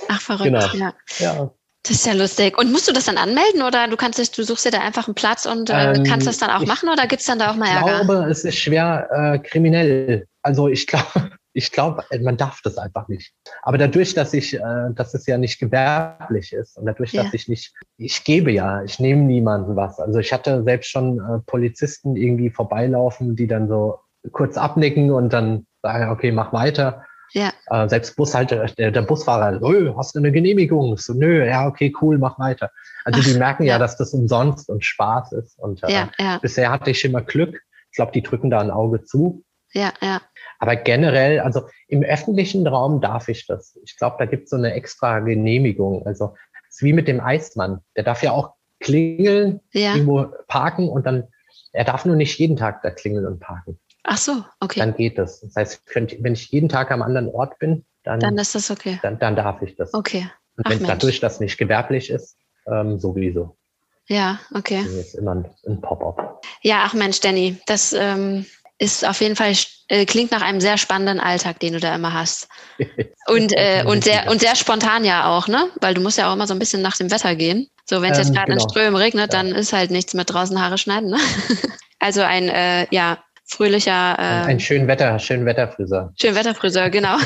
Ach, 0.07 0.21
verrückt, 0.21 0.43
genau. 0.43 0.65
ja. 0.73 0.93
ja. 1.17 1.51
Das 1.87 1.95
ist 1.95 2.05
ja 2.05 2.13
lustig. 2.13 2.57
Und 2.57 2.71
musst 2.71 2.87
du 2.89 2.91
das 2.91 3.05
dann 3.05 3.17
anmelden 3.17 3.61
oder 3.61 3.87
du 3.87 3.95
kannst 3.95 4.37
du 4.37 4.43
suchst 4.43 4.65
dir 4.65 4.71
da 4.71 4.79
einfach 4.79 5.07
einen 5.07 5.15
Platz 5.15 5.45
und 5.45 5.69
äh, 5.69 5.93
ähm, 5.93 6.03
kannst 6.03 6.27
das 6.27 6.37
dann 6.37 6.49
auch 6.49 6.65
machen 6.65 6.89
oder 6.89 7.07
gibt 7.07 7.21
es 7.21 7.27
dann 7.27 7.39
da 7.39 7.51
auch 7.51 7.55
mal 7.55 7.67
Ärger? 7.69 8.01
Ich 8.01 8.07
glaube, 8.07 8.29
es 8.29 8.43
ist 8.43 8.57
schwer 8.57 9.07
äh, 9.09 9.39
kriminell. 9.39 10.27
Also 10.41 10.67
ich 10.67 10.85
glaube, 10.85 11.05
ich 11.53 11.71
glaube, 11.71 12.03
man 12.21 12.35
darf 12.35 12.59
das 12.61 12.77
einfach 12.77 13.07
nicht. 13.07 13.31
Aber 13.61 13.77
dadurch, 13.77 14.13
dass 14.13 14.33
ich, 14.33 14.55
äh, 14.55 14.59
dass 14.95 15.13
es 15.13 15.25
ja 15.27 15.37
nicht 15.37 15.59
gewerblich 15.59 16.51
ist 16.51 16.77
und 16.77 16.85
dadurch, 16.85 17.13
ja. 17.13 17.23
dass 17.23 17.33
ich 17.33 17.47
nicht, 17.47 17.73
ich 17.97 18.23
gebe 18.25 18.51
ja, 18.51 18.83
ich 18.83 18.99
nehme 18.99 19.23
niemanden 19.23 19.77
was. 19.77 19.97
Also 19.99 20.19
ich 20.19 20.33
hatte 20.33 20.63
selbst 20.63 20.89
schon 20.89 21.19
äh, 21.19 21.39
Polizisten 21.45 22.17
irgendwie 22.17 22.49
vorbeilaufen, 22.49 23.37
die 23.37 23.47
dann 23.47 23.69
so 23.69 23.99
kurz 24.33 24.57
abnicken 24.57 25.11
und 25.11 25.31
dann 25.31 25.65
sagen, 25.81 26.09
okay, 26.09 26.33
mach 26.33 26.51
weiter. 26.51 27.05
Ja. 27.33 27.51
Äh, 27.67 27.89
selbst 27.89 28.15
Bushalter, 28.15 28.65
der, 28.65 28.91
der 28.91 29.01
Busfahrer, 29.01 29.61
oh, 29.61 29.97
hast 29.97 30.15
du 30.15 30.19
eine 30.19 30.31
Genehmigung? 30.31 30.97
So, 30.97 31.13
nö, 31.13 31.45
ja, 31.45 31.67
okay, 31.67 31.93
cool, 32.01 32.17
mach 32.17 32.39
weiter. 32.39 32.71
Also 33.03 33.19
Ach, 33.21 33.25
die 33.25 33.37
merken 33.37 33.63
ja, 33.63 33.73
ja, 33.73 33.79
dass 33.79 33.97
das 33.97 34.13
umsonst 34.13 34.69
und 34.69 34.83
Spaß 34.83 35.33
ist. 35.33 35.59
Und 35.59 35.83
äh, 35.83 35.91
ja, 35.91 36.09
ja. 36.17 36.39
bisher 36.41 36.71
hatte 36.71 36.91
ich 36.91 37.03
immer 37.03 37.21
Glück. 37.21 37.61
Ich 37.91 37.95
glaube, 37.95 38.11
die 38.11 38.21
drücken 38.21 38.49
da 38.49 38.59
ein 38.59 38.71
Auge 38.71 39.03
zu. 39.03 39.43
Ja, 39.73 39.93
ja. 40.01 40.21
Aber 40.59 40.75
generell, 40.75 41.39
also 41.39 41.67
im 41.87 42.03
öffentlichen 42.03 42.65
Raum 42.65 43.01
darf 43.01 43.27
ich 43.27 43.45
das. 43.47 43.77
Ich 43.83 43.97
glaube, 43.97 44.15
da 44.19 44.25
gibt 44.25 44.45
es 44.45 44.49
so 44.49 44.55
eine 44.55 44.73
extra 44.73 45.19
Genehmigung. 45.19 46.05
Also 46.05 46.35
es 46.69 46.77
ist 46.77 46.83
wie 46.83 46.93
mit 46.93 47.07
dem 47.07 47.19
Eismann. 47.19 47.81
Der 47.95 48.03
darf 48.03 48.23
ja 48.23 48.31
auch 48.31 48.53
klingeln, 48.79 49.59
ja. 49.71 49.93
irgendwo 49.93 50.27
parken 50.47 50.89
und 50.89 51.05
dann, 51.05 51.27
er 51.73 51.83
darf 51.83 52.05
nur 52.05 52.15
nicht 52.15 52.37
jeden 52.39 52.55
Tag 52.55 52.81
da 52.81 52.91
klingeln 52.91 53.25
und 53.25 53.39
parken. 53.39 53.79
Ach 54.09 54.17
so, 54.17 54.43
okay. 54.61 54.79
Dann 54.79 54.95
geht 54.95 55.17
das. 55.17 55.41
Das 55.41 55.55
heißt, 55.55 55.81
wenn 55.93 56.33
ich 56.33 56.49
jeden 56.49 56.69
Tag 56.69 56.91
am 56.91 57.01
anderen 57.01 57.27
Ort 57.29 57.59
bin, 57.59 57.85
dann, 58.03 58.21
dann 58.21 58.37
ist 58.37 58.55
das 58.55 58.71
okay. 58.71 58.99
Dann, 59.03 59.19
dann 59.19 59.35
darf 59.35 59.61
ich 59.61 59.75
das. 59.75 59.93
Okay. 59.93 60.31
Und 60.55 60.69
wenn 60.69 60.83
dadurch 60.83 61.19
das 61.19 61.41
nicht 61.41 61.57
gewerblich 61.57 62.09
ist, 62.09 62.37
ähm, 62.71 62.97
sowieso. 62.97 63.57
Ja, 64.07 64.39
okay. 64.55 64.81
Das 64.83 64.93
ist 64.93 65.15
immer 65.15 65.35
ein, 65.35 65.49
ein 65.67 65.81
Pop-up. 65.81 66.41
Ja, 66.61 66.83
ach 66.85 66.93
Mensch, 66.93 67.19
Danny, 67.19 67.57
das 67.65 67.91
ähm, 67.91 68.45
ist 68.77 69.05
auf 69.05 69.19
jeden 69.19 69.35
Fall, 69.35 69.53
äh, 69.89 70.05
klingt 70.05 70.31
nach 70.31 70.41
einem 70.41 70.61
sehr 70.61 70.77
spannenden 70.77 71.19
Alltag, 71.19 71.59
den 71.59 71.73
du 71.73 71.79
da 71.81 71.93
immer 71.93 72.13
hast. 72.13 72.47
Und, 73.27 73.51
äh, 73.57 73.83
und, 73.85 74.05
sehr, 74.05 74.31
und 74.31 74.39
sehr 74.39 74.55
spontan 74.55 75.03
ja 75.03 75.29
auch, 75.29 75.49
ne? 75.49 75.69
Weil 75.81 75.93
du 75.93 75.99
musst 75.99 76.17
ja 76.17 76.29
auch 76.29 76.33
immer 76.33 76.47
so 76.47 76.53
ein 76.53 76.59
bisschen 76.59 76.81
nach 76.81 76.95
dem 76.95 77.11
Wetter 77.11 77.35
gehen. 77.35 77.69
So, 77.83 78.01
wenn 78.01 78.13
es 78.13 78.19
jetzt 78.19 78.29
ähm, 78.29 78.35
gerade 78.35 78.51
genau. 78.53 78.63
in 78.63 78.69
Strömen 78.69 78.95
regnet, 78.95 79.33
ja. 79.33 79.43
dann 79.43 79.53
ist 79.53 79.73
halt 79.73 79.91
nichts 79.91 80.13
mit 80.13 80.31
draußen 80.31 80.61
Haare 80.61 80.77
schneiden, 80.77 81.09
ne? 81.09 81.17
Also 81.99 82.21
ein, 82.21 82.47
äh, 82.47 82.85
ja, 82.91 83.17
fröhlicher. 83.47 84.15
Äh, 84.19 84.45
ein 84.45 84.59
schön 84.59 84.87
Wetter, 84.87 85.17
schön 85.19 85.45
Wetterfriseur. 85.45 86.13
Schön 86.19 86.35
Wetterfriseur, 86.35 86.89
genau. 86.89 87.17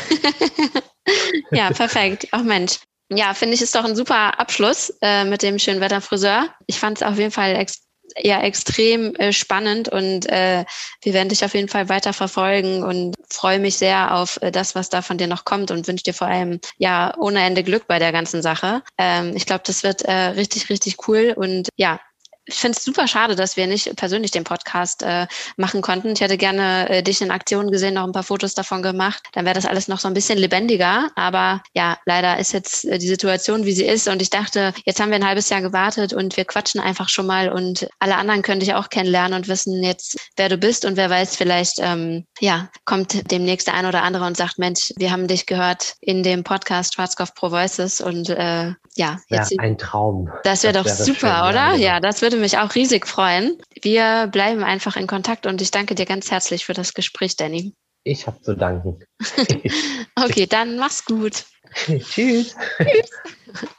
ja, 1.52 1.72
perfekt. 1.72 2.28
Ach 2.32 2.44
Mensch. 2.44 2.80
Ja, 3.10 3.34
finde 3.34 3.56
ich, 3.56 3.62
ist 3.62 3.76
doch 3.76 3.84
ein 3.84 3.96
super 3.96 4.40
Abschluss 4.40 4.94
äh, 5.02 5.26
mit 5.26 5.44
dem 5.44 5.60
schönen 5.60 5.82
Wetterfriseur. 5.82 6.48
Ich 6.68 6.80
fand 6.80 7.02
es 7.02 7.04
auf 7.04 7.18
jeden 7.18 7.32
Fall 7.32 7.56
ex 7.56 7.82
ja 8.18 8.42
extrem 8.42 9.16
äh, 9.16 9.32
spannend 9.32 9.88
und 9.90 10.28
äh, 10.28 10.66
wir 11.02 11.14
werden 11.14 11.30
dich 11.30 11.46
auf 11.46 11.54
jeden 11.54 11.70
Fall 11.70 11.88
weiter 11.88 12.12
verfolgen 12.12 12.84
und 12.84 13.16
freue 13.30 13.60
mich 13.60 13.78
sehr 13.78 14.16
auf 14.16 14.38
äh, 14.42 14.52
das, 14.52 14.76
was 14.76 14.90
da 14.90 15.02
von 15.02 15.18
dir 15.18 15.28
noch 15.28 15.46
kommt 15.46 15.72
und 15.72 15.88
wünsche 15.88 16.04
dir 16.04 16.14
vor 16.14 16.28
allem 16.28 16.60
ja 16.78 17.14
ohne 17.18 17.42
Ende 17.42 17.64
Glück 17.64 17.88
bei 17.88 18.00
der 18.00 18.12
ganzen 18.12 18.42
Sache. 18.42 18.82
Ähm, 18.98 19.34
ich 19.36 19.46
glaube, 19.46 19.64
das 19.66 19.84
wird 19.84 20.02
äh, 20.02 20.12
richtig, 20.12 20.70
richtig 20.70 21.08
cool 21.08 21.34
und 21.36 21.70
ja, 21.78 22.00
ich 22.46 22.56
finde 22.56 22.78
es 22.78 22.84
super 22.84 23.08
schade, 23.08 23.36
dass 23.36 23.56
wir 23.56 23.68
nicht 23.68 23.96
persönlich 23.96 24.32
den 24.32 24.44
Podcast 24.44 25.04
äh, 25.04 25.28
machen 25.58 25.82
konnten. 25.82 26.14
Ich 26.14 26.22
hätte 26.22 26.38
gerne 26.38 26.90
äh, 26.90 27.04
dich 27.04 27.22
in 27.22 27.30
Aktion 27.30 27.72
gesehen, 27.72 27.94
noch 27.94 28.04
ein 28.04 28.12
paar 28.12 28.24
Fotos 28.24 28.56
davon 28.56 28.82
gemacht. 28.82 29.24
Dann 29.34 29.46
wäre 29.46 29.56
das 29.56 29.66
alles 29.66 29.88
noch 29.88 30.00
so 30.00 30.08
ein 30.08 30.14
bisschen 30.14 30.40
lebendiger. 30.40 31.10
Aber 31.16 31.62
ja, 31.74 31.98
leider 32.06 32.40
ist 32.40 32.52
jetzt 32.54 32.86
äh, 32.86 32.98
die 32.98 33.08
Situation, 33.08 33.66
wie 33.66 33.74
sie 33.74 33.86
ist. 33.86 34.08
Und 34.08 34.22
ich 34.22 34.32
dachte, 34.32 34.74
jetzt 34.86 35.00
haben 35.00 35.10
wir 35.10 35.18
ein 35.18 35.28
halbes 35.28 35.50
Jahr 35.50 35.62
gewartet 35.62 36.14
und 36.14 36.36
wir 36.36 36.46
quatschen 36.46 36.82
einfach 36.82 37.10
schon 37.10 37.28
mal 37.28 37.50
und 37.50 37.88
alle 38.00 38.16
anderen 38.16 38.42
können 38.42 38.60
dich 38.60 38.74
auch 38.74 38.90
kennenlernen 38.90 39.34
und 39.38 39.48
wissen 39.48 39.84
jetzt, 39.84 40.18
wer 40.36 40.50
du 40.50 40.58
bist. 40.58 40.84
Und 40.86 40.98
wer 40.98 41.10
weiß, 41.10 41.36
vielleicht 41.36 41.78
ähm, 41.80 42.26
ja, 42.40 42.70
kommt 42.86 43.32
demnächst 43.32 43.68
der 43.68 43.76
ein 43.76 43.86
oder 43.86 44.02
andere 44.02 44.26
und 44.26 44.36
sagt, 44.36 44.58
Mensch, 44.58 44.92
wir 44.98 45.12
haben 45.12 45.28
dich 45.28 45.46
gehört 45.46 45.94
in 46.02 46.24
dem 46.24 46.44
Podcast 46.44 46.96
Schwarzkopf 46.96 47.36
Pro 47.36 47.52
Voices 47.52 48.02
und 48.02 48.30
äh, 48.30 48.74
ja, 48.96 49.20
jetzt 49.28 49.52
ja, 49.52 49.58
ein 49.60 49.78
Traum. 49.78 50.30
Das 50.44 50.64
wäre 50.64 50.74
doch 50.74 50.88
super, 50.88 51.14
schön, 51.14 51.50
oder? 51.50 51.54
Ja, 51.54 51.72
genau. 51.72 51.84
ja, 51.84 52.00
das 52.00 52.22
würde 52.32 52.42
mich 52.42 52.58
auch 52.58 52.76
riesig 52.76 53.08
freuen. 53.08 53.58
Wir 53.82 54.28
bleiben 54.32 54.64
einfach 54.64 54.96
in 54.96 55.06
Kontakt 55.06 55.46
und 55.46 55.62
ich 55.62 55.70
danke 55.70 55.96
dir 55.96 56.06
ganz 56.06 56.32
herzlich 56.32 56.66
für 56.66 56.74
das 56.74 56.94
Gespräch, 56.94 57.36
Danny. 57.36 57.74
Ich 58.06 58.26
habe 58.26 58.42
zu 58.42 58.56
danken. 58.56 59.04
okay, 60.16 60.48
dann 60.48 60.78
mach's 60.78 61.04
gut. 61.04 61.44
Tschüss. 61.76 62.56
Tschüss. 62.78 63.10